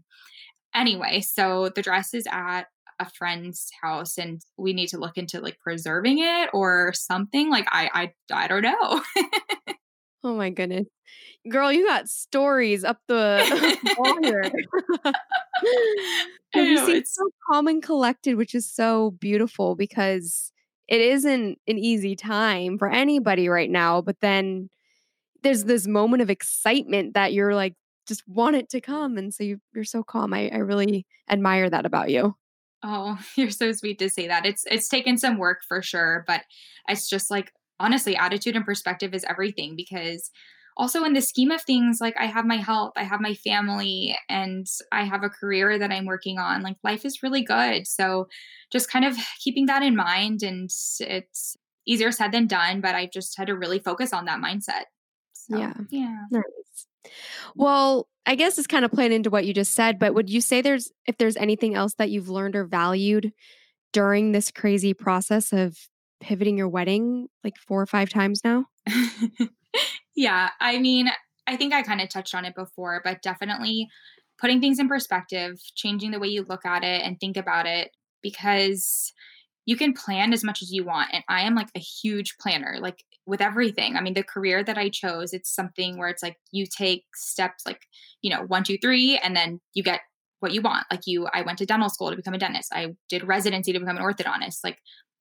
anyway, 0.74 1.20
so 1.20 1.70
the 1.74 1.82
dress 1.82 2.14
is 2.14 2.26
at 2.30 2.66
a 3.00 3.08
friend's 3.10 3.70
house 3.80 4.18
and 4.18 4.40
we 4.56 4.72
need 4.72 4.88
to 4.88 4.98
look 4.98 5.16
into 5.16 5.40
like 5.40 5.58
preserving 5.60 6.18
it 6.18 6.50
or 6.52 6.92
something. 6.94 7.50
Like 7.50 7.66
I 7.70 8.12
I 8.30 8.42
I 8.44 8.48
don't 8.48 8.62
know. 8.62 9.02
oh 10.24 10.34
my 10.34 10.50
goodness. 10.50 10.86
Girl, 11.50 11.72
you 11.72 11.86
got 11.86 12.08
stories 12.08 12.84
up 12.84 12.98
the 13.08 13.76
water. 13.98 14.50
you 16.54 16.86
seem 16.86 17.04
so 17.04 17.30
calm 17.48 17.66
and 17.66 17.82
collected, 17.82 18.36
which 18.36 18.54
is 18.54 18.70
so 18.70 19.12
beautiful 19.12 19.74
because 19.74 20.52
it 20.88 21.00
isn't 21.00 21.58
an 21.66 21.78
easy 21.78 22.16
time 22.16 22.78
for 22.78 22.90
anybody 22.90 23.48
right 23.48 23.70
now, 23.70 24.00
but 24.00 24.16
then 24.20 24.70
there's 25.42 25.64
this 25.64 25.86
moment 25.86 26.22
of 26.22 26.30
excitement 26.30 27.14
that 27.14 27.32
you're 27.32 27.54
like 27.54 27.74
just 28.06 28.26
want 28.26 28.56
it 28.56 28.70
to 28.70 28.80
come 28.80 29.18
and 29.18 29.34
so 29.34 29.44
you, 29.44 29.60
you're 29.74 29.84
so 29.84 30.02
calm. 30.02 30.32
I, 30.32 30.48
I 30.48 30.58
really 30.58 31.06
admire 31.30 31.68
that 31.68 31.84
about 31.86 32.10
you. 32.10 32.34
Oh, 32.82 33.18
you're 33.36 33.50
so 33.50 33.72
sweet 33.72 33.98
to 33.98 34.08
say 34.08 34.28
that. 34.28 34.46
It's 34.46 34.64
it's 34.70 34.88
taken 34.88 35.18
some 35.18 35.36
work 35.36 35.60
for 35.66 35.82
sure, 35.82 36.24
but 36.26 36.42
it's 36.88 37.08
just 37.08 37.30
like 37.30 37.52
honestly, 37.80 38.16
attitude 38.16 38.56
and 38.56 38.64
perspective 38.64 39.14
is 39.14 39.24
everything 39.28 39.74
because 39.76 40.30
also 40.76 41.02
in 41.04 41.12
the 41.12 41.20
scheme 41.20 41.50
of 41.50 41.60
things, 41.62 42.00
like 42.00 42.16
I 42.18 42.26
have 42.26 42.46
my 42.46 42.56
health, 42.56 42.92
I 42.96 43.02
have 43.02 43.20
my 43.20 43.34
family, 43.34 44.16
and 44.28 44.66
I 44.92 45.04
have 45.04 45.24
a 45.24 45.28
career 45.28 45.78
that 45.78 45.90
I'm 45.90 46.06
working 46.06 46.38
on. 46.38 46.62
Like 46.62 46.76
life 46.84 47.04
is 47.04 47.22
really 47.22 47.42
good. 47.42 47.86
So 47.86 48.28
just 48.72 48.90
kind 48.90 49.04
of 49.04 49.16
keeping 49.40 49.66
that 49.66 49.82
in 49.82 49.96
mind 49.96 50.42
and 50.42 50.70
it's 51.00 51.56
easier 51.86 52.12
said 52.12 52.32
than 52.32 52.46
done, 52.46 52.80
but 52.80 52.94
I've 52.94 53.10
just 53.10 53.36
had 53.36 53.48
to 53.48 53.56
really 53.56 53.80
focus 53.80 54.12
on 54.12 54.26
that 54.26 54.40
mindset. 54.40 54.84
So, 55.32 55.58
yeah. 55.58 55.72
Yeah. 55.90 56.16
Nice. 56.30 56.42
Well, 57.56 58.06
I 58.26 58.34
guess 58.34 58.58
it's 58.58 58.66
kind 58.66 58.84
of 58.84 58.92
playing 58.92 59.12
into 59.12 59.30
what 59.30 59.46
you 59.46 59.54
just 59.54 59.72
said, 59.72 59.98
but 59.98 60.14
would 60.14 60.28
you 60.28 60.40
say 60.40 60.60
there's 60.60 60.92
if 61.06 61.16
there's 61.16 61.36
anything 61.36 61.74
else 61.74 61.94
that 61.94 62.10
you've 62.10 62.28
learned 62.28 62.54
or 62.54 62.66
valued 62.66 63.32
during 63.92 64.32
this 64.32 64.50
crazy 64.50 64.92
process 64.92 65.52
of 65.52 65.76
pivoting 66.20 66.58
your 66.58 66.68
wedding 66.68 67.28
like 67.44 67.56
four 67.56 67.80
or 67.80 67.86
five 67.86 68.08
times 68.08 68.40
now? 68.44 68.66
yeah, 70.16 70.50
I 70.60 70.78
mean, 70.78 71.10
I 71.46 71.56
think 71.56 71.72
I 71.72 71.82
kind 71.82 72.00
of 72.00 72.08
touched 72.08 72.34
on 72.34 72.44
it 72.44 72.54
before, 72.54 73.00
but 73.04 73.22
definitely 73.22 73.88
putting 74.40 74.60
things 74.60 74.78
in 74.78 74.88
perspective, 74.88 75.58
changing 75.74 76.10
the 76.10 76.18
way 76.18 76.28
you 76.28 76.44
look 76.48 76.64
at 76.64 76.84
it 76.84 77.02
and 77.04 77.18
think 77.18 77.36
about 77.36 77.66
it 77.66 77.90
because 78.22 79.12
you 79.66 79.76
can 79.76 79.92
plan 79.92 80.32
as 80.32 80.44
much 80.44 80.62
as 80.62 80.72
you 80.72 80.84
want 80.84 81.10
and 81.12 81.22
I 81.28 81.42
am 81.42 81.54
like 81.54 81.68
a 81.74 81.80
huge 81.80 82.36
planner. 82.40 82.78
Like 82.80 83.04
with 83.28 83.42
everything. 83.42 83.94
I 83.94 84.00
mean, 84.00 84.14
the 84.14 84.24
career 84.24 84.64
that 84.64 84.78
I 84.78 84.88
chose, 84.88 85.34
it's 85.34 85.54
something 85.54 85.98
where 85.98 86.08
it's 86.08 86.22
like 86.22 86.38
you 86.50 86.64
take 86.66 87.04
steps 87.14 87.64
like, 87.66 87.82
you 88.22 88.30
know, 88.30 88.42
one, 88.46 88.64
two, 88.64 88.78
three, 88.78 89.18
and 89.18 89.36
then 89.36 89.60
you 89.74 89.82
get 89.82 90.00
what 90.40 90.52
you 90.52 90.62
want. 90.62 90.86
Like 90.90 91.02
you, 91.04 91.28
I 91.34 91.42
went 91.42 91.58
to 91.58 91.66
dental 91.66 91.90
school 91.90 92.10
to 92.10 92.16
become 92.16 92.32
a 92.32 92.38
dentist. 92.38 92.72
I 92.72 92.94
did 93.10 93.28
residency 93.28 93.72
to 93.74 93.80
become 93.80 93.98
an 93.98 94.02
orthodontist. 94.02 94.60
Like 94.64 94.78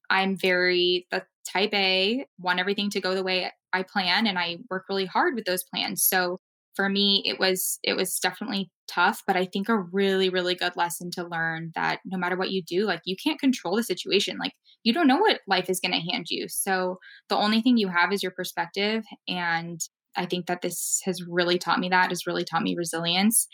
I'm 0.10 0.38
very 0.38 1.08
the 1.12 1.24
type 1.48 1.74
A, 1.74 2.26
want 2.39 2.60
everything 2.60 2.89
to 2.91 3.02
go 3.02 3.15
the 3.15 3.24
way 3.24 3.52
I 3.74 3.84
plan 3.84 4.28
and 4.28 4.38
I 4.39 4.58
work 4.70 4.86
really 4.89 5.06
hard 5.06 5.36
with 5.36 5.46
those 5.46 5.63
plans. 5.63 6.04
So 6.04 6.39
for 6.78 6.88
me 6.88 7.24
it 7.26 7.39
was 7.39 7.80
it 7.84 7.96
was 7.98 8.20
definitely 8.20 8.72
tough 8.88 9.24
but 9.28 9.36
i 9.36 9.43
think 9.43 9.67
a 9.67 9.78
really 9.78 10.30
really 10.30 10.56
good 10.56 10.78
lesson 10.78 11.10
to 11.12 11.28
learn 11.28 11.72
that 11.76 12.00
no 12.06 12.17
matter 12.17 12.38
what 12.38 12.52
you 12.52 12.62
do 12.62 12.86
like 12.86 13.02
you 13.04 13.15
can't 13.22 13.39
control 13.39 13.76
the 13.76 13.84
situation 13.84 14.38
like 14.38 14.54
you 14.84 14.93
don't 14.93 15.08
know 15.08 15.17
what 15.17 15.41
life 15.48 15.70
is 15.70 15.82
going 15.82 15.91
to 15.91 16.12
hand 16.12 16.28
you 16.30 16.46
so 16.48 17.00
the 17.28 17.36
only 17.36 17.62
thing 17.62 17.78
you 17.78 17.89
have 17.89 18.13
is 18.13 18.22
your 18.24 18.32
perspective 18.32 19.04
and 19.28 19.82
i 20.15 20.26
think 20.26 20.46
that 20.46 20.62
this 20.62 21.02
has 21.04 21.24
really 21.28 21.58
taught 21.58 21.80
me 21.80 21.89
that 21.89 22.10
has 22.12 22.28
really 22.28 22.46
taught 22.46 22.62
me 22.62 22.76
resilience 22.76 23.48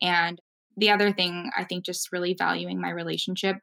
and 0.00 0.40
the 0.78 0.90
other 0.90 1.12
thing 1.12 1.50
i 1.56 1.62
think 1.62 1.84
just 1.84 2.10
really 2.10 2.34
valuing 2.36 2.80
my 2.80 2.90
relationship 2.90 3.56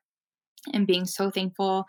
and 0.72 0.86
being 0.86 1.06
so 1.06 1.32
thankful 1.32 1.86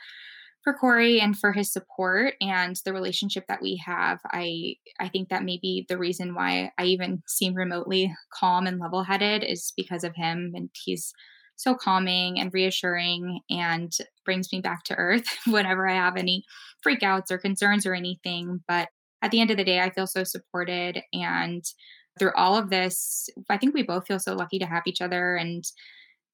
for 0.63 0.75
Corey 0.75 1.21
and 1.21 1.39
for 1.39 1.53
his 1.53 1.73
support 1.73 2.35
and 2.41 2.77
the 2.85 2.93
relationship 2.93 3.45
that 3.49 3.63
we 3.63 3.83
have. 3.85 4.21
I 4.27 4.75
I 4.99 5.09
think 5.09 5.29
that 5.31 5.45
maybe 5.45 5.87
the 5.89 5.99
reason 5.99 6.35
why 6.35 6.73
I 6.79 6.85
even 6.85 7.23
seem 7.27 7.55
remotely 7.55 8.13
calm 8.33 8.67
and 8.67 8.79
level-headed 8.79 9.45
is 9.45 9.73
because 9.77 10.05
of 10.05 10.15
him 10.15 10.53
and 10.55 10.71
he's 10.85 11.13
so 11.57 11.75
calming 11.75 12.41
and 12.41 12.53
reassuring 12.55 13.41
and 13.51 13.93
brings 14.25 14.51
me 14.53 14.61
back 14.61 14.83
to 14.85 14.95
earth 14.97 15.27
whenever 15.47 15.87
I 15.89 15.95
have 15.95 16.17
any 16.17 16.45
freakouts 16.87 17.31
or 17.31 17.39
concerns 17.39 17.85
or 17.85 17.95
anything. 17.95 18.61
But 18.67 18.89
at 19.23 19.31
the 19.31 19.41
end 19.41 19.51
of 19.51 19.59
the 19.59 19.65
day, 19.65 19.81
I 19.81 19.91
feel 19.91 20.07
so 20.07 20.25
supported 20.25 21.03
and 21.13 21.63
through 22.19 22.33
all 22.37 22.57
of 22.57 22.71
this, 22.71 23.29
I 23.49 23.57
think 23.57 23.75
we 23.75 23.83
both 23.83 24.07
feel 24.07 24.19
so 24.19 24.35
lucky 24.35 24.59
to 24.59 24.67
have 24.67 24.83
each 24.87 25.01
other 25.01 25.37
and 25.37 25.65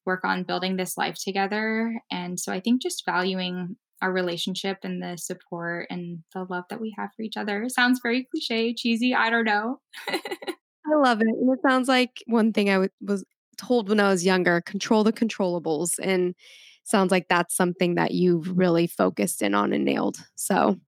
work 0.04 0.24
on 0.24 0.44
building 0.44 0.76
this 0.76 0.96
life 0.96 1.16
together. 1.22 2.00
And 2.10 2.38
so 2.38 2.52
I 2.52 2.60
think 2.60 2.82
just 2.82 3.04
valuing 3.04 3.76
our 4.02 4.12
relationship 4.12 4.78
and 4.82 5.02
the 5.02 5.16
support 5.16 5.87
and 5.90 6.22
the 6.35 6.44
love 6.44 6.64
that 6.70 6.80
we 6.80 6.94
have 6.98 7.11
for 7.16 7.22
each 7.22 7.37
other. 7.37 7.68
sounds 7.68 8.00
very 8.02 8.26
cliche, 8.30 8.74
cheesy, 8.74 9.14
I 9.14 9.30
don't 9.30 9.44
know. 9.44 9.80
I 10.09 10.94
love 10.94 11.20
it. 11.20 11.26
It 11.28 11.59
sounds 11.62 11.88
like 11.88 12.22
one 12.26 12.52
thing 12.52 12.70
I 12.70 12.74
w- 12.74 12.90
was 13.00 13.24
told 13.56 13.88
when 13.88 14.00
I 14.00 14.09
was 14.09 14.24
younger 14.24 14.61
control 14.61 15.02
the 15.02 15.12
controllables. 15.12 15.98
And 16.00 16.35
sounds 16.85 17.11
like 17.11 17.26
that's 17.28 17.56
something 17.56 17.96
that 17.96 18.12
you've 18.12 18.56
really 18.56 18.87
focused 18.87 19.42
in 19.42 19.54
on 19.54 19.72
and 19.72 19.85
nailed. 19.85 20.18
So 20.37 20.78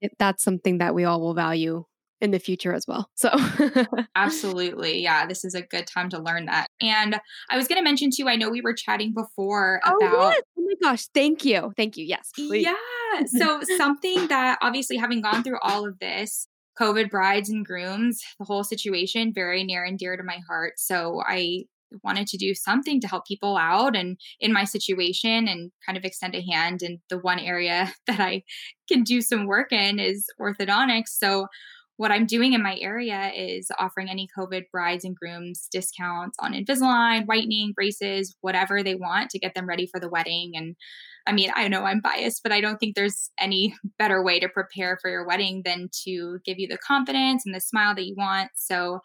it, 0.00 0.12
that's 0.18 0.42
something 0.42 0.78
that 0.78 0.94
we 0.94 1.04
all 1.04 1.20
will 1.20 1.34
value 1.34 1.84
in 2.20 2.30
the 2.30 2.38
future 2.38 2.72
as 2.72 2.86
well. 2.86 3.10
So, 3.14 3.30
absolutely. 4.16 5.02
Yeah, 5.02 5.26
this 5.26 5.44
is 5.44 5.54
a 5.54 5.62
good 5.62 5.86
time 5.86 6.08
to 6.10 6.18
learn 6.18 6.46
that. 6.46 6.68
And 6.80 7.20
I 7.50 7.56
was 7.56 7.68
going 7.68 7.78
to 7.78 7.84
mention 7.84 8.10
too, 8.14 8.28
I 8.28 8.36
know 8.36 8.50
we 8.50 8.60
were 8.60 8.74
chatting 8.74 9.12
before 9.12 9.80
oh, 9.84 9.96
about. 9.96 10.30
Yes. 10.32 10.42
Oh 10.58 10.62
my 10.62 10.74
gosh. 10.90 11.06
Thank 11.14 11.44
you. 11.44 11.72
Thank 11.76 11.96
you. 11.96 12.04
Yes. 12.04 12.30
Please. 12.34 12.64
Yeah. 12.64 13.24
So, 13.26 13.60
something 13.76 14.28
that 14.28 14.58
obviously 14.62 14.96
having 14.96 15.20
gone 15.20 15.42
through 15.42 15.58
all 15.62 15.86
of 15.86 15.98
this, 15.98 16.48
COVID 16.80 17.10
brides 17.10 17.50
and 17.50 17.64
grooms, 17.64 18.22
the 18.38 18.44
whole 18.44 18.64
situation, 18.64 19.32
very 19.34 19.64
near 19.64 19.84
and 19.84 19.98
dear 19.98 20.16
to 20.16 20.22
my 20.22 20.38
heart. 20.48 20.74
So, 20.76 21.22
I 21.26 21.64
wanted 22.02 22.26
to 22.26 22.36
do 22.36 22.54
something 22.54 23.00
to 23.00 23.06
help 23.06 23.26
people 23.26 23.56
out 23.56 23.94
and 23.94 24.18
in 24.40 24.52
my 24.52 24.64
situation 24.64 25.46
and 25.46 25.70
kind 25.86 25.96
of 25.96 26.04
extend 26.04 26.34
a 26.34 26.42
hand 26.42 26.82
and 26.82 26.98
the 27.08 27.18
one 27.18 27.38
area 27.38 27.92
that 28.06 28.18
I 28.20 28.42
can 28.88 29.02
do 29.02 29.20
some 29.20 29.46
work 29.46 29.70
in 29.70 30.00
is 30.00 30.26
orthodontics 30.40 31.10
so 31.10 31.46
what 31.96 32.10
I'm 32.10 32.26
doing 32.26 32.54
in 32.54 32.62
my 32.62 32.76
area 32.80 33.30
is 33.34 33.70
offering 33.78 34.10
any 34.10 34.28
COVID 34.36 34.64
brides 34.72 35.04
and 35.04 35.14
grooms 35.14 35.68
discounts 35.70 36.36
on 36.40 36.52
Invisalign, 36.52 37.26
whitening, 37.26 37.72
braces, 37.72 38.36
whatever 38.40 38.82
they 38.82 38.96
want 38.96 39.30
to 39.30 39.38
get 39.38 39.54
them 39.54 39.68
ready 39.68 39.86
for 39.86 40.00
the 40.00 40.08
wedding. 40.08 40.52
And 40.56 40.74
I 41.26 41.32
mean, 41.32 41.50
I 41.54 41.68
know 41.68 41.84
I'm 41.84 42.00
biased, 42.00 42.42
but 42.42 42.52
I 42.52 42.60
don't 42.60 42.78
think 42.78 42.94
there's 42.94 43.30
any 43.38 43.74
better 43.98 44.22
way 44.22 44.40
to 44.40 44.48
prepare 44.48 44.98
for 45.00 45.10
your 45.10 45.26
wedding 45.26 45.62
than 45.64 45.88
to 46.04 46.38
give 46.44 46.58
you 46.58 46.66
the 46.66 46.78
confidence 46.78 47.44
and 47.46 47.54
the 47.54 47.60
smile 47.60 47.94
that 47.94 48.06
you 48.06 48.14
want. 48.16 48.50
So 48.56 49.00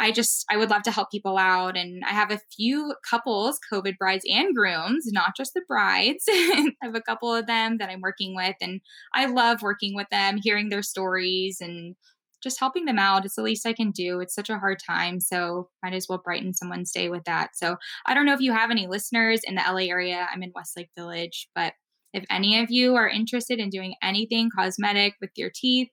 I 0.00 0.12
just 0.12 0.46
I 0.50 0.56
would 0.56 0.70
love 0.70 0.82
to 0.84 0.90
help 0.90 1.10
people 1.10 1.36
out 1.36 1.76
and 1.76 2.02
I 2.04 2.10
have 2.10 2.30
a 2.30 2.40
few 2.56 2.94
couples, 3.08 3.60
COVID 3.70 3.98
brides 3.98 4.24
and 4.28 4.54
grooms, 4.54 5.06
not 5.12 5.36
just 5.36 5.52
the 5.54 5.60
brides. 5.68 6.24
I 6.28 6.72
have 6.82 6.94
a 6.94 7.02
couple 7.02 7.32
of 7.34 7.46
them 7.46 7.76
that 7.78 7.90
I'm 7.90 8.00
working 8.00 8.34
with 8.34 8.56
and 8.62 8.80
I 9.14 9.26
love 9.26 9.60
working 9.60 9.94
with 9.94 10.08
them, 10.10 10.38
hearing 10.42 10.70
their 10.70 10.82
stories 10.82 11.58
and 11.60 11.94
just 12.42 12.58
helping 12.58 12.86
them 12.86 12.98
out. 12.98 13.26
It's 13.26 13.36
the 13.36 13.42
least 13.42 13.66
I 13.66 13.74
can 13.74 13.90
do. 13.90 14.20
It's 14.20 14.34
such 14.34 14.48
a 14.48 14.58
hard 14.58 14.78
time, 14.84 15.20
so 15.20 15.68
might 15.82 15.92
as 15.92 16.06
well 16.08 16.22
brighten 16.24 16.54
someone's 16.54 16.92
day 16.92 17.10
with 17.10 17.24
that. 17.24 17.50
So, 17.54 17.76
I 18.06 18.14
don't 18.14 18.24
know 18.24 18.32
if 18.32 18.40
you 18.40 18.52
have 18.52 18.70
any 18.70 18.86
listeners 18.86 19.42
in 19.44 19.56
the 19.56 19.62
LA 19.62 19.90
area. 19.90 20.26
I'm 20.32 20.42
in 20.42 20.52
Westlake 20.54 20.88
Village, 20.96 21.48
but 21.54 21.74
if 22.14 22.24
any 22.30 22.58
of 22.60 22.70
you 22.70 22.96
are 22.96 23.08
interested 23.08 23.58
in 23.58 23.68
doing 23.68 23.94
anything 24.02 24.48
cosmetic 24.56 25.16
with 25.20 25.30
your 25.36 25.50
teeth, 25.54 25.90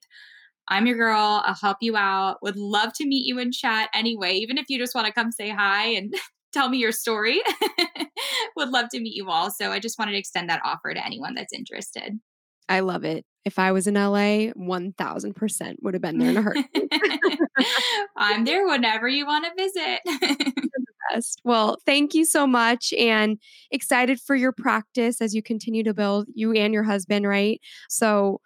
I'm 0.68 0.86
your 0.86 0.96
girl. 0.96 1.42
I'll 1.44 1.54
help 1.54 1.78
you 1.80 1.96
out. 1.96 2.38
Would 2.42 2.56
love 2.56 2.92
to 2.94 3.06
meet 3.06 3.26
you 3.26 3.38
in 3.38 3.52
chat 3.52 3.88
anyway, 3.94 4.34
even 4.34 4.58
if 4.58 4.66
you 4.68 4.78
just 4.78 4.94
want 4.94 5.06
to 5.06 5.12
come 5.12 5.32
say 5.32 5.50
hi 5.50 5.86
and 5.86 6.14
tell 6.52 6.68
me 6.68 6.78
your 6.78 6.92
story. 6.92 7.40
Would 8.56 8.70
love 8.70 8.88
to 8.90 9.00
meet 9.00 9.16
you 9.16 9.30
all. 9.30 9.50
So 9.50 9.72
I 9.72 9.78
just 9.78 9.98
wanted 9.98 10.12
to 10.12 10.18
extend 10.18 10.48
that 10.50 10.60
offer 10.64 10.92
to 10.92 11.04
anyone 11.04 11.34
that's 11.34 11.52
interested. 11.52 12.18
I 12.68 12.80
love 12.80 13.04
it. 13.04 13.24
If 13.44 13.58
I 13.58 13.72
was 13.72 13.86
in 13.86 13.94
LA, 13.94 14.52
1000% 14.52 15.74
would 15.80 15.94
have 15.94 16.02
been 16.02 16.18
there 16.18 16.28
in 16.28 16.36
a 16.36 16.42
heartbeat. 16.42 16.92
I'm 18.16 18.44
there 18.44 18.66
whenever 18.66 19.08
you 19.08 19.26
want 19.26 19.46
to 19.46 19.52
visit. 19.56 20.00
best. 21.10 21.40
Well, 21.44 21.78
thank 21.86 22.14
you 22.14 22.24
so 22.24 22.46
much 22.46 22.92
and 22.98 23.38
excited 23.70 24.20
for 24.20 24.36
your 24.36 24.52
practice 24.52 25.20
as 25.20 25.34
you 25.34 25.42
continue 25.42 25.82
to 25.84 25.94
build 25.94 26.26
you 26.34 26.52
and 26.52 26.74
your 26.74 26.82
husband, 26.82 27.26
right? 27.26 27.60
So, 27.88 28.40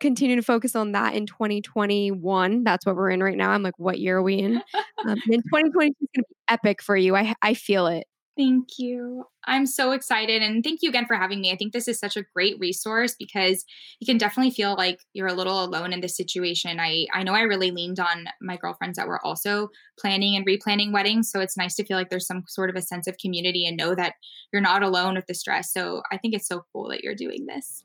continue 0.00 0.36
to 0.36 0.42
focus 0.42 0.74
on 0.74 0.92
that 0.92 1.14
in 1.14 1.26
2021. 1.26 2.64
That's 2.64 2.86
what 2.86 2.96
we're 2.96 3.10
in 3.10 3.22
right 3.22 3.36
now. 3.36 3.50
I'm 3.50 3.62
like, 3.62 3.78
what 3.78 3.98
year 3.98 4.18
are 4.18 4.22
we 4.22 4.38
in? 4.38 4.56
Um, 4.56 4.62
and 5.06 5.18
2022 5.52 5.94
is 6.00 6.08
going 6.14 6.14
to 6.14 6.22
be 6.22 6.36
epic 6.48 6.82
for 6.82 6.96
you. 6.96 7.14
I, 7.14 7.34
I 7.42 7.54
feel 7.54 7.86
it. 7.86 8.06
Thank 8.36 8.78
you. 8.78 9.24
I'm 9.44 9.66
so 9.66 9.92
excited. 9.92 10.40
And 10.40 10.64
thank 10.64 10.80
you 10.80 10.88
again 10.88 11.04
for 11.06 11.14
having 11.14 11.42
me. 11.42 11.52
I 11.52 11.56
think 11.56 11.74
this 11.74 11.88
is 11.88 11.98
such 11.98 12.16
a 12.16 12.24
great 12.34 12.58
resource 12.58 13.14
because 13.18 13.64
you 13.98 14.06
can 14.06 14.16
definitely 14.16 14.52
feel 14.52 14.76
like 14.76 15.00
you're 15.12 15.26
a 15.26 15.34
little 15.34 15.62
alone 15.62 15.92
in 15.92 16.00
this 16.00 16.16
situation. 16.16 16.80
I, 16.80 17.06
I 17.12 17.22
know 17.22 17.34
I 17.34 17.42
really 17.42 17.70
leaned 17.70 18.00
on 18.00 18.28
my 18.40 18.56
girlfriends 18.56 18.96
that 18.96 19.08
were 19.08 19.24
also 19.26 19.68
planning 19.98 20.36
and 20.36 20.46
replanning 20.46 20.90
weddings. 20.90 21.30
So 21.30 21.40
it's 21.40 21.56
nice 21.56 21.74
to 21.74 21.84
feel 21.84 21.98
like 21.98 22.08
there's 22.08 22.26
some 22.26 22.44
sort 22.46 22.70
of 22.70 22.76
a 22.76 22.82
sense 22.82 23.06
of 23.06 23.18
community 23.18 23.66
and 23.66 23.76
know 23.76 23.94
that 23.94 24.14
you're 24.52 24.62
not 24.62 24.82
alone 24.82 25.16
with 25.16 25.26
the 25.26 25.34
stress. 25.34 25.70
So 25.70 26.02
I 26.10 26.16
think 26.16 26.34
it's 26.34 26.48
so 26.48 26.64
cool 26.72 26.88
that 26.88 27.02
you're 27.02 27.14
doing 27.14 27.44
this. 27.44 27.84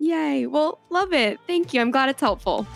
Yay. 0.00 0.46
Well, 0.46 0.80
love 0.88 1.12
it. 1.12 1.38
Thank 1.46 1.74
you. 1.74 1.80
I'm 1.80 1.90
glad 1.90 2.08
it's 2.08 2.22
helpful. 2.22 2.66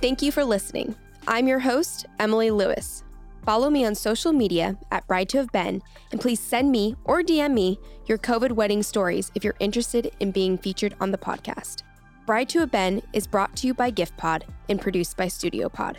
Thank 0.00 0.22
you 0.22 0.32
for 0.32 0.44
listening. 0.44 0.96
I'm 1.28 1.46
your 1.46 1.58
host, 1.58 2.06
Emily 2.18 2.50
Lewis. 2.50 3.04
Follow 3.44 3.68
me 3.68 3.84
on 3.84 3.94
social 3.94 4.32
media 4.32 4.78
at 4.90 5.06
Bride 5.06 5.28
to 5.30 5.38
Have 5.38 5.52
Been, 5.52 5.82
and 6.10 6.20
please 6.20 6.40
send 6.40 6.70
me 6.70 6.96
or 7.04 7.22
DM 7.22 7.52
me 7.52 7.78
your 8.06 8.16
COVID 8.16 8.52
wedding 8.52 8.82
stories 8.82 9.30
if 9.34 9.44
you're 9.44 9.56
interested 9.60 10.10
in 10.20 10.30
being 10.30 10.56
featured 10.56 10.94
on 11.00 11.10
the 11.10 11.18
podcast. 11.18 11.82
Bride 12.24 12.48
to 12.50 12.60
Have 12.60 12.70
Been 12.70 13.02
is 13.12 13.26
brought 13.26 13.54
to 13.56 13.66
you 13.66 13.74
by 13.74 13.90
GiftPod 13.90 14.44
and 14.70 14.80
produced 14.80 15.18
by 15.18 15.28
Studio 15.28 15.68
Pod. 15.68 15.98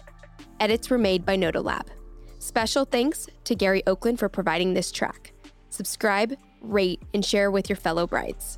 Edits 0.60 0.90
were 0.90 0.98
made 0.98 1.26
by 1.26 1.38
Nodalab. 1.38 1.88
Special 2.40 2.86
thanks 2.86 3.28
to 3.44 3.54
Gary 3.54 3.84
Oakland 3.86 4.18
for 4.18 4.30
providing 4.30 4.74
this 4.74 4.92
track. 4.92 5.32
Subscribe, 5.70 6.36
rate, 6.72 7.02
and 7.14 7.24
share 7.24 7.52
with 7.52 7.70
your 7.70 7.78
fellow 7.78 8.08
brides. 8.08 8.58